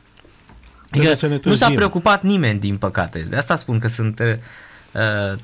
Adică 0.90 1.40
nu 1.44 1.56
s-a 1.56 1.70
preocupat 1.70 2.24
nimeni, 2.24 2.60
din 2.60 2.78
păcate. 2.78 3.20
De 3.20 3.36
asta 3.36 3.56
spun 3.56 3.80
că 3.80 3.88
sunt 3.88 4.20
uh, 4.20 5.40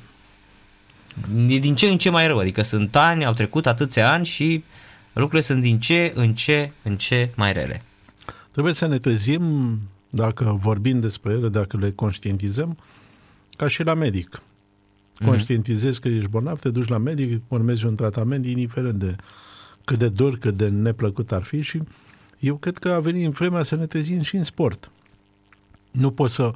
e 1.48 1.58
din 1.58 1.74
ce 1.74 1.86
în 1.86 1.98
ce 1.98 2.10
mai 2.10 2.26
rău. 2.26 2.38
Adică 2.38 2.62
sunt 2.62 2.96
ani, 2.96 3.24
au 3.24 3.32
trecut 3.32 3.66
atâția 3.66 4.12
ani 4.12 4.26
și 4.26 4.64
lucrurile 5.12 5.42
sunt 5.42 5.62
din 5.62 5.80
ce 5.80 6.12
în 6.14 6.34
ce 6.34 6.70
în 6.82 6.96
ce 6.96 7.30
mai 7.36 7.52
rele. 7.52 7.82
Trebuie 8.50 8.74
să 8.74 8.86
ne 8.86 8.98
trezim, 8.98 9.78
dacă 10.10 10.58
vorbim 10.60 11.00
despre 11.00 11.32
ele, 11.32 11.48
dacă 11.48 11.76
le 11.76 11.90
conștientizăm, 11.90 12.78
ca 13.56 13.68
și 13.68 13.82
la 13.82 13.94
medic. 13.94 14.42
Mhm. 15.20 15.28
conștientizezi 15.28 16.00
că 16.00 16.08
ești 16.08 16.28
bolnav, 16.28 16.58
te 16.58 16.68
duci 16.70 16.88
la 16.88 16.98
medic, 16.98 17.42
urmezi 17.48 17.86
un 17.86 17.94
tratament, 17.94 18.44
indiferent 18.44 18.98
de 18.98 19.16
cât 19.84 19.98
de 19.98 20.08
dur, 20.08 20.38
cât 20.38 20.56
de 20.56 20.68
neplăcut 20.68 21.32
ar 21.32 21.42
fi 21.42 21.60
și 21.60 21.82
eu 22.38 22.56
cred 22.56 22.78
că 22.78 22.88
a 22.88 23.00
venit 23.00 23.30
vremea 23.30 23.62
să 23.62 23.76
ne 23.76 23.86
trezim 23.86 24.20
și 24.20 24.36
în 24.36 24.44
sport. 24.44 24.90
Nu 25.90 26.10
poți 26.10 26.34
să 26.34 26.52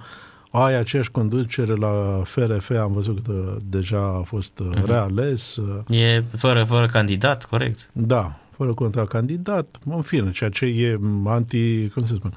ai 0.51 0.75
aceeași 0.75 1.11
conducere 1.11 1.75
la 1.75 2.23
FRF, 2.25 2.71
am 2.71 2.93
văzut 2.93 3.25
că 3.25 3.57
deja 3.71 3.99
a 3.99 4.23
fost 4.23 4.62
uh-huh. 4.62 4.85
reales. 4.85 5.57
Uh, 5.57 5.99
e 5.99 6.25
fără, 6.37 6.65
fără 6.65 6.87
candidat, 6.87 7.45
corect? 7.45 7.91
Da, 7.93 8.39
fără 8.57 8.75
contracandidat, 8.75 9.79
în 9.85 10.03
fine, 10.03 10.31
ceea 10.31 10.51
ce 10.51 10.65
e 10.65 10.99
anti, 11.25 11.89
cum 11.89 12.07
se 12.07 12.15
spune, 12.15 12.35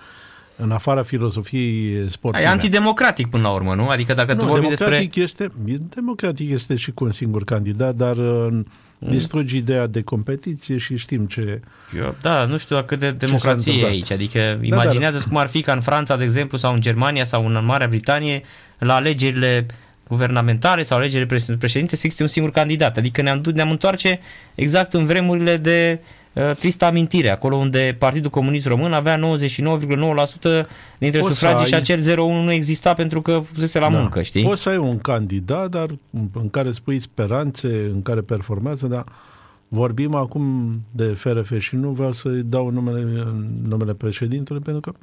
în 0.58 0.72
afara 0.72 1.04
filosofiei 1.04 2.10
sportive. 2.10 2.44
E 2.44 2.48
antidemocratic 2.48 3.28
până 3.28 3.44
la 3.44 3.50
urmă, 3.50 3.74
nu? 3.74 3.88
Adică 3.88 4.14
dacă 4.14 4.34
nu, 4.34 4.40
tu 4.40 4.46
vorbi 4.46 4.62
democratic 4.62 5.14
despre... 5.14 5.46
Este, 5.46 5.52
democratic 5.96 6.52
este 6.52 6.76
și 6.76 6.92
cu 6.92 7.04
un 7.04 7.12
singur 7.12 7.44
candidat, 7.44 7.96
dar 7.96 8.18
uh, 8.18 8.48
mm. 8.52 8.66
distrugi 9.10 9.58
ideea 9.58 9.88
de 9.88 10.02
competiție 10.02 10.78
și 10.78 10.98
știm 10.98 11.26
ce... 11.26 11.62
Eu, 11.98 12.16
da, 12.22 12.46
nu 12.46 12.58
știu 12.58 12.84
cât 12.84 13.00
de 13.00 13.12
democrație 13.12 13.82
e 13.82 13.86
aici. 13.86 14.12
Adică 14.12 14.58
da, 14.60 14.66
imaginează 14.66 15.24
cum 15.28 15.38
ar 15.38 15.48
fi 15.48 15.62
ca 15.62 15.74
în 15.74 15.82
Franța, 15.82 16.18
de 16.18 16.24
exemplu, 16.24 16.58
sau 16.58 16.74
în 16.74 16.82
Germania 16.82 17.26
sau 17.26 17.46
în 17.46 17.66
Marea 17.66 17.88
Britanie, 17.88 18.42
la 18.78 18.96
alegerile 18.96 19.66
guvernamentale 20.08 20.84
sau 20.84 20.98
alegerile 20.98 21.40
președinte 21.58 21.96
să 21.96 22.02
existe 22.04 22.24
un 22.24 22.30
singur 22.30 22.52
candidat. 22.52 22.98
Adică 22.98 23.22
ne-am, 23.22 23.42
ne-am 23.54 23.70
întoarce 23.70 24.20
exact 24.56 24.94
în 24.94 25.06
vremurile 25.06 25.58
de 25.58 26.00
Uh, 26.00 26.16
tristă 26.58 26.86
amintire, 26.86 27.30
acolo 27.30 27.56
unde 27.56 27.96
Partidul 28.00 28.30
Comunist 28.30 28.66
Român 28.66 28.94
avea 28.94 29.20
99,9% 29.20 29.24
dintre 30.98 31.20
Poți 31.20 31.34
sufragii 31.34 31.60
ai... 31.60 31.66
și 31.66 31.74
acel 31.74 32.02
0,1 32.02 32.18
nu 32.18 32.52
exista 32.52 32.94
pentru 32.94 33.22
că 33.22 33.40
fusese 33.40 33.80
la 33.80 33.90
da. 33.90 34.00
muncă, 34.00 34.22
știi? 34.22 34.44
Poți 34.44 34.62
să 34.62 34.70
ai 34.70 34.78
un 34.78 34.98
candidat, 34.98 35.70
dar 35.70 35.88
în 36.34 36.50
care 36.50 36.72
spui 36.72 37.00
speranțe, 37.00 37.68
în 37.94 38.02
care 38.02 38.22
performează, 38.22 38.88
dar 38.88 39.04
vorbim 39.68 40.16
acum 40.16 40.44
de 40.92 41.04
FRF 41.04 41.60
și 41.60 41.76
nu 41.76 41.90
vreau 41.90 42.12
să-i 42.12 42.42
dau 42.46 42.70
numele, 42.70 43.28
numele 43.64 43.94
președintelui 43.94 44.62
pentru 44.62 44.92
că 44.92 44.98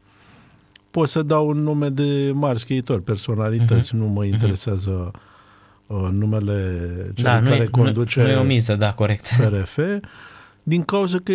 pot 0.90 1.08
să 1.08 1.22
dau 1.22 1.48
un 1.48 1.62
nume 1.62 1.88
de 1.88 2.30
mari 2.34 2.58
schiitori, 2.58 3.02
personalități, 3.02 3.88
uh-huh. 3.88 3.98
nu 3.98 4.06
mă 4.06 4.22
mhm. 4.22 4.32
interesează 4.32 5.10
uh, 5.86 6.08
numele 6.10 6.80
cel 7.14 7.24
da, 7.24 7.42
care 7.42 7.62
nu 7.62 7.70
conduce 7.70 8.20
nu, 8.20 8.26
nu 8.26 8.32
e 8.32 8.36
o 8.36 8.42
miză, 8.42 8.74
da, 8.74 8.92
corect. 8.92 9.26
FRF 9.26 9.78
din 10.66 10.84
cauza 10.84 11.18
că 11.18 11.32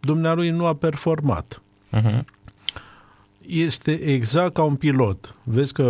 dumnealui 0.00 0.50
nu 0.50 0.66
a 0.66 0.74
performat. 0.74 1.62
Uh-huh. 1.92 2.24
Este 3.46 3.92
exact 3.92 4.52
ca 4.54 4.62
un 4.62 4.76
pilot. 4.76 5.34
Vezi 5.42 5.72
că 5.72 5.82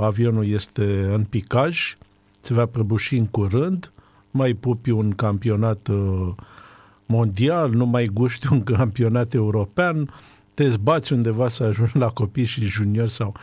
avionul 0.00 0.48
este 0.48 1.10
în 1.12 1.24
picaj, 1.24 1.96
se 2.42 2.54
va 2.54 2.66
prăbuși 2.66 3.16
în 3.16 3.26
curând, 3.26 3.92
mai 4.30 4.52
pupi 4.52 4.90
un 4.90 5.10
campionat 5.10 5.88
uh, 5.88 6.28
mondial, 7.06 7.70
nu 7.70 7.86
mai 7.86 8.06
guști 8.06 8.52
un 8.52 8.62
campionat 8.62 9.34
european, 9.34 10.14
te 10.54 10.70
zbați 10.70 11.12
undeva 11.12 11.48
să 11.48 11.62
ajungi 11.62 11.96
la 11.96 12.08
copii 12.08 12.44
și 12.44 12.64
juniori 12.64 13.10
sau 13.10 13.34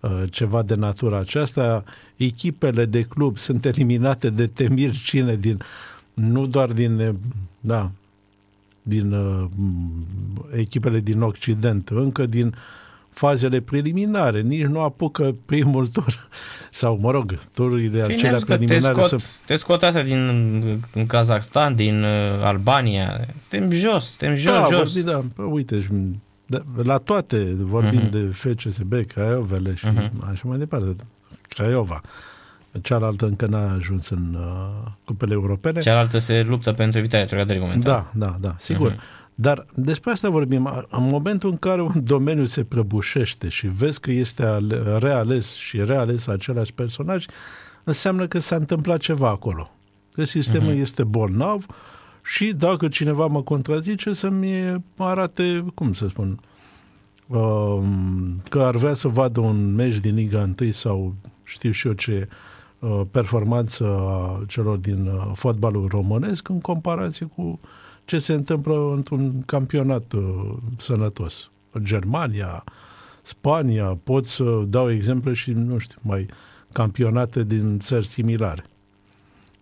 uh, 0.00 0.22
ceva 0.30 0.62
de 0.62 0.74
natura 0.74 1.18
aceasta. 1.18 1.84
Echipele 2.16 2.84
de 2.84 3.02
club 3.02 3.38
sunt 3.38 3.64
eliminate 3.64 4.30
de 4.30 4.46
temir 4.46 4.92
cine 4.92 5.36
din 5.36 5.62
nu 6.14 6.46
doar 6.46 6.72
din, 6.72 7.16
da, 7.60 7.90
din 8.82 9.12
uh, 9.12 9.44
echipele 10.56 11.00
din 11.00 11.20
Occident, 11.20 11.88
încă 11.88 12.26
din 12.26 12.54
fazele 13.10 13.60
preliminare, 13.60 14.40
nici 14.40 14.64
nu 14.64 14.80
apucă 14.80 15.34
primul 15.46 15.86
tur 15.94 16.28
sau, 16.70 16.98
mă 17.00 17.10
rog, 17.10 17.38
tururile 17.54 17.88
Bine, 18.02 18.02
acelea 18.14 18.32
am 18.32 18.38
zis 18.38 18.44
că 18.46 18.56
te 18.56 18.64
preliminare 18.64 19.02
scot, 19.02 19.20
să... 19.20 19.26
te 19.46 19.56
scot 19.56 19.82
astea 19.82 20.02
din 20.04 20.18
în 20.94 21.06
Kazakhstan, 21.06 21.74
din 21.74 22.02
uh, 22.02 22.42
Albania. 22.42 23.26
Suntem 23.48 23.70
jos, 23.70 24.04
suntem 24.08 24.34
jos, 24.36 24.52
da, 24.52 24.66
jos. 24.70 24.92
Vorbi, 24.92 25.10
da, 25.10 25.24
Bă, 25.36 25.42
uite, 25.42 25.80
și, 25.80 25.88
da, 26.46 26.62
la 26.82 26.98
toate 26.98 27.54
vorbim 27.58 28.00
Mhm. 28.00 28.10
de 28.10 28.18
FCSB, 28.32 28.94
Craiovele 29.06 29.74
și 29.74 29.86
Mhm. 29.86 30.28
așa 30.30 30.42
mai 30.44 30.58
departe. 30.58 30.96
Craiova. 31.48 32.00
Cealaltă 32.82 33.26
încă 33.26 33.46
n-a 33.46 33.72
ajuns 33.72 34.08
în 34.08 34.34
uh, 34.38 34.90
cupele 35.04 35.32
europene. 35.32 35.80
Cealaltă 35.80 36.18
se 36.18 36.42
luptă 36.42 36.72
pentru 36.72 36.98
evitarea 36.98 37.20
retrogradării 37.20 37.62
momentan. 37.62 37.92
Da, 37.92 38.26
da, 38.26 38.36
da, 38.40 38.54
sigur. 38.58 38.90
Mhm. 38.90 39.00
Dar 39.34 39.66
despre 39.74 40.10
asta 40.10 40.28
vorbim. 40.30 40.86
În 40.90 41.06
momentul 41.06 41.50
în 41.50 41.56
care 41.56 41.82
un 41.82 42.04
domeniu 42.04 42.44
se 42.44 42.64
prăbușește 42.64 43.48
și 43.48 43.66
vezi 43.66 44.00
că 44.00 44.10
este 44.10 44.44
ale- 44.44 44.98
reales 44.98 45.54
și 45.54 45.84
reales 45.84 46.26
același 46.26 46.72
personaj, 46.72 47.26
înseamnă 47.84 48.26
că 48.26 48.38
s-a 48.38 48.56
întâmplat 48.56 48.98
ceva 48.98 49.28
acolo. 49.28 49.70
Că 50.12 50.24
sistemul 50.24 50.70
Mhm. 50.72 50.80
este 50.80 51.04
bolnav 51.04 51.66
și 52.22 52.52
dacă 52.52 52.88
cineva 52.88 53.26
mă 53.26 53.42
contrazice 53.42 54.12
să-mi 54.12 54.84
arate, 54.96 55.64
cum 55.74 55.92
să 55.92 56.08
spun, 56.08 56.40
um, 57.26 58.42
că 58.48 58.60
ar 58.62 58.76
vrea 58.76 58.94
să 58.94 59.08
vadă 59.08 59.40
un 59.40 59.74
meci 59.74 59.96
din 59.96 60.14
Liga 60.14 60.48
1 60.60 60.70
sau 60.72 61.14
știu 61.44 61.70
și 61.70 61.86
eu 61.86 61.92
ce 61.92 62.28
uh, 62.30 62.36
performanță 63.10 63.84
a 63.84 64.44
celor 64.46 64.76
din 64.76 65.06
uh, 65.06 65.30
fotbalul 65.34 65.88
românesc 65.88 66.48
în 66.48 66.60
comparație 66.60 67.26
cu 67.26 67.60
ce 68.04 68.18
se 68.18 68.32
întâmplă 68.32 68.92
într-un 68.94 69.42
campionat 69.46 70.12
uh, 70.12 70.22
sănătos. 70.76 71.50
Germania, 71.78 72.64
Spania, 73.22 73.98
pot 74.04 74.24
să 74.24 74.62
dau 74.68 74.90
exemple 74.90 75.32
și, 75.32 75.50
nu 75.50 75.78
știu, 75.78 75.98
mai 76.02 76.26
campionate 76.72 77.44
din 77.44 77.78
țări 77.78 78.06
similare. 78.06 78.64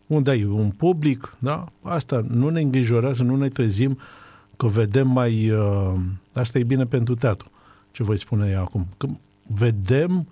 Unde 0.06 0.30
ai 0.30 0.44
un 0.44 0.70
public, 0.70 1.36
da? 1.38 1.64
Asta 1.82 2.24
nu 2.28 2.48
ne 2.48 2.60
îngrijorează, 2.60 3.22
nu 3.22 3.36
ne 3.36 3.48
trezim 3.48 3.98
că 4.56 4.66
vedem 4.66 5.08
mai... 5.08 5.50
Uh, 5.50 5.92
asta 6.34 6.58
e 6.58 6.62
bine 6.62 6.86
pentru 6.86 7.14
teatru, 7.14 7.50
ce 7.90 8.02
voi 8.02 8.18
spune 8.18 8.50
eu 8.50 8.60
acum. 8.60 8.86
Că 8.96 9.06
vedem 9.46 10.26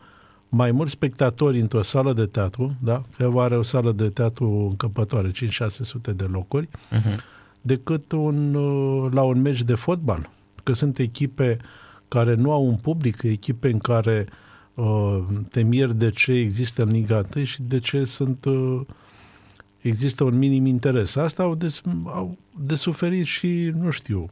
mai 0.48 0.70
mulți 0.70 0.92
spectatori 0.92 1.60
într-o 1.60 1.82
sală 1.82 2.12
de 2.12 2.26
teatru, 2.26 2.74
da? 2.82 3.02
Că 3.16 3.32
are 3.36 3.56
o 3.56 3.62
sală 3.62 3.92
de 3.92 4.08
teatru 4.08 4.66
încăpătoare, 4.70 5.30
5-600 5.30 6.12
de 6.16 6.24
locuri, 6.24 6.68
Mhm. 6.90 7.20
decât 7.60 8.12
un, 8.12 8.54
uh, 8.54 9.12
la 9.12 9.22
un 9.22 9.40
meci 9.40 9.62
de 9.62 9.74
fotbal. 9.74 10.30
Că 10.62 10.72
sunt 10.72 10.98
echipe 10.98 11.56
care 12.08 12.34
nu 12.34 12.52
au 12.52 12.66
un 12.66 12.76
public, 12.76 13.22
echipe 13.22 13.70
în 13.70 13.78
care 13.78 14.26
uh, 14.74 15.18
te 15.50 15.62
miri 15.62 15.94
de 15.96 16.10
ce 16.10 16.32
există 16.32 16.82
în 16.82 16.90
Liga 16.90 17.22
1 17.36 17.44
și 17.44 17.62
de 17.62 17.78
ce 17.78 18.04
sunt 18.04 18.44
uh, 18.44 18.80
există 19.80 20.24
un 20.24 20.38
minim 20.38 20.66
interes. 20.66 21.16
Asta 21.16 21.42
au 21.42 21.54
de, 21.54 21.80
au 22.04 22.36
de 22.58 22.74
suferit 22.74 23.26
și, 23.26 23.72
nu 23.80 23.90
știu, 23.90 24.30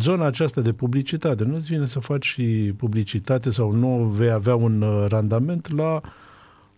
zona 0.00 0.24
aceasta 0.24 0.60
de 0.60 0.72
publicitate. 0.72 1.44
Nu-ți 1.44 1.66
vine 1.66 1.86
să 1.86 1.98
faci 1.98 2.26
și 2.26 2.74
publicitate 2.76 3.50
sau 3.50 3.70
nu 3.70 4.04
vei 4.04 4.30
avea 4.30 4.54
un 4.54 4.80
uh, 4.80 5.06
randament 5.08 5.70
la 5.76 6.00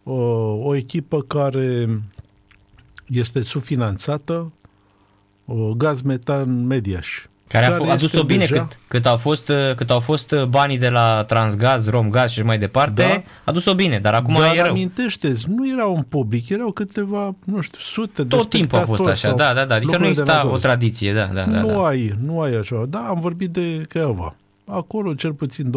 uh, 0.02 0.64
o 0.64 0.74
echipă 0.74 1.22
care 1.22 2.00
este 3.06 3.42
subfinanțată, 3.42 4.52
uh, 5.44 5.70
Gaz 5.76 6.00
Metan 6.00 6.66
Mediaș. 6.66 7.26
Care 7.48 7.64
a 7.66 7.70
Care 7.70 7.84
f- 7.84 7.90
adus-o 7.90 8.04
este 8.18 8.22
bine 8.32 8.44
deja- 8.44 8.60
cât, 8.66 8.78
cât, 8.88 9.06
au 9.06 9.16
fost, 9.16 9.48
uh, 9.48 9.74
cât 9.76 9.90
au 9.90 10.00
fost 10.00 10.30
uh, 10.30 10.44
banii 10.44 10.78
de 10.78 10.88
la 10.88 11.24
Transgaz, 11.24 11.88
Romgaz 11.88 12.30
și 12.30 12.42
mai 12.42 12.58
departe, 12.58 13.02
Da. 13.02 13.08
a 13.14 13.22
adus-o 13.44 13.74
bine, 13.74 13.98
dar 13.98 14.14
acum 14.14 14.34
Dar 14.34 14.54
e 14.56 14.60
rău. 14.60 14.70
amintește 14.70 15.32
nu 15.46 15.68
era 15.72 15.86
un 15.86 16.02
public, 16.02 16.48
erau 16.48 16.70
câteva, 16.72 17.34
nu 17.44 17.60
știu, 17.60 17.78
sute 17.80 18.22
de 18.22 18.36
Tot 18.36 18.48
timpul 18.50 18.78
a 18.78 18.80
fost 18.82 19.02
spectatori 19.02 19.12
așa, 19.12 19.28
sau 19.28 19.36
da, 19.36 19.54
da, 19.60 19.64
da, 19.64 19.74
adică 19.74 19.90
nu 19.90 19.98
lucruri 19.98 20.02
de 20.02 20.08
exista 20.20 20.32
natură. 20.32 20.54
o 20.54 20.58
tradiție, 20.58 21.12
da, 21.12 21.24
da, 21.26 21.44
da. 21.44 21.60
nu 21.60 21.68
da. 21.68 21.86
ai, 21.86 22.14
nu 22.24 22.40
ai 22.40 22.54
așa. 22.54 22.84
Da, 22.88 22.98
am 22.98 23.20
vorbit 23.20 23.50
de 23.50 23.80
Craiova. 23.88 24.34
Acolo 24.64 25.14
cel 25.14 25.32
puțin 25.32 25.70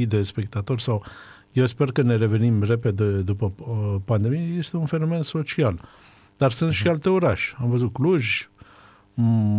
20.000 0.00 0.06
de 0.08 0.22
spectatori 0.22 0.82
sau 0.82 1.04
eu 1.52 1.66
sper 1.66 1.88
că 1.92 2.02
ne 2.02 2.16
revenim 2.16 2.62
repede 2.62 3.04
după 3.04 3.52
uh, 3.58 3.94
pandemie, 4.04 4.54
este 4.58 4.76
un 4.76 4.86
fenomen 4.86 5.22
social. 5.22 5.80
Dar 6.36 6.50
sunt 6.50 6.72
și 6.72 6.88
alte 6.88 7.08
orașe. 7.08 7.54
Am 7.60 7.70
văzut 7.70 7.92
Cluj, 7.92 8.42
m- 8.42 8.57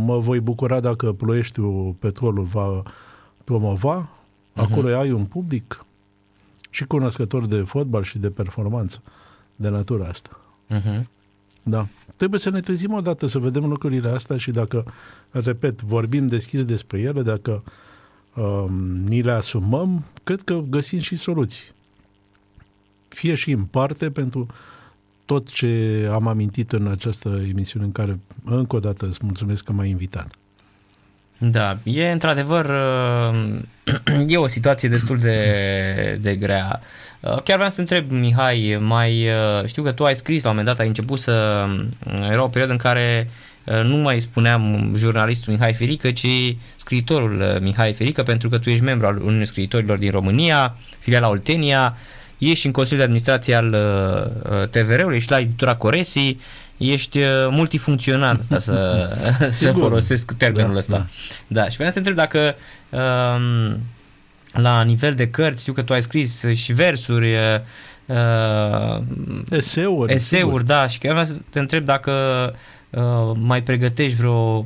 mă 0.06 0.20
voi 0.20 0.40
bucura 0.40 0.80
dacă 0.80 1.14
Ploieștiul 1.14 1.96
Petrolul 2.00 2.44
va 2.44 2.84
promova. 3.44 4.10
Acolo 4.54 4.98
ai 4.98 5.12
un 5.12 5.26
public 5.26 5.86
și 6.70 6.86
cunoscător 6.86 7.46
de 7.46 7.62
fotbal 7.62 8.04
și 8.04 8.18
de 8.18 8.30
performanță 8.30 9.02
de 9.56 9.70
natura 9.70 10.08
asta. 10.08 10.40
Mhm. 10.68 11.10
Da. 11.64 11.88
Trebuie 12.16 12.40
să 12.40 12.50
ne 12.50 12.60
trezim 12.60 12.94
odată 12.94 13.28
să 13.28 13.40
vedem 13.40 13.66
lucrurile 13.66 14.10
astea 14.10 14.38
și 14.38 14.52
dacă, 14.52 14.86
repet, 15.30 15.82
vorbim 15.82 16.28
deschis 16.28 16.66
despre 16.66 17.00
ele, 17.00 17.22
dacă 17.22 17.64
um, 18.36 18.74
ni 18.82 19.22
le 19.22 19.32
asumăm, 19.32 20.04
cred 20.24 20.42
că 20.42 20.64
găsim 20.70 21.00
și 21.00 21.16
soluții. 21.16 21.68
Fie 23.08 23.36
și 23.36 23.52
în 23.52 23.64
parte 23.64 24.12
pentru 24.12 24.48
tot 25.30 25.54
ce 25.54 26.08
am 26.12 26.28
amintit 26.28 26.72
în 26.72 26.88
această 26.88 27.42
emisiune 27.50 27.86
în 27.86 27.92
care, 27.92 28.20
încă 28.46 28.76
o 28.76 28.80
dată, 28.80 29.06
îți 29.06 29.20
mulțumesc 29.22 29.64
că 29.64 29.72
m-ai 29.72 29.90
invitat. 29.90 30.28
Da, 31.38 31.78
e 31.84 32.12
într-adevăr 32.12 32.66
uh, 32.66 34.28
e 34.34 34.38
o 34.38 34.48
situație 34.48 34.90
destul 34.90 35.18
de, 35.18 36.20
de 36.22 36.36
grea. 36.36 36.82
Uh, 37.20 37.42
Chiar 37.42 37.56
vreau 37.56 37.72
să 37.72 37.80
întreb, 37.80 38.12
Mihai, 38.12 38.78
mai 38.82 39.28
uh, 39.28 39.66
știu 39.66 39.84
că 39.84 39.92
tu 39.92 40.04
ai 40.04 40.16
scris 40.16 40.44
la 40.44 40.50
un 40.50 40.56
moment 40.56 40.76
dat, 40.76 40.82
ai 40.84 40.88
început 40.88 41.20
să... 41.20 41.66
Era 42.32 42.44
o 42.44 42.48
perioadă 42.48 42.72
în 42.72 42.78
care 42.78 43.30
uh, 43.64 43.84
nu 43.84 43.96
mai 43.96 44.20
spuneam 44.20 44.94
jurnalistul 44.96 45.54
Mihai 45.54 45.74
Ferică, 45.74 46.12
ci 46.12 46.56
scriitorul 46.76 47.42
uh, 47.42 47.62
Mihai 47.62 47.94
Ferică, 47.94 48.24
pentru 48.24 48.50
că 48.50 48.58
tu 48.58 48.70
ești 48.70 48.84
membru 48.84 49.08
al 49.08 49.18
Uniunii 49.18 49.48
Scriitorilor 49.48 49.98
din 49.98 50.12
România, 50.12 50.76
filiala 51.00 51.30
Oltenia, 51.30 51.98
ești 52.40 52.66
în 52.66 52.72
Consiliul 52.72 53.00
de 53.00 53.06
Administrație 53.06 53.56
al 53.56 53.76
uh, 54.52 54.68
TVR-ului, 54.68 55.18
ești 55.18 55.32
la 55.32 55.40
editura 55.40 55.76
Coresi, 55.76 56.38
ești 56.78 57.18
uh, 57.20 57.28
multifuncțional, 57.50 58.42
ca 58.50 58.60
să, 58.60 59.10
să 59.40 59.66
Sigur. 59.68 59.82
folosesc 59.82 60.32
termenul 60.38 60.72
Da, 60.74 60.78
ăsta. 60.78 60.98
Da. 61.48 61.62
da, 61.62 61.70
și 61.70 61.76
vreau 61.76 61.92
să 61.92 61.98
întreb 61.98 62.16
dacă 62.16 62.56
um, 62.90 63.78
la 64.52 64.82
nivel 64.84 65.14
de 65.14 65.30
cărți, 65.30 65.62
știu 65.62 65.74
că 65.74 65.82
tu 65.82 65.94
ai 65.94 66.02
scris 66.04 66.46
și 66.54 66.74
versuri, 66.74 67.36
uh, 68.08 69.02
Eseuri. 69.50 70.14
eseuri, 70.14 70.66
da, 70.66 70.88
și 70.88 70.98
chiar 71.00 71.12
vreau 71.12 71.26
să 71.28 71.34
te 71.50 71.60
întreb 71.60 71.86
dacă 71.86 72.12
uh, 72.90 73.32
mai 73.36 73.64
pregătești 73.64 74.18
vreo 74.18 74.66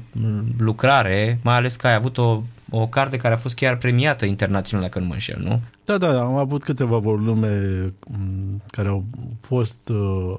lucrare, 0.57 1.39
mai 1.43 1.55
ales 1.55 1.75
că 1.75 1.87
ai 1.87 1.93
avut 1.93 2.17
o, 2.17 2.41
o 2.69 2.87
carte 2.87 3.17
care 3.17 3.33
a 3.33 3.37
fost 3.37 3.55
chiar 3.55 3.75
premiată 3.77 4.25
internațional, 4.25 4.85
dacă 4.85 4.99
nu 4.99 5.05
mă 5.05 5.13
înșel, 5.13 5.39
nu? 5.43 5.61
Da, 5.85 5.97
da, 5.97 6.21
am 6.21 6.35
avut 6.35 6.63
câteva 6.63 6.97
volume 6.97 7.83
m, 8.07 8.61
care 8.67 8.87
au 8.87 9.03
fost 9.41 9.89
uh, 9.89 10.33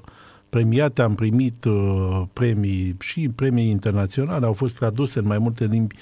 premiate, 0.49 1.03
am 1.03 1.15
primit 1.15 1.65
uh, 1.65 2.23
premii 2.33 2.97
și 3.01 3.29
premii 3.29 3.69
internaționale, 3.69 4.47
au 4.47 4.53
fost 4.53 4.77
traduse 4.77 5.19
în 5.19 5.27
mai 5.27 5.39
multe 5.39 5.65
limbi 5.65 5.97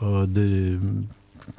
uh, 0.00 0.22
de 0.28 0.78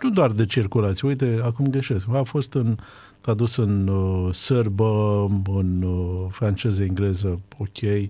nu 0.01 0.09
doar 0.09 0.31
de 0.31 0.45
circulație, 0.45 1.07
uite, 1.07 1.39
acum 1.43 1.67
greșesc, 1.67 2.05
a 2.13 2.23
fost 2.23 2.53
în, 2.53 2.75
tradus 3.21 3.55
în 3.55 3.87
uh, 3.87 4.33
sârbă, 4.33 5.25
în 5.47 5.81
uh, 5.81 6.25
franceză, 6.29 6.83
engleză, 6.83 7.39
ok, 7.57 8.09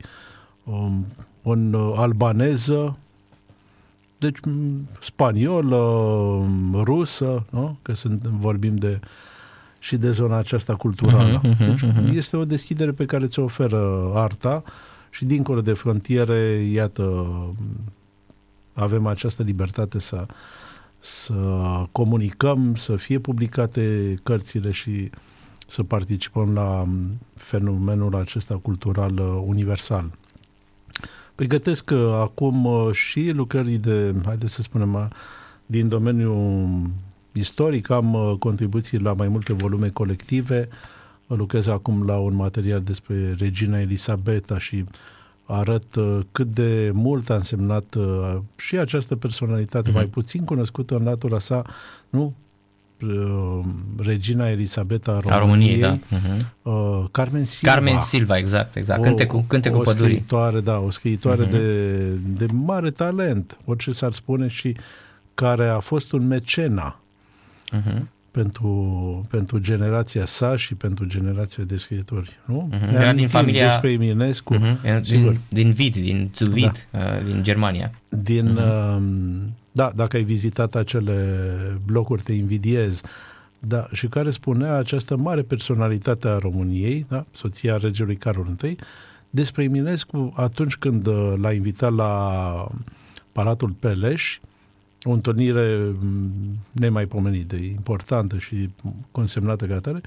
um, 0.64 1.06
în 1.42 1.74
uh, 1.74 1.94
albaneză, 1.96 2.98
deci 4.20 4.40
m, 4.40 4.88
spaniolă, 5.00 5.78
m, 6.48 6.82
rusă, 6.84 7.46
nu? 7.50 7.78
că 7.82 7.94
sunt, 7.94 8.22
vorbim 8.24 8.76
de 8.76 9.00
și 9.80 9.98
de 9.98 10.12
zona 10.12 10.38
aceasta 10.38 10.76
culturală. 10.76 11.42
Mhm, 11.44 11.48
mhm, 11.50 11.66
Deci 11.66 11.82
mhm. 11.82 12.18
este 12.18 12.38
o 12.38 12.46
deschidere 12.46 12.92
pe 12.92 13.06
care 13.06 13.28
ți-o 13.28 13.44
oferă 13.44 14.12
arta 14.16 14.64
și 15.10 15.26
dincolo 15.26 15.62
de 15.62 15.74
frontiere, 15.74 16.70
iată, 16.72 17.04
m, 17.04 17.94
avem 18.74 19.06
această 19.06 19.44
libertate 19.44 20.00
să, 20.00 20.26
să 21.00 21.34
comunicăm, 21.92 22.76
să 22.76 22.96
fie 22.96 23.20
publicate 23.20 24.16
cărțile 24.24 24.72
și 24.72 25.10
să 25.68 25.84
participăm 25.84 26.54
la 26.54 26.84
m, 26.88 27.20
fenomenul 27.36 28.16
acesta 28.16 28.56
cultural 28.56 29.12
uh, 29.20 29.44
universal. 29.46 30.12
Pregătesc 31.40 31.90
uh, 31.94 32.14
acum 32.14 32.66
uh, 32.66 32.92
și 32.94 33.30
lucrări 33.30 33.72
de, 33.78 34.16
haideți 34.26 34.54
să 34.54 34.62
spunem, 34.62 34.94
uh, 34.94 35.08
din 35.66 35.88
domeniul 35.88 36.70
istoric. 37.32 37.90
Am 37.90 38.14
uh, 38.14 38.36
contribuții 38.40 38.98
la 39.00 39.14
mai 39.14 39.28
multe 39.28 39.54
volume 39.54 39.90
colective. 39.90 40.68
Uh, 41.28 41.38
Lucrez 41.38 41.68
acum 41.68 42.06
la 42.06 42.18
un 42.18 42.36
material 42.36 42.82
despre 42.82 43.36
regina 43.38 43.80
Elisabeta 43.80 44.58
și 44.58 44.86
arăt 45.46 45.96
uh, 45.96 46.20
cât 46.32 46.48
de 46.48 46.92
mult 46.94 47.30
a 47.30 47.36
însemnat 47.36 47.96
uh, 47.96 48.38
și 48.56 48.78
această 48.78 49.16
personalitate, 49.16 49.90
Mhm. 49.90 49.98
mai 49.98 50.08
puțin 50.08 50.46
cunoscută 50.46 50.96
în 50.96 51.04
latura 51.04 51.40
sa, 51.40 51.62
nu 52.10 52.34
uh, 53.02 53.60
regina 53.98 54.50
Elisabeta 54.50 55.12
a 55.12 55.20
României, 55.20 55.36
A 55.36 55.40
României, 55.40 55.80
da. 55.80 55.98
Uh-huh. 55.98 56.46
uh, 56.62 57.06
Carmen 57.12 57.46
Silva. 57.46 57.74
Carmen 57.74 58.00
Silva, 58.00 58.38
exact, 58.38 58.76
exact. 58.76 59.02
Cântecul, 59.02 59.44
cântecul 59.48 59.80
o 59.80 59.84
pădurii. 59.84 60.14
scriitoare, 60.14 60.60
da, 60.60 60.78
o 60.78 60.90
scriitoare 60.90 61.46
uh-huh. 61.48 61.50
de, 61.50 62.04
de 62.38 62.46
mare 62.54 62.90
talent, 62.92 63.58
orice 63.66 63.92
s-ar 63.92 64.12
spune, 64.12 64.48
și 64.48 64.76
care 65.34 65.68
a 65.68 65.80
fost 65.80 66.12
un 66.12 66.28
mecena 66.28 67.00
Uh-huh. 67.78 68.02
pentru, 68.32 68.72
pentru 69.30 69.58
generația 69.60 70.26
sa 70.26 70.56
și 70.56 70.76
pentru 70.76 71.06
generația 71.06 71.64
de 71.64 71.76
scriitori. 71.76 72.40
Nu? 72.46 72.68
Mhm. 72.72 72.80
Ne 72.86 72.88
Era 72.92 72.98
din 73.00 73.08
amintim 73.08 73.28
familia- 73.28 73.66
despre 73.68 73.92
Eminescu, 73.92 74.56
Uh-huh. 74.56 75.02
sigur. 75.02 75.32
Din, 75.32 75.42
din 75.50 75.72
Vid, 75.74 75.96
din 75.96 76.32
Zuvid, 76.36 76.88
da. 76.92 77.00
din 77.26 77.44
Germania. 77.44 77.92
din... 78.10 78.58
Uh-huh. 78.58 79.58
Da, 79.72 79.92
dacă 79.96 80.16
ai 80.16 80.24
vizitat 80.24 80.76
acele 80.76 81.38
blocuri, 81.86 82.22
te 82.22 82.34
invidiez. 82.34 83.02
Da, 83.60 83.88
și 83.92 84.08
care 84.08 84.30
spunea 84.30 84.76
această 84.76 85.18
mare 85.18 85.42
personalitate 85.42 86.28
a 86.28 86.38
României, 86.38 87.06
da, 87.10 87.26
soția 87.32 87.78
regelui 87.78 88.16
Carol 88.16 88.56
I, 88.64 88.76
despre 89.30 89.64
Eminescu 89.64 90.34
atunci 90.36 90.76
când 90.76 91.08
uh, 91.08 91.34
l-a 91.38 91.52
invitat 91.52 91.94
la 91.94 92.72
Palatul 93.32 93.70
Peleș, 93.70 94.40
o 95.04 95.12
întâlnire 95.12 95.94
m, 96.00 96.32
nemaipomenit 96.72 97.48
de 97.48 97.58
importantă 97.58 98.38
și 98.38 98.70
consemnată 99.12 99.66
ca 99.66 99.76
atare, 99.76 100.02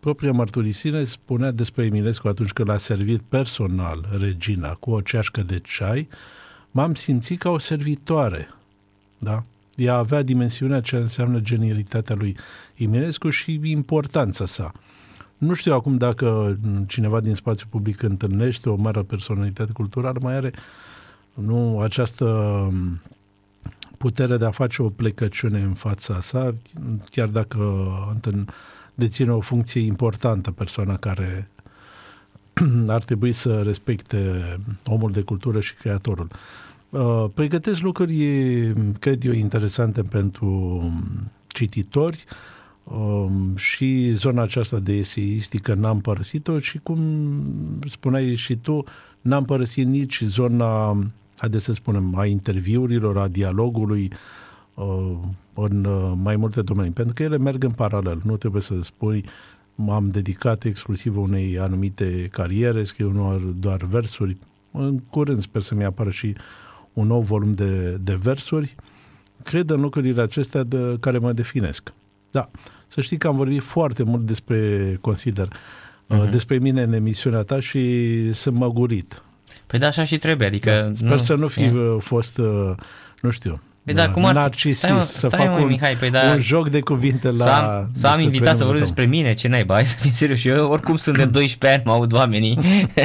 propria 0.00 0.32
mărturisire 0.32 1.04
spunea 1.04 1.50
despre 1.50 1.84
Eminescu 1.84 2.28
atunci 2.28 2.52
când 2.52 2.68
l-a 2.68 2.76
servit 2.76 3.20
personal 3.20 4.08
regina 4.18 4.74
cu 4.74 4.90
o 4.90 5.00
ceașcă 5.00 5.42
de 5.42 5.58
ceai, 5.58 6.08
m-am 6.70 6.94
simțit 6.94 7.38
ca 7.38 7.50
o 7.50 7.58
servitoare. 7.58 8.48
Da? 9.22 9.44
Ea 9.76 9.94
avea 9.94 10.22
dimensiunea 10.22 10.80
ce 10.80 10.96
înseamnă 10.96 11.38
genialitatea 11.38 12.14
lui 12.14 12.36
Eminescu 12.74 13.30
și 13.30 13.60
importanța 13.64 14.46
sa. 14.46 14.72
Nu 15.38 15.54
știu 15.54 15.72
acum 15.72 15.96
dacă 15.96 16.58
cineva 16.86 17.20
din 17.20 17.34
spațiu 17.34 17.66
public 17.70 18.02
întâlnește 18.02 18.68
o 18.68 18.74
mare 18.74 19.02
personalitate 19.02 19.72
culturală, 19.72 20.18
mai 20.22 20.34
are 20.34 20.52
nu 21.34 21.80
această 21.80 22.26
putere 23.98 24.36
de 24.36 24.44
a 24.44 24.50
face 24.50 24.82
o 24.82 24.88
plecăciune 24.88 25.60
în 25.60 25.74
fața 25.74 26.20
sa, 26.20 26.54
chiar 27.10 27.28
dacă 27.28 27.88
întân- 28.14 28.54
deține 28.94 29.32
o 29.32 29.40
funcție 29.40 29.80
importantă 29.80 30.50
persoana 30.50 30.96
care 30.96 31.48
ar 32.86 33.02
trebui 33.04 33.32
să 33.32 33.62
respecte 33.62 34.42
omul 34.86 35.12
de 35.12 35.20
cultură 35.20 35.60
și 35.60 35.74
creatorul. 35.74 36.28
Uh, 36.92 37.24
Pregătesc 37.34 37.80
lucruri, 37.80 38.14
cred 38.98 39.24
eu, 39.24 39.32
interesante 39.32 40.02
pentru 40.02 40.82
cititori 41.46 42.24
um, 42.84 43.56
și 43.56 44.12
zona 44.12 44.42
aceasta 44.42 44.78
de 44.78 44.92
eseistică 44.92 45.74
n-am 45.74 46.00
părăsit-o 46.00 46.58
și 46.58 46.78
cum 46.78 47.00
spuneai 47.90 48.34
și 48.34 48.56
tu, 48.56 48.84
n-am 49.20 49.44
părăsit 49.44 49.86
nici 49.86 50.22
zona, 50.22 50.96
haideți 51.38 51.64
să 51.64 51.72
spunem, 51.72 52.18
a 52.18 52.26
interviurilor, 52.26 53.18
a 53.18 53.28
dialogului 53.28 54.12
uh, 54.74 55.12
în 55.54 55.84
uh, 55.84 56.12
mai 56.22 56.36
multe 56.36 56.62
domenii, 56.62 56.92
pentru 56.92 57.14
că 57.14 57.22
ele 57.22 57.38
merg 57.38 57.64
în 57.64 57.72
paralel, 57.72 58.20
nu 58.24 58.36
trebuie 58.36 58.62
să 58.62 58.74
spui 58.80 59.24
m-am 59.74 60.10
dedicat 60.10 60.64
exclusiv 60.64 61.16
unei 61.16 61.58
anumite 61.58 62.28
cariere, 62.30 62.84
scriu 62.84 63.10
doar, 63.10 63.38
doar 63.38 63.84
versuri. 63.84 64.36
În 64.72 64.98
curând 64.98 65.40
sper 65.40 65.62
să-mi 65.62 65.84
apară 65.84 66.10
și 66.10 66.34
un 66.92 67.06
nou 67.06 67.20
volum 67.20 67.52
de, 67.52 67.96
de 68.00 68.14
versuri. 68.22 68.74
Cred 69.44 69.70
în 69.70 69.80
lucrurile 69.80 70.22
acestea 70.22 70.62
de, 70.62 70.96
care 71.00 71.18
mă 71.18 71.32
definesc. 71.32 71.92
Da, 72.30 72.50
să 72.88 73.00
știi 73.00 73.18
că 73.18 73.26
am 73.26 73.36
vorbit 73.36 73.62
foarte 73.62 74.02
mult 74.02 74.26
despre, 74.26 74.98
consider, 75.00 75.48
uh-huh. 75.48 76.30
despre 76.30 76.58
mine 76.58 76.82
în 76.82 76.92
emisiunea 76.92 77.42
ta 77.42 77.60
și 77.60 78.32
sunt 78.32 78.56
măgurit. 78.56 79.22
Păi 79.66 79.78
da, 79.78 79.86
așa 79.86 80.04
și 80.04 80.18
trebuie, 80.18 80.46
adică... 80.46 80.92
Da, 81.00 81.06
sper 81.06 81.18
să 81.18 81.34
nu 81.34 81.48
fi 81.48 81.62
e. 81.62 81.72
fost, 81.98 82.38
uh, 82.38 82.72
nu 83.20 83.30
știu, 83.30 83.60
Păi 83.84 83.94
da, 83.94 84.08
cum 84.10 84.24
ar 84.24 84.30
fi? 84.30 84.36
narcisist, 84.36 84.78
Stai, 84.78 84.92
mă, 84.92 85.00
să 85.00 85.28
stai, 85.28 85.40
fac 85.40 85.48
mă, 85.54 85.60
un, 85.60 85.66
Mihai, 85.66 85.96
păi 85.96 86.10
da- 86.10 86.30
un 86.30 86.38
joc 86.38 86.68
de 86.68 86.80
cuvinte 86.80 87.30
la... 87.30 87.44
Să 87.44 87.50
am, 87.50 87.90
să 87.94 88.06
am 88.06 88.12
despre 88.12 88.22
invitat 88.22 88.48
să 88.48 88.56
fenomenul 88.56 88.66
vorbesc 88.66 88.84
tău. 88.94 88.94
despre 88.94 89.16
mine, 89.16 89.34
ce 89.34 89.48
naiba, 89.48 89.74
hai 89.74 89.84
să 89.84 89.96
fim 90.00 90.10
serios. 90.10 90.38
Și 90.38 90.48
eu 90.48 90.70
oricum 90.70 90.96
sunt 90.96 91.16
de 91.16 91.24
12 91.38 91.78
ani, 91.78 91.82
mă 91.86 91.92
aud 91.92 92.12
oamenii. 92.12 92.58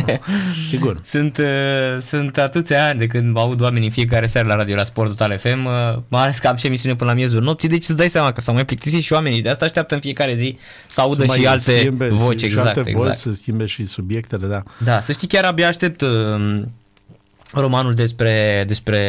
Sigur. 0.69 0.99
sunt, 1.03 1.37
uh, 1.37 1.45
sunt 1.99 2.37
atâția 2.37 2.87
ani 2.87 2.99
de 2.99 3.07
când 3.07 3.33
mă 3.33 3.39
aud 3.39 3.61
oamenii 3.61 3.85
în 3.87 3.93
fiecare 3.93 4.25
seară 4.25 4.47
la 4.47 4.55
radio 4.55 4.75
la 4.75 4.83
Sport 4.83 5.09
Total 5.09 5.37
FM, 5.37 5.65
uh, 5.65 5.71
mai 6.07 6.21
ales 6.21 6.37
că 6.37 6.47
am 6.47 6.55
și 6.55 6.65
emisiune 6.65 6.95
până 6.95 7.09
la 7.09 7.15
miezul 7.15 7.41
nopții, 7.41 7.69
deci 7.69 7.87
îți 7.87 7.97
dai 7.97 8.09
seama 8.09 8.31
că 8.31 8.41
s-au 8.41 8.53
mai 8.53 8.65
plictisit 8.65 9.01
și 9.03 9.13
oamenii 9.13 9.37
și 9.37 9.43
de 9.43 9.49
asta 9.49 9.65
așteaptă 9.65 9.93
în 9.93 9.99
fiecare 10.01 10.35
zi 10.35 10.57
să 10.87 11.01
audă 11.01 11.25
Să 11.25 11.33
și 11.33 11.41
mai 11.41 11.51
alte 11.51 11.77
schimbe, 11.77 12.07
voci, 12.07 12.39
și 12.39 12.45
exact, 12.45 12.67
alte 12.77 12.89
exact. 12.89 13.07
voci, 13.07 13.17
să 13.17 13.31
schimbe 13.31 13.65
și 13.65 13.83
subiectele, 13.85 14.47
da. 14.47 14.63
Da, 14.77 15.01
să 15.01 15.11
știi, 15.11 15.27
chiar 15.27 15.43
abia 15.43 15.67
aștept 15.67 16.01
uh, 16.01 16.09
romanul 17.61 17.93
despre, 17.93 18.63
despre 18.67 18.99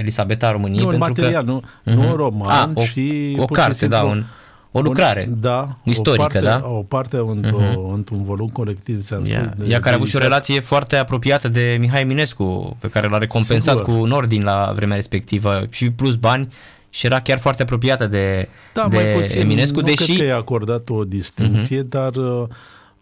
Elisabeta 0.00 0.50
României. 0.50 0.78
Nu, 0.84 0.84
un 0.84 0.98
pentru 0.98 1.08
material, 1.22 1.44
că, 1.44 1.50
nu, 1.50 1.62
nu 1.94 2.08
un 2.08 2.16
roman, 2.16 2.50
Ah, 2.50 2.68
o, 2.74 2.82
și 2.82 3.36
o 3.38 3.44
pur 3.44 3.56
și 3.56 3.62
carte, 3.62 3.76
simplu 3.78 3.96
da, 3.96 4.02
un, 4.02 4.24
o 4.72 4.80
lucrare. 4.80 5.26
Un, 5.28 5.40
da, 5.40 5.76
istorică, 5.82 6.22
o 6.22 6.26
parte, 6.26 6.40
da? 6.40 6.62
O 6.64 6.82
parte 6.82 7.16
într-o, 7.16 7.56
uh-huh. 7.60 7.94
într-un 7.94 8.24
volum 8.24 8.48
colectiv, 8.48 9.04
ți-am 9.04 9.24
Ea, 9.28 9.42
spus. 9.44 9.64
de- 9.64 9.72
ea 9.72 9.80
care 9.80 9.92
a 9.92 9.96
avut 9.96 10.08
și 10.08 10.16
o 10.16 10.18
dedicat. 10.18 10.38
relație 10.46 10.60
foarte 10.60 10.96
apropiată 10.96 11.48
de 11.48 11.76
Mihai 11.80 12.00
Eminescu, 12.00 12.76
pe 12.80 12.88
care 12.88 13.08
l-a 13.08 13.18
recompensat 13.18 13.76
Sigur. 13.76 13.94
cu 13.94 14.00
un 14.00 14.10
ordin 14.10 14.42
la 14.44 14.72
vremea 14.74 14.96
respectivă 14.96 15.66
și 15.70 15.90
plus 15.90 16.14
bani 16.14 16.48
și 16.90 17.06
era 17.06 17.20
chiar 17.20 17.38
foarte 17.38 17.62
apropiată 17.62 18.06
de, 18.06 18.48
Da, 18.72 18.86
de 18.90 18.96
mai 18.96 19.04
puțin, 19.20 19.40
Eminescu, 19.40 19.76
nu 19.76 19.82
deși... 19.82 20.04
cred 20.04 20.16
că 20.18 20.24
i-a 20.24 20.36
acordat 20.36 20.88
o 20.88 21.04
distinție, 21.04 21.82
uh-huh. 21.82 21.88
dar 21.88 22.14
uh, 22.14 22.46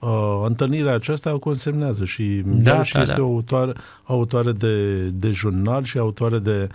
uh, 0.02 0.42
întâlnirea 0.46 0.94
aceasta 0.94 1.34
o 1.34 1.38
consemnează 1.38 2.04
și 2.04 2.42
Da, 2.44 2.76
da, 2.76 2.82
și 2.82 2.92
da, 2.92 3.02
este 3.02 3.14
da. 3.14 3.22
o 3.22 3.26
autoare, 3.26 3.72
autoare 4.04 4.52
de, 4.52 5.06
de 5.08 5.30
jurnal 5.30 5.84
și 5.84 5.98
autoare 5.98 6.38
de 6.38 6.68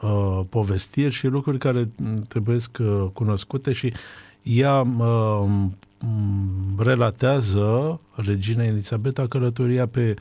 uh, 0.00 0.40
povestiri 0.48 1.12
și 1.12 1.26
lucruri 1.26 1.58
care 1.58 1.88
m, 1.96 2.22
trebuie 2.28 2.56
uh, 2.80 3.06
cunoscute 3.12 3.72
și 3.72 3.92
ea 4.42 4.80
uh, 4.80 5.44
m, 5.46 5.76
relatează 6.78 8.00
regina 8.14 8.64
Elisabeta 8.64 9.26
călătoria 9.26 9.86
pe, 9.86 10.14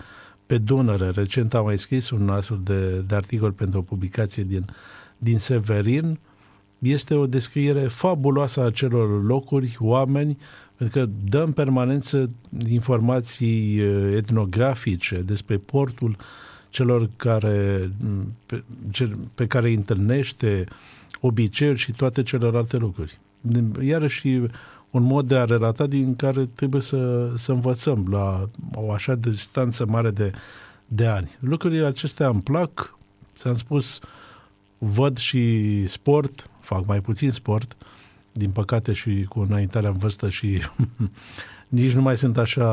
pe 0.46 0.58
Dunăre. 0.58 1.10
Recent 1.10 1.54
am 1.54 1.66
mai 1.66 1.78
scris 1.78 2.10
un 2.10 2.30
astfel 2.30 2.60
de, 2.64 3.04
de 3.08 3.16
articol 3.16 3.52
pentru 3.52 3.80
o 3.80 3.82
publicație 3.82 4.44
din, 4.44 4.66
din 5.18 5.38
Severin, 5.38 6.20
este 6.80 7.16
o 7.16 7.28
descriere 7.28 7.80
fabuloasă 7.80 8.62
a 8.62 8.66
acelor 8.66 9.24
locuri, 9.24 9.78
oameni, 9.80 10.38
pentru 10.80 11.00
că 11.00 11.10
dă 11.24 11.44
în 11.44 11.52
permanență 11.52 12.30
informații 12.68 13.80
eh, 13.80 14.14
etnografice 14.16 15.22
despre 15.26 15.58
portul 15.58 16.18
celor 16.70 17.10
care, 17.16 17.90
m, 17.98 18.34
pe, 18.46 18.64
ce, 18.92 19.12
pe 19.36 19.48
care 19.48 19.68
îi 19.68 19.74
întâlnește, 19.74 20.66
obiceiuri 21.22 21.80
și 21.80 21.92
toate 21.92 22.24
celelalte 22.24 22.78
lucruri. 22.78 23.20
Iarăși 23.82 24.28
un 24.90 25.04
mod 25.04 25.28
de 25.28 25.36
a 25.36 25.46
relata 25.46 25.88
din 25.88 26.16
care 26.16 26.46
trebuie 26.46 26.82
să, 26.82 27.32
să 27.36 27.52
învățăm 27.52 28.08
la 28.10 28.50
o 28.74 28.92
așa 28.92 29.16
distanță 29.16 29.86
mare 29.86 30.12
de, 30.12 30.32
de 30.88 31.06
ani. 31.06 31.38
Lucrurile 31.40 31.86
acestea 31.86 32.28
îmi 32.28 32.42
plac, 32.42 32.98
ți-am 33.36 33.56
spus, 33.58 34.00
văd 34.78 35.18
și 35.18 35.84
sport, 35.88 36.50
fac 36.60 36.86
mai 36.86 37.02
puțin 37.02 37.32
sport, 37.32 37.78
din 38.40 38.50
păcate 38.50 38.94
și 38.94 39.26
cu 39.30 39.40
înaintarea 39.40 39.90
în 39.90 39.98
vârstă 39.98 40.30
și 40.30 40.62
nici 41.68 41.94
nu 41.94 42.02
mai 42.02 42.18
sunt 42.18 42.38
așa, 42.38 42.68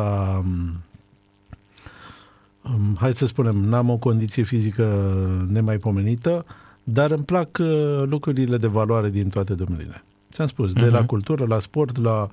um, 2.64 2.96
hai 2.98 3.12
să 3.12 3.26
spunem, 3.26 3.56
n-am 3.56 3.90
o 3.90 3.96
condiție 3.96 4.42
fizică 4.42 5.14
nemaipomenită, 5.50 6.44
dar 6.84 7.10
îmi 7.10 7.24
plac 7.24 7.58
uh, 7.60 8.02
lucrurile 8.04 8.56
de 8.56 8.66
valoare 8.66 9.10
din 9.10 9.28
toate 9.28 9.54
domeniile. 9.54 10.04
Ți-am 10.32 10.46
spus, 10.46 10.70
uh-huh. 10.70 10.80
de 10.82 10.88
la 10.88 11.06
cultură, 11.06 11.44
la 11.48 11.58
sport, 11.58 12.02
la 12.02 12.28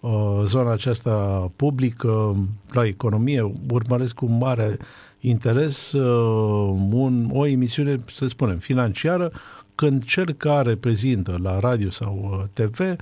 uh, 0.00 0.42
zona 0.44 0.72
aceasta 0.72 1.50
publică, 1.56 2.36
la 2.70 2.86
economie, 2.86 3.52
urmăresc 3.70 4.14
cu 4.14 4.26
mare 4.26 4.76
interes 5.20 5.92
uh, 5.92 6.78
un, 6.90 7.28
o 7.32 7.46
emisiune, 7.46 7.96
să 8.06 8.26
spunem, 8.26 8.58
financiară, 8.58 9.32
când 9.74 10.04
cel 10.04 10.32
care 10.32 10.76
prezintă 10.76 11.38
la 11.42 11.58
radio 11.58 11.90
sau 11.90 12.38
uh, 12.40 12.66
TV 12.68 12.96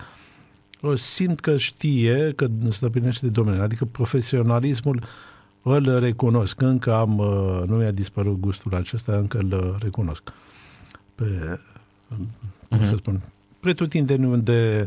uh, 0.81 0.99
simt 0.99 1.41
că 1.41 1.57
știe, 1.57 2.33
că 2.37 2.49
stăpânește 2.69 3.29
domeniul, 3.29 3.63
adică 3.63 3.85
profesionalismul 3.85 5.05
îl 5.63 5.99
recunosc. 5.99 6.61
Încă 6.61 6.95
am, 6.95 7.19
uh, 7.19 7.63
nu 7.67 7.77
mi-a 7.77 7.91
dispărut 7.91 8.41
gustul 8.41 8.75
acesta, 8.75 9.17
încă 9.17 9.39
îl 9.39 9.53
uh, 9.53 9.83
recunosc. 9.83 10.23
Pe, 11.15 11.59
cum 12.69 12.79
uh-huh. 12.79 12.85
să 12.85 12.97
spun, 12.97 13.21
pretutindeni 13.61 14.27
unde, 14.27 14.87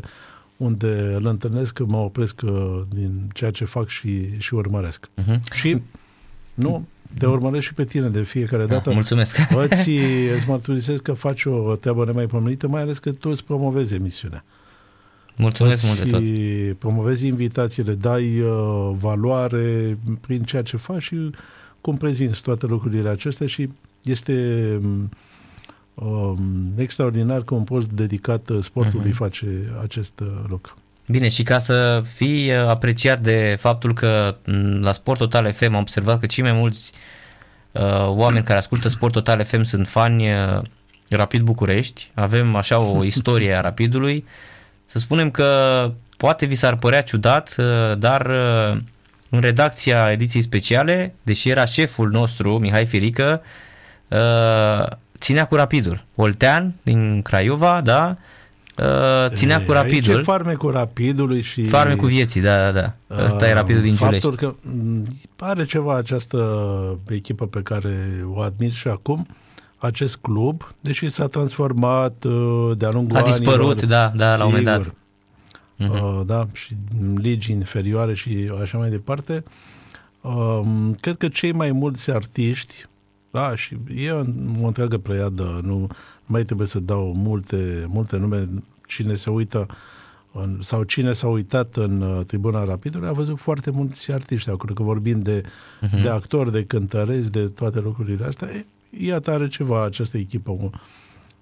unde 0.56 1.14
îl 1.14 1.26
întâlnesc, 1.26 1.78
mă 1.78 1.96
opresc 1.96 2.40
uh, 2.44 2.82
din 2.88 3.30
ceea 3.32 3.50
ce 3.50 3.64
fac 3.64 3.88
și, 3.88 4.38
și 4.38 4.54
urmăresc. 4.54 5.08
Uh-huh. 5.22 5.38
Și, 5.52 5.82
nu, 6.54 6.86
te 7.18 7.26
urmăresc 7.26 7.66
și 7.66 7.74
pe 7.74 7.84
tine 7.84 8.08
de 8.08 8.22
fiecare 8.22 8.66
dată. 8.66 8.88
Da, 8.88 8.94
mulțumesc. 8.94 9.36
Îți, 9.56 9.90
îți 10.36 10.48
mărturisesc 10.48 11.02
că 11.02 11.12
faci 11.12 11.44
o 11.44 11.76
treabă 11.76 12.04
nemaipomenită, 12.04 12.68
mai 12.68 12.82
ales 12.82 12.98
că 12.98 13.10
tu 13.12 13.30
îți 13.30 13.44
promovezi 13.44 13.94
emisiunea. 13.94 14.44
Mulțumesc 15.36 15.86
mult 15.86 16.02
de 16.02 16.10
tot. 16.10 16.78
promovezi 16.78 17.26
invitațiile, 17.26 17.94
dai 17.94 18.40
uh, 18.40 18.90
valoare 18.98 19.98
prin 20.20 20.42
ceea 20.42 20.62
ce 20.62 20.76
faci 20.76 21.02
și 21.02 21.30
cum 21.80 21.96
prezinți 21.96 22.42
toate 22.42 22.66
lucrurile 22.66 23.08
acestea 23.08 23.46
și 23.46 23.68
este 24.02 24.80
um, 25.94 26.72
extraordinar 26.76 27.42
că 27.42 27.54
un 27.54 27.64
post 27.64 27.88
dedicat 27.88 28.50
sportului 28.60 29.10
uh-huh. 29.10 29.14
face 29.14 29.72
acest 29.82 30.20
uh, 30.20 30.44
lucru. 30.48 30.74
Bine, 31.06 31.28
și 31.28 31.42
ca 31.42 31.58
să 31.58 32.02
fii 32.14 32.50
uh, 32.50 32.56
apreciat 32.56 33.20
de 33.20 33.56
faptul 33.60 33.94
că 33.94 34.36
la 34.80 34.92
Sport 34.92 35.18
Total 35.18 35.52
FM 35.52 35.74
am 35.74 35.80
observat 35.80 36.20
că 36.20 36.26
cei 36.26 36.42
mai 36.42 36.52
mulți 36.52 36.92
uh, 37.72 38.06
oameni 38.06 38.44
care 38.44 38.58
ascultă 38.58 38.88
Sport 38.88 39.12
Total 39.12 39.44
FM 39.44 39.62
sunt 39.62 39.88
fani 39.88 40.32
uh, 40.32 40.62
Rapid 41.08 41.40
București, 41.40 42.10
avem 42.14 42.54
așa 42.54 42.78
o 42.78 43.04
istorie 43.14 43.54
a 43.54 43.60
Rapidului, 43.60 44.24
să 44.86 44.98
spunem 44.98 45.30
că 45.30 45.90
poate 46.16 46.46
vi 46.46 46.54
s-ar 46.54 46.76
părea 46.76 47.02
ciudat, 47.02 47.54
uh, 47.58 47.98
dar 47.98 48.26
uh, 48.26 48.80
în 49.28 49.40
redacția 49.40 50.10
ediției 50.10 50.42
speciale, 50.42 51.14
deși 51.22 51.48
era 51.48 51.64
șeful 51.64 52.10
nostru, 52.10 52.58
Mihai 52.58 52.86
Firică, 52.86 53.42
uh, 54.08 54.86
ținea 55.18 55.46
cu 55.46 55.54
Rapidul. 55.54 56.04
Oltean 56.14 56.74
din 56.82 57.22
Craiova, 57.22 57.80
da, 57.80 58.16
ținea 59.34 59.60
e, 59.60 59.64
cu 59.64 59.72
Rapidul. 59.72 60.14
Aici 60.14 60.24
farme 60.24 60.54
cu 60.54 60.68
Rapidului 60.68 61.40
și... 61.40 61.62
Farme 61.62 61.94
cu 61.94 62.06
vieții, 62.06 62.40
da, 62.40 62.56
da, 62.56 62.70
da. 62.70 62.94
Ăsta 63.24 63.44
uh, 63.44 63.50
e 63.50 63.52
Rapidul 63.52 63.82
din 63.82 63.94
Faptul 63.94 64.36
Giulești. 64.36 64.46
că 65.36 65.44
are 65.44 65.64
ceva 65.64 65.96
această 65.96 66.98
echipă 67.08 67.46
pe 67.46 67.60
care 67.62 68.24
o 68.26 68.40
admir 68.40 68.72
și 68.72 68.88
acum, 68.88 69.26
acest 69.78 70.16
club, 70.16 70.74
deși 70.80 71.08
s-a 71.08 71.26
transformat 71.26 72.24
uh, 72.24 72.76
de-a 72.76 72.90
lungul 72.90 73.16
A 73.16 73.22
dispărut, 73.22 73.82
anilor, 73.82 73.84
da, 73.84 74.12
da, 74.16 74.36
la 74.36 74.44
un 74.44 74.50
moment 74.50 74.64
dat. 74.64 74.94
Uh-huh. 75.78 76.26
Da, 76.26 76.46
și 76.52 76.74
legi 77.22 77.52
inferioare 77.52 78.14
și 78.14 78.50
așa 78.62 78.78
mai 78.78 78.90
departe. 78.90 79.42
Uh, 80.20 80.60
cred 81.00 81.16
că 81.16 81.28
cei 81.28 81.52
mai 81.52 81.72
mulți 81.72 82.10
artiști, 82.10 82.86
da, 83.34 83.54
și 83.54 83.76
e 83.94 84.10
o, 84.10 84.18
o 84.62 84.66
întreagă 84.66 84.98
pleiadă, 84.98 85.60
nu 85.62 85.88
mai 86.26 86.42
trebuie 86.42 86.66
să 86.66 86.78
dau 86.78 87.12
multe, 87.16 87.86
multe 87.88 88.16
nume, 88.16 88.48
cine 88.86 89.14
se 89.14 89.30
uită 89.30 89.66
în, 90.32 90.58
sau 90.60 90.82
cine 90.82 91.12
s-a 91.12 91.28
uitat 91.28 91.76
în 91.76 92.00
uh, 92.00 92.24
Tribuna 92.24 92.64
Rapidului 92.64 93.08
a 93.08 93.12
văzut 93.12 93.38
foarte 93.38 93.70
mulți 93.70 94.12
artiști 94.12 94.50
acolo, 94.50 94.72
că 94.72 94.82
vorbim 94.82 95.22
de, 95.22 95.40
uh-huh. 95.40 96.02
de 96.02 96.08
actori, 96.08 96.50
de 96.50 96.64
cântăreți, 96.64 97.30
de 97.30 97.46
toate 97.46 97.80
lucrurile 97.80 98.24
astea. 98.24 98.48
E, 98.48 98.64
iată, 98.90 99.30
are 99.30 99.48
ceva 99.48 99.84
această 99.84 100.18
echipă, 100.18 100.70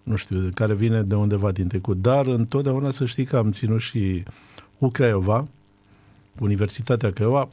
nu 0.02 0.16
știu, 0.16 0.48
care 0.54 0.74
vine 0.74 1.02
de 1.02 1.14
undeva 1.14 1.50
din 1.50 1.66
trecut. 1.66 2.00
Dar 2.00 2.26
întotdeauna 2.26 2.90
să 2.90 3.06
știi 3.06 3.24
că 3.24 3.36
am 3.36 3.50
ținut 3.50 3.80
și 3.80 4.22
cu 4.78 4.88
Craiova, 4.88 5.46
Universitatea 6.40 7.10
Craiova, 7.10 7.48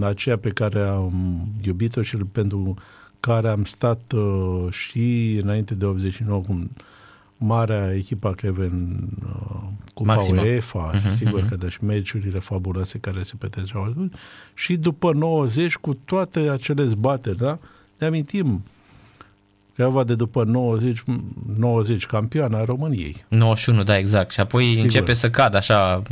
aceea 0.00 0.38
pe 0.38 0.48
care 0.48 0.80
am 0.80 1.46
iubit-o 1.62 2.02
și 2.02 2.16
pentru 2.16 2.76
care 3.24 3.48
am 3.48 3.64
stat 3.64 4.12
uh, 4.12 4.66
și 4.70 5.38
înainte 5.42 5.74
de 5.74 5.84
89 5.84 6.40
cu 6.40 6.70
marea 7.36 7.94
echipa 7.94 8.32
Craiova 8.32 8.62
în 8.62 8.96
uh, 9.24 9.62
Cupa 9.94 10.14
Maxima. 10.14 10.42
UEFA, 10.42 10.90
uh-huh, 10.94 11.10
sigur 11.14 11.44
uh-huh. 11.44 11.48
că 11.48 11.56
da, 11.56 11.68
și 11.68 11.84
meciurile 11.84 12.38
fabuloase 12.38 12.98
care 12.98 13.22
se 13.22 13.34
petreceau 13.38 14.10
și 14.54 14.76
după 14.76 15.12
90 15.12 15.76
cu 15.76 15.94
toate 15.94 16.38
acele 16.38 16.86
zbateri, 16.86 17.36
da? 17.36 17.58
Ne 17.98 18.06
amintim 18.06 18.62
Craiova 19.74 20.04
de 20.04 20.14
după 20.14 20.44
90, 20.44 21.02
90 21.56 22.06
campioana 22.06 22.64
României. 22.64 23.24
91, 23.28 23.82
da, 23.82 23.98
exact. 23.98 24.30
Și 24.30 24.40
apoi 24.40 24.64
Sigur. 24.64 24.82
începe 24.82 25.14
să 25.14 25.30
cadă 25.30 25.56
așa, 25.56 26.02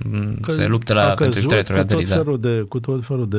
că 0.41 0.53
se 0.53 0.67
luptă 0.67 0.93
la 0.93 1.15
pentru 1.15 1.41
cu 1.41 1.47
tot, 1.47 2.09
da. 2.09 2.17
felul 2.17 2.41
de, 2.41 2.65
cu 2.69 2.81
tot 2.81 3.05
felul 3.05 3.29
de 3.29 3.39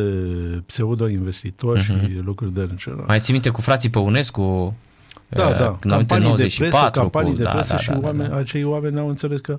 pseudo-investitori 0.66 1.80
uh-huh. 1.80 1.84
și 1.84 1.92
mhm. 1.92 2.26
lucruri 2.26 2.54
de 2.54 2.70
genul. 2.76 3.04
Mai 3.08 3.20
ții 3.20 3.34
minte 3.34 3.50
cu 3.50 3.62
frații 3.62 3.90
Păunescu? 3.90 4.76
Da, 5.30 5.48
uh, 5.48 5.58
da, 5.58 5.78
campanii 5.88 6.28
94, 6.28 6.64
de 6.64 6.70
presă, 6.70 6.90
campanii 6.90 7.32
cu, 7.32 7.38
de 7.38 7.44
presă 7.44 7.70
da, 7.70 7.76
da, 7.76 7.82
și 7.82 7.90
da, 7.90 8.00
oameni, 8.02 8.30
da, 8.30 8.34
da. 8.34 8.40
acei 8.40 8.64
oameni 8.64 9.00
au 9.00 9.08
înțeles 9.08 9.40
că 9.40 9.58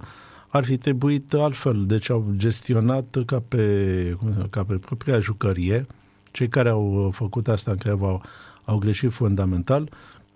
ar 0.49 0.65
fi 0.65 0.77
trebuit 0.77 1.33
altfel, 1.33 1.85
deci 1.87 2.11
au 2.11 2.33
gestionat 2.37 3.17
ca 3.27 3.43
pe, 3.49 4.17
cum 4.19 4.47
ca 4.51 4.65
pe 4.65 4.75
propria 4.75 5.21
jucărie. 5.21 5.87
Cei 6.31 6.49
care 6.49 6.69
au 6.69 7.11
făcut 7.15 7.49
asta 7.49 7.71
în 7.71 7.77
Craiova 7.77 8.07
au, 8.07 8.23
au 8.65 8.79
greșit 8.79 9.13
fundamental 9.13 9.89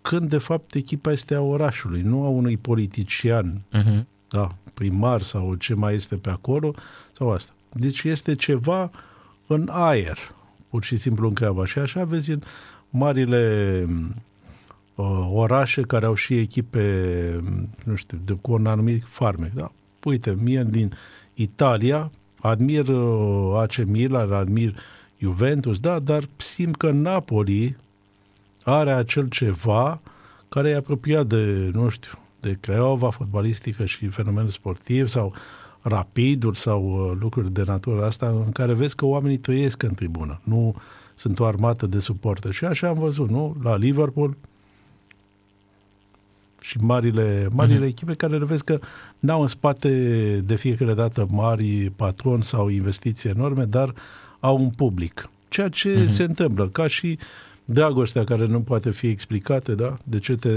când 0.02 0.28
de 0.28 0.38
fapt 0.38 0.74
echipa 0.74 1.12
este 1.12 1.34
a 1.34 1.40
orașului, 1.40 2.00
nu 2.00 2.24
a 2.24 2.28
unui 2.28 2.56
politician, 2.56 3.62
uh-huh. 3.72 4.04
da, 4.28 4.48
primar 4.74 5.22
sau 5.22 5.54
ce 5.54 5.74
mai 5.74 5.94
este 5.94 6.14
pe 6.14 6.30
acolo, 6.30 6.74
sau 7.16 7.30
asta. 7.30 7.52
Deci 7.72 8.02
este 8.02 8.34
ceva 8.34 8.90
în 9.46 9.68
aer, 9.70 10.18
pur 10.68 10.84
și 10.84 10.96
simplu 10.96 11.28
în 11.28 11.34
Craiova. 11.34 11.66
Și 11.66 11.78
așa 11.78 12.04
vezi 12.04 12.30
în 12.30 12.42
marile 12.90 13.86
uh, 14.94 15.28
orașe 15.32 15.82
care 15.82 16.06
au 16.06 16.14
și 16.14 16.38
echipe, 16.38 17.44
nu 17.84 17.94
știu, 17.94 18.18
de, 18.24 18.32
cu 18.40 18.52
un 18.52 18.66
anumit 18.66 19.04
farmec. 19.06 19.52
Da? 19.52 19.72
Uite, 20.04 20.36
mie 20.40 20.66
din 20.70 20.92
Italia 21.34 22.10
admir 22.40 22.88
uh, 22.88 23.54
AC 23.56 23.84
Milan, 23.84 24.32
admir 24.32 24.74
Juventus, 25.18 25.78
da, 25.78 25.98
dar 25.98 26.28
simt 26.36 26.76
că 26.76 26.90
Napoli 26.90 27.76
are 28.69 28.93
acel 28.93 29.28
ceva 29.28 30.01
care 30.49 30.69
e 30.69 30.77
apropiat 30.77 31.27
de, 31.27 31.70
nu 31.73 31.89
știu, 31.89 32.19
de 32.40 32.57
Craiova, 32.61 33.11
fotbalistică 33.11 33.85
și 33.85 34.07
fenomenul 34.07 34.51
sportiv 34.51 35.09
sau 35.09 35.35
rapiduri 35.81 36.59
sau 36.59 36.82
uh, 36.85 37.16
lucruri 37.20 37.53
de 37.53 37.62
natură 37.66 38.05
asta 38.05 38.28
în 38.28 38.53
care 38.53 38.73
vezi 38.73 38.95
că 38.95 39.07
oamenii 39.07 39.36
trăiesc 39.36 39.82
în 39.82 39.95
tribună, 39.95 40.40
nu 40.43 40.74
sunt 41.15 41.39
o 41.39 41.45
armată 41.45 41.86
de 41.86 41.99
suportă. 41.99 42.51
Și 42.51 42.65
așa 42.65 42.89
am 42.89 42.99
văzut, 42.99 43.31
nu? 43.31 43.57
La 43.62 43.77
Liverpool 43.77 44.36
și 46.61 46.78
marile, 46.78 47.49
marile 47.53 47.85
uh-huh. 47.85 47.89
echipe 47.89 48.12
care 48.12 48.39
le 48.39 48.45
vezi 48.45 48.65
că 48.65 48.78
n-au 49.19 49.40
în 49.40 49.47
spate 49.47 49.90
de 50.45 50.57
fiecare 50.57 50.95
dată 50.95 51.27
mari 51.31 51.93
patroni 51.97 52.43
sau 52.43 52.69
investiții 52.69 53.31
enorme, 53.31 53.65
dar 53.65 53.95
au 54.40 54.57
un 54.62 54.70
public. 54.70 55.31
Ceea 55.49 55.69
ce 55.69 56.05
uh-huh. 56.05 56.09
se 56.09 56.23
întâmplă, 56.23 56.69
ca 56.69 56.86
și 56.86 57.19
dragostea 57.70 58.24
care 58.24 58.47
nu 58.47 58.61
poate 58.61 58.90
fi 58.90 59.07
explicată, 59.07 59.74
da? 59.74 59.95
De 60.05 60.19
ce 60.19 60.35
te 60.35 60.49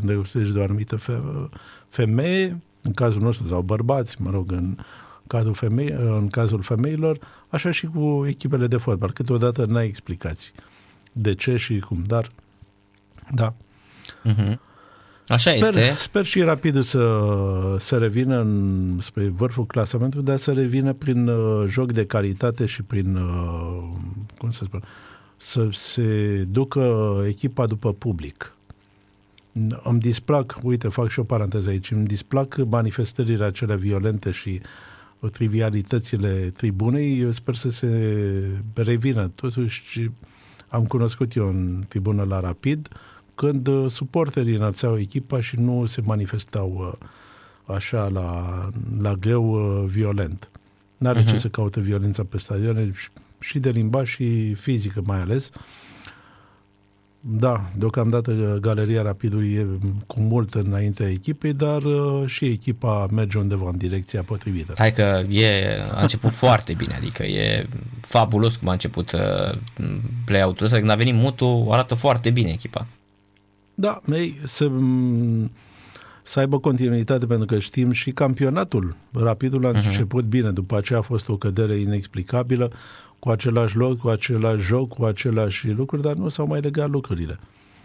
îndrăgostești 0.00 0.52
de 0.52 0.58
o 0.58 0.62
anumită 0.62 0.98
femeie, 1.88 2.62
în 2.82 2.92
cazul 2.92 3.20
nostru, 3.20 3.46
sau 3.46 3.62
bărbați, 3.62 4.22
mă 4.22 4.30
rog, 4.30 4.52
în 4.52 4.76
cazul, 5.26 5.54
femei, 5.54 5.88
în 5.90 6.28
cazul 6.28 6.62
femeilor, 6.62 7.18
așa 7.48 7.70
și 7.70 7.86
cu 7.86 8.24
echipele 8.26 8.66
de 8.66 8.76
fotbal. 8.76 9.12
Câteodată 9.12 9.64
n-ai 9.64 9.86
explicații 9.86 10.52
de 11.12 11.34
ce 11.34 11.56
și 11.56 11.78
cum, 11.78 12.04
dar 12.06 12.26
da. 13.34 13.54
Uh-huh. 14.24 14.54
Așa 15.28 15.50
sper, 15.50 15.76
este. 15.76 15.94
Sper 15.96 16.24
și 16.24 16.40
rapid 16.40 16.82
să, 16.82 17.24
să 17.78 17.96
revină 17.98 18.40
în, 18.40 18.98
spre 19.00 19.28
vârful 19.28 19.66
clasamentului, 19.66 20.24
dar 20.24 20.36
să 20.36 20.52
revină 20.52 20.92
prin 20.92 21.28
uh, 21.28 21.68
joc 21.68 21.92
de 21.92 22.06
calitate 22.06 22.66
și 22.66 22.82
prin, 22.82 23.16
uh, 23.16 23.82
cum 24.38 24.50
să 24.50 24.64
spun, 24.64 24.80
uh, 24.82 24.88
să 25.44 25.68
se 25.72 26.36
ducă 26.50 27.16
echipa 27.26 27.66
după 27.66 27.92
public. 27.92 28.56
Îmi 29.82 30.00
displac, 30.00 30.58
uite, 30.62 30.88
fac 30.88 31.08
și 31.08 31.18
o 31.18 31.22
paranteză 31.24 31.68
aici, 31.68 31.90
îmi 31.90 32.06
displac 32.06 32.64
manifestările 32.64 33.44
acelea 33.44 33.76
violente 33.76 34.30
și 34.30 34.60
trivialitățile 35.30 36.50
tribunei, 36.50 37.20
eu 37.20 37.30
sper 37.30 37.54
să 37.54 37.70
se 37.70 37.88
revină. 38.74 39.30
Totuși, 39.34 40.10
am 40.68 40.86
cunoscut 40.86 41.34
eu 41.34 41.48
în 41.48 41.82
tribună 41.88 42.22
la 42.22 42.40
Rapid, 42.40 42.88
când 43.34 43.90
suporterii 43.90 44.54
înălțau 44.54 44.98
echipa 44.98 45.40
și 45.40 45.56
nu 45.56 45.86
se 45.86 46.00
manifestau 46.00 46.98
uh, 47.00 47.08
așa 47.76 48.08
la, 48.08 48.68
la 48.98 49.14
greu 49.14 49.50
uh, 49.52 49.88
violent. 49.88 50.50
N-are 50.96 51.22
uh-huh. 51.22 51.28
ce 51.28 51.38
să 51.38 51.48
caute 51.48 51.80
violența 51.80 52.24
pe 52.24 52.38
stadioane 52.38 52.92
și 52.94 53.08
de 53.58 53.70
limbaj 53.70 54.08
și 54.08 54.54
fizică 54.54 55.02
mai 55.04 55.20
ales. 55.20 55.50
Da, 57.24 57.64
deocamdată 57.76 58.58
Galeria 58.60 59.02
Rapidului 59.02 59.52
e 59.52 59.66
cu 60.06 60.20
mult 60.20 60.54
înaintea 60.54 61.08
echipei, 61.08 61.52
dar 61.52 61.82
uh, 61.82 62.26
și 62.26 62.44
echipa 62.44 63.06
merge 63.10 63.38
undeva 63.38 63.68
în 63.68 63.76
direcția 63.76 64.22
potrivită. 64.22 64.74
Hai 64.76 64.92
că 64.92 65.24
e, 65.28 65.80
a 65.94 66.00
început 66.00 66.30
foarte 66.30 66.72
bine, 66.74 66.94
adică 66.94 67.22
e 67.24 67.66
fabulos 68.00 68.56
cum 68.56 68.68
a 68.68 68.72
început 68.72 69.12
uh, 69.12 69.58
play-out-ul 70.24 70.64
ăsta, 70.64 70.78
când 70.78 70.90
a 70.90 70.94
venit 70.94 71.14
Mutu, 71.14 71.68
arată 71.70 71.94
foarte 71.94 72.30
bine 72.30 72.50
echipa. 72.50 72.86
Da, 73.74 74.00
ei, 74.12 74.40
se, 74.44 74.70
să 76.32 76.38
aibă 76.38 76.58
continuitate, 76.58 77.26
pentru 77.26 77.46
că 77.46 77.58
știm 77.58 77.90
și 77.90 78.10
campionatul. 78.10 78.96
Rapidul 79.12 79.66
a 79.66 79.70
uh-huh. 79.70 79.84
început 79.84 80.24
bine, 80.24 80.50
după 80.50 80.76
aceea 80.76 80.98
a 80.98 81.02
fost 81.02 81.28
o 81.28 81.36
cădere 81.36 81.76
inexplicabilă, 81.78 82.72
cu 83.18 83.30
același 83.30 83.76
loc, 83.76 83.98
cu 83.98 84.08
același 84.08 84.62
joc, 84.62 84.88
cu 84.88 85.04
același 85.04 85.70
lucruri, 85.70 86.02
dar 86.02 86.14
nu 86.14 86.28
s-au 86.28 86.46
mai 86.46 86.60
legat 86.60 86.90
lucrurile. 86.90 87.38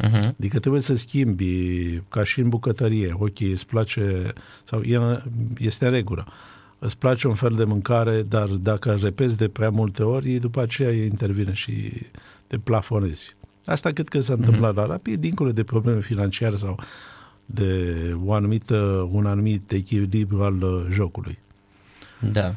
Uh-huh. 0.03 0.35
Adică 0.37 0.59
trebuie 0.59 0.81
să 0.81 0.95
schimbi, 0.95 2.01
ca 2.09 2.23
și 2.23 2.39
în 2.39 2.49
bucătărie, 2.49 3.15
ok, 3.17 3.39
îți 3.39 3.65
place, 3.65 4.33
sau 4.63 4.81
e, 4.81 5.23
este 5.57 5.85
în 5.85 5.91
regulă. 5.91 6.27
îți 6.79 6.97
place 6.97 7.27
un 7.27 7.35
fel 7.35 7.53
de 7.55 7.63
mâncare, 7.63 8.21
dar 8.21 8.47
dacă 8.47 8.97
repezi 9.01 9.37
de 9.37 9.47
prea 9.47 9.69
multe 9.69 10.03
ori, 10.03 10.29
după 10.29 10.61
aceea 10.61 10.91
intervine 10.91 11.53
și 11.53 11.93
te 12.47 12.57
plafonezi. 12.57 13.35
Asta 13.65 13.89
cred 13.89 14.07
că 14.07 14.19
s-a 14.19 14.33
mhm. 14.33 14.43
întâmplat 14.43 14.71
mm-hmm. 14.71 14.75
la 14.75 14.85
Rapid, 14.85 15.19
dincolo 15.19 15.51
de 15.51 15.63
probleme 15.63 15.99
financiare 15.99 16.55
sau 16.55 16.79
de 17.49 17.93
o 18.25 18.33
anumită, 18.33 19.09
un 19.11 19.25
anumit 19.25 19.71
echilibru 19.71 20.43
al 20.43 20.61
uh, 20.61 20.85
jocului. 20.91 21.37
Da. 22.31 22.55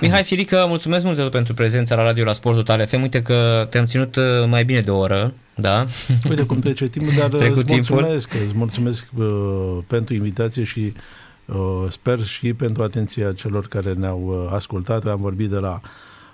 Mihai 0.00 0.22
Firică, 0.22 0.64
mulțumesc 0.68 1.04
mult 1.04 1.30
pentru 1.30 1.54
prezența 1.54 1.94
la 1.94 2.02
radio 2.02 2.24
la 2.24 2.32
Sport 2.32 2.56
Total 2.56 2.86
FM. 2.86 3.02
Uite 3.02 3.22
că 3.22 3.66
te-am 3.70 3.86
ținut 3.86 4.16
uh, 4.16 4.24
mai 4.48 4.64
bine 4.64 4.80
de 4.80 4.90
o 4.90 4.98
oră, 4.98 5.34
da? 5.54 5.86
Uite 6.28 6.42
cum 6.42 6.58
trece 6.58 6.86
timpul, 6.86 7.14
dar 7.14 7.28
Trecut 7.34 7.70
îți 7.70 7.72
mulțumesc, 7.72 8.28
timpul. 8.28 8.46
îți 8.46 8.56
mulțumesc 8.56 9.06
uh, 9.16 9.78
pentru 9.86 10.14
invitație 10.14 10.64
și 10.64 10.92
uh, 11.46 11.86
sper 11.88 12.24
și 12.24 12.52
pentru 12.52 12.82
atenția 12.82 13.32
celor 13.32 13.66
care 13.66 13.92
ne-au 13.92 14.46
uh, 14.46 14.54
ascultat. 14.54 15.06
Am 15.06 15.20
vorbit 15.20 15.50
de 15.50 15.58
la 15.58 15.80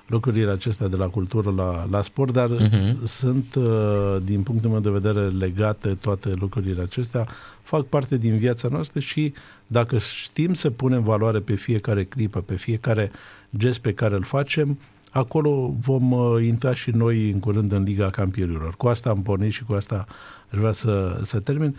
lucrurile 0.09 0.51
acestea 0.51 0.89
de 0.89 0.97
la 0.97 1.07
cultură 1.07 1.51
la, 1.57 1.87
la 1.91 2.03
sport, 2.03 2.33
dar 2.33 2.51
uh-huh. 2.51 2.95
sunt, 3.05 3.55
uh, 3.55 4.17
din 4.23 4.43
punctul 4.43 4.71
meu 4.71 4.81
de 4.81 4.91
vedere, 4.91 5.29
legate 5.29 5.95
toate 5.95 6.35
lucrurile 6.39 6.83
acestea, 6.83 7.27
fac 7.63 7.85
parte 7.85 8.17
din 8.17 8.39
viața 8.39 8.69
noastră 8.69 9.01
și 9.01 9.33
dacă 9.67 9.99
știm 9.99 10.55
să 10.55 10.71
punem 10.71 11.03
valoare 11.03 11.39
pe 11.39 11.55
fiecare 11.55 12.05
clipă, 12.05 12.41
pe 12.41 12.55
fiecare 12.55 13.11
gest 13.57 13.79
pe 13.79 13.93
care 13.93 14.15
îl 14.15 14.23
facem, 14.23 14.79
acolo 15.11 15.75
vom 15.81 16.13
uh, 16.13 16.45
intra 16.45 16.75
și 16.75 16.91
noi 16.91 17.31
în 17.31 17.41
curând 17.41 17.73
în 17.73 17.83
Liga 17.83 18.11
Campionilor. 18.11 18.75
Cu 18.77 18.89
asta 18.89 19.11
am 19.11 19.23
pornit 19.23 19.53
și 19.53 19.65
cu 19.65 19.73
asta 19.73 20.07
aș 20.51 20.59
vrea 20.59 20.73
să, 20.73 21.21
să 21.23 21.41
termin 21.41 21.77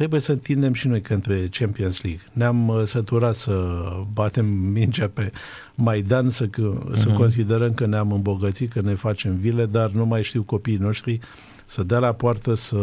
trebuie 0.00 0.20
să 0.20 0.32
întindem 0.32 0.72
și 0.72 0.88
noi 0.88 1.00
către 1.00 1.48
Champions 1.50 2.02
League. 2.02 2.22
Ne-am 2.32 2.68
uh, 2.68 2.82
săturat 2.84 3.34
să 3.34 3.82
batem 4.12 4.46
mingea 4.46 5.08
pe 5.08 5.32
Maidan, 5.74 6.30
să, 6.30 6.46
uh-huh. 6.46 6.94
să 6.94 7.08
mhm. 7.08 7.16
considerăm 7.16 7.74
că 7.74 7.86
ne-am 7.86 8.12
îmbogățit, 8.12 8.72
că 8.72 8.80
ne 8.80 8.94
facem 8.94 9.36
vile, 9.36 9.66
dar 9.66 9.90
nu 9.90 10.06
mai 10.06 10.22
știu 10.22 10.42
copiii 10.42 10.76
noștri 10.76 11.20
să 11.66 11.82
dea 11.82 11.98
la 11.98 12.12
poartă, 12.12 12.54
să 12.54 12.76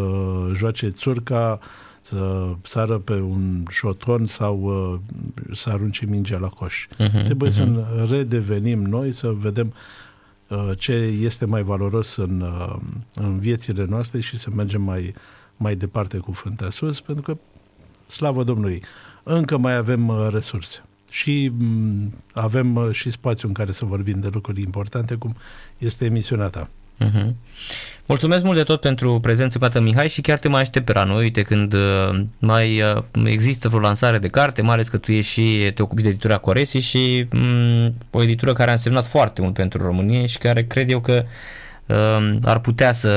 joace 0.53 0.88
țurca, 0.88 1.60
să 2.02 2.48
sară 2.61 2.98
pe 2.98 3.14
un 3.14 3.64
șotron 3.69 4.26
sau 4.26 4.60
uh, 4.61 4.99
să 5.56 5.69
arunce 5.69 6.06
mingea 6.06 6.38
la 6.38 6.48
coș. 6.48 6.88
Uh-huh, 6.88 7.23
Trebuie 7.26 7.49
uh-huh. 7.49 7.53
să 7.53 7.85
redevenim 8.10 8.81
noi, 8.81 9.11
să 9.11 9.27
vedem 9.27 9.73
uh, 10.48 10.72
ce 10.77 10.94
este 11.22 11.45
mai 11.45 11.61
valoros 11.61 12.15
în, 12.15 12.41
uh, 12.41 12.76
în 13.14 13.39
viețile 13.39 13.85
noastre 13.89 14.19
și 14.19 14.38
să 14.38 14.49
mergem 14.56 14.81
mai 14.81 15.14
mai 15.57 15.75
departe 15.75 16.17
cu 16.17 16.31
Fânta 16.31 16.69
Sus, 16.69 17.01
pentru 17.01 17.23
că, 17.23 17.38
slavă 18.07 18.43
Domnului, 18.43 18.84
încă 19.23 19.57
mai 19.57 19.75
avem 19.75 20.07
uh, 20.07 20.27
resurse 20.31 20.84
și 21.11 21.51
mm, 21.57 22.13
avem 22.34 22.75
uh, 22.75 22.91
și 22.91 23.09
spațiu 23.09 23.47
în 23.47 23.53
care 23.53 23.71
să 23.71 23.85
vorbim 23.85 24.19
de 24.19 24.29
lucruri 24.31 24.61
importante, 24.61 25.15
cum 25.15 25.35
este 25.77 26.05
emisiunea 26.05 26.47
ta. 26.47 26.69
Uh-huh. 27.05 27.34
Mulțumesc 28.05 28.43
mult 28.43 28.57
de 28.57 28.63
tot 28.63 28.79
pentru 28.79 29.19
prezență, 29.19 29.59
Pată 29.59 29.81
Mihai, 29.81 30.09
și 30.09 30.21
chiar 30.21 30.39
te 30.39 30.47
mai 30.47 30.61
aștept 30.61 30.85
pe 30.85 30.93
la 30.93 31.03
noi, 31.03 31.23
uite, 31.23 31.41
când 31.41 31.73
uh, 31.73 32.19
mai 32.39 32.84
există 33.23 33.67
vreo 33.67 33.79
lansare 33.79 34.17
de 34.17 34.27
carte, 34.27 34.61
mai 34.61 34.73
ales 34.73 34.88
că 34.88 34.97
tu 34.97 35.11
ești 35.11 35.31
și 35.31 35.71
te 35.75 35.81
ocupi 35.81 36.01
de 36.01 36.09
editura 36.09 36.38
Coresi 36.38 36.77
și 36.77 37.27
um, 37.34 37.93
o 38.11 38.23
editură 38.23 38.53
care 38.53 38.69
a 38.69 38.73
însemnat 38.73 39.05
foarte 39.05 39.41
mult 39.41 39.53
pentru 39.53 39.84
România 39.84 40.25
și 40.25 40.38
care 40.38 40.63
cred 40.63 40.91
eu 40.91 40.99
că 40.99 41.25
um, 41.85 42.39
ar 42.43 42.59
putea 42.59 42.93
să 42.93 43.11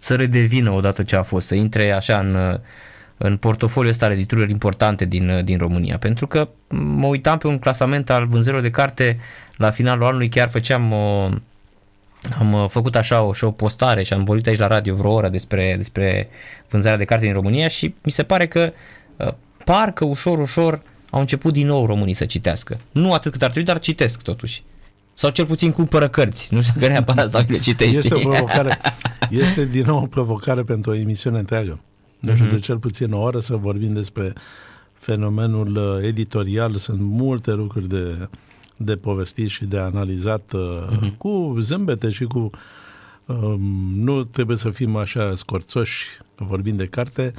să 0.00 0.14
redevină 0.14 0.70
odată 0.70 1.02
ce 1.02 1.16
a 1.16 1.22
fost, 1.22 1.46
să 1.46 1.54
intre 1.54 1.90
așa 1.90 2.18
în, 2.18 2.60
în 3.16 3.36
portofoliul 3.36 3.92
ăsta 3.92 4.12
editurilor 4.12 4.48
importante 4.48 5.04
din, 5.04 5.44
din 5.44 5.58
România. 5.58 5.98
Pentru 5.98 6.26
că 6.26 6.48
mă 6.68 7.06
uitam 7.06 7.38
pe 7.38 7.46
un 7.46 7.58
clasament 7.58 8.10
al 8.10 8.26
vânzărilor 8.26 8.62
de 8.62 8.70
carte 8.70 9.18
la 9.56 9.70
finalul 9.70 10.04
anului, 10.04 10.28
chiar 10.28 10.48
făceam 10.48 10.92
o, 10.92 11.30
am 12.38 12.68
făcut 12.68 12.96
așa 12.96 13.22
o, 13.22 13.32
și 13.32 13.44
o 13.44 13.50
postare 13.50 14.02
și 14.02 14.12
am 14.12 14.24
vorbit 14.24 14.46
aici 14.46 14.58
la 14.58 14.66
radio 14.66 14.94
vreo 14.94 15.12
oră 15.12 15.28
despre, 15.28 15.74
despre 15.76 16.28
vânzarea 16.68 16.98
de 16.98 17.04
carte 17.04 17.24
din 17.24 17.34
România 17.34 17.68
și 17.68 17.94
mi 18.02 18.10
se 18.10 18.22
pare 18.22 18.46
că 18.46 18.72
uh, 19.16 19.28
parcă 19.64 20.04
ușor, 20.04 20.38
ușor 20.38 20.82
au 21.10 21.20
început 21.20 21.52
din 21.52 21.66
nou 21.66 21.86
românii 21.86 22.14
să 22.14 22.24
citească. 22.24 22.80
Nu 22.92 23.12
atât 23.12 23.32
cât 23.32 23.42
ar 23.42 23.50
trebui, 23.50 23.72
dar 23.72 23.78
citesc 23.78 24.22
totuși 24.22 24.62
sau 25.18 25.30
cel 25.30 25.46
puțin 25.46 25.72
cumpără 25.72 26.08
cărți. 26.08 26.54
Nu 26.54 26.62
știu 26.62 26.80
că 26.80 26.86
neapărat 26.86 27.30
sau 27.30 27.44
le 27.48 27.58
citești. 27.58 27.96
Este 27.96 28.14
o 28.14 28.18
provocare, 28.18 28.80
este 29.44 29.64
din 29.64 29.84
nou 29.86 30.02
o 30.02 30.06
provocare 30.06 30.62
pentru 30.62 30.90
o 30.90 30.94
emisiune 30.94 31.38
întreagă. 31.38 31.80
Nu 32.18 32.34
știu, 32.34 32.46
mm-hmm. 32.46 32.50
de 32.50 32.58
cel 32.58 32.78
puțin 32.78 33.12
o 33.12 33.20
oră 33.20 33.38
să 33.38 33.56
vorbim 33.56 33.92
despre 33.92 34.32
fenomenul 34.92 35.76
uh, 35.76 36.06
editorial. 36.06 36.74
Sunt 36.74 37.00
multe 37.00 37.52
lucruri 37.52 37.88
de, 37.88 38.28
de 38.76 38.96
povestit 38.96 39.48
și 39.48 39.64
de 39.64 39.78
analizat 39.78 40.52
mm-hmm. 40.56 41.16
cu 41.16 41.56
zâmbete 41.60 42.10
și 42.10 42.24
cu... 42.24 42.50
Um, 43.26 43.60
nu 43.94 44.24
trebuie 44.24 44.56
să 44.56 44.70
fim 44.70 44.96
așa 44.96 45.34
scorțoși 45.36 46.06
vorbind 46.34 46.78
de 46.78 46.86
carte, 46.86 47.32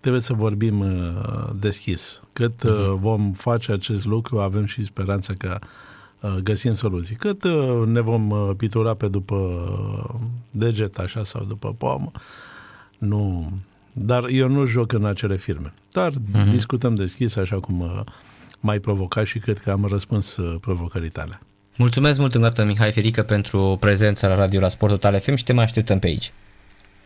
trebuie 0.00 0.22
să 0.22 0.32
vorbim 0.32 0.80
uh, 0.80 1.50
deschis. 1.58 2.22
Cât 2.32 2.66
mm-hmm. 2.66 2.98
vom 2.98 3.32
face 3.32 3.72
acest 3.72 4.04
lucru, 4.04 4.38
avem 4.38 4.64
și 4.64 4.84
speranța 4.84 5.34
că 5.38 5.58
Uh, 5.60 5.68
găsim 6.42 6.74
soluții. 6.74 7.16
Cât 7.16 7.44
uh, 7.44 7.86
ne 7.86 8.00
vom 8.00 8.30
uh, 8.30 8.50
pitura 8.56 8.94
pe 8.94 9.08
după 9.08 9.36
deget 10.50 10.98
așa 10.98 11.24
sau 11.24 11.44
după 11.44 11.74
pomă, 11.78 12.10
nu... 12.98 13.52
Dar 13.92 14.28
eu 14.28 14.48
nu 14.48 14.64
joc 14.64 14.92
în 14.92 15.04
acele 15.04 15.36
firme. 15.36 15.72
Dar 15.92 16.12
uh-huh. 16.12 16.50
discutăm 16.50 16.94
deschis 16.94 17.36
așa 17.36 17.60
cum 17.60 18.04
mai 18.60 18.78
provocat 18.78 19.26
și 19.26 19.38
cred 19.38 19.58
că 19.58 19.70
am 19.70 19.84
răspuns 19.84 20.36
provocării 20.60 21.08
tale. 21.08 21.40
Mulțumesc 21.76 22.18
mult 22.18 22.34
încă 22.34 22.46
dată, 22.46 22.64
Mihai 22.64 22.92
Ferică, 22.92 23.22
pentru 23.22 23.76
prezența 23.80 24.28
la 24.28 24.34
radio 24.34 24.60
la 24.60 24.68
Sport 24.68 24.92
Total 24.92 25.20
FM 25.20 25.34
și 25.34 25.44
te 25.44 25.52
mai 25.52 25.64
așteptăm 25.64 25.98
pe 25.98 26.06
aici. 26.06 26.32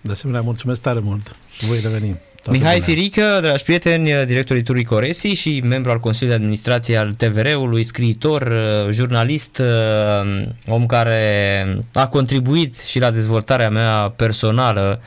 De 0.00 0.12
asemenea, 0.12 0.40
mulțumesc 0.40 0.82
tare 0.82 0.98
mult. 0.98 1.36
Voi 1.68 1.80
reveni. 1.80 2.16
Toată 2.44 2.58
Mihai 2.58 2.78
bună. 2.78 2.92
Firică, 2.92 3.38
dragi 3.42 3.62
prieteni, 3.62 4.26
directorul 4.26 4.62
Turului 4.62 4.84
Coresi 4.84 5.26
și 5.26 5.60
membru 5.64 5.90
al 5.90 6.00
Consiliului 6.00 6.38
de 6.38 6.44
Administrație 6.44 6.96
al 6.96 7.12
TVR-ului, 7.12 7.84
scriitor, 7.84 8.42
uh, 8.42 8.92
jurnalist, 8.92 9.58
uh, 9.58 10.42
om 10.66 10.86
care 10.86 11.66
a 11.92 12.06
contribuit 12.08 12.78
și 12.78 12.98
la 12.98 13.10
dezvoltarea 13.10 13.70
mea 13.70 14.12
personală 14.16 15.00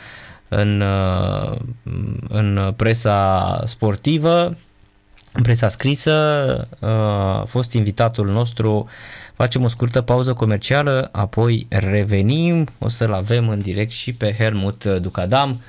în, 0.47 0.81
uh, 0.81 1.57
în 2.27 2.73
presa 2.75 3.61
sportivă, 3.65 4.57
în 5.33 5.41
presa 5.43 5.69
scrisă, 5.69 6.67
a 6.79 7.43
fost 7.47 7.73
invitatul 7.73 8.27
nostru. 8.27 8.87
Facem 9.35 9.63
o 9.63 9.67
scurtă 9.67 10.01
pauză 10.01 10.33
comercială, 10.33 11.09
apoi 11.11 11.65
revenim, 11.69 12.67
o 12.79 12.89
să-l 12.89 13.13
avem 13.13 13.49
în 13.49 13.61
direct 13.61 13.91
și 13.91 14.13
pe 14.13 14.35
Helmut 14.37 14.85
Ducadam 14.85 15.61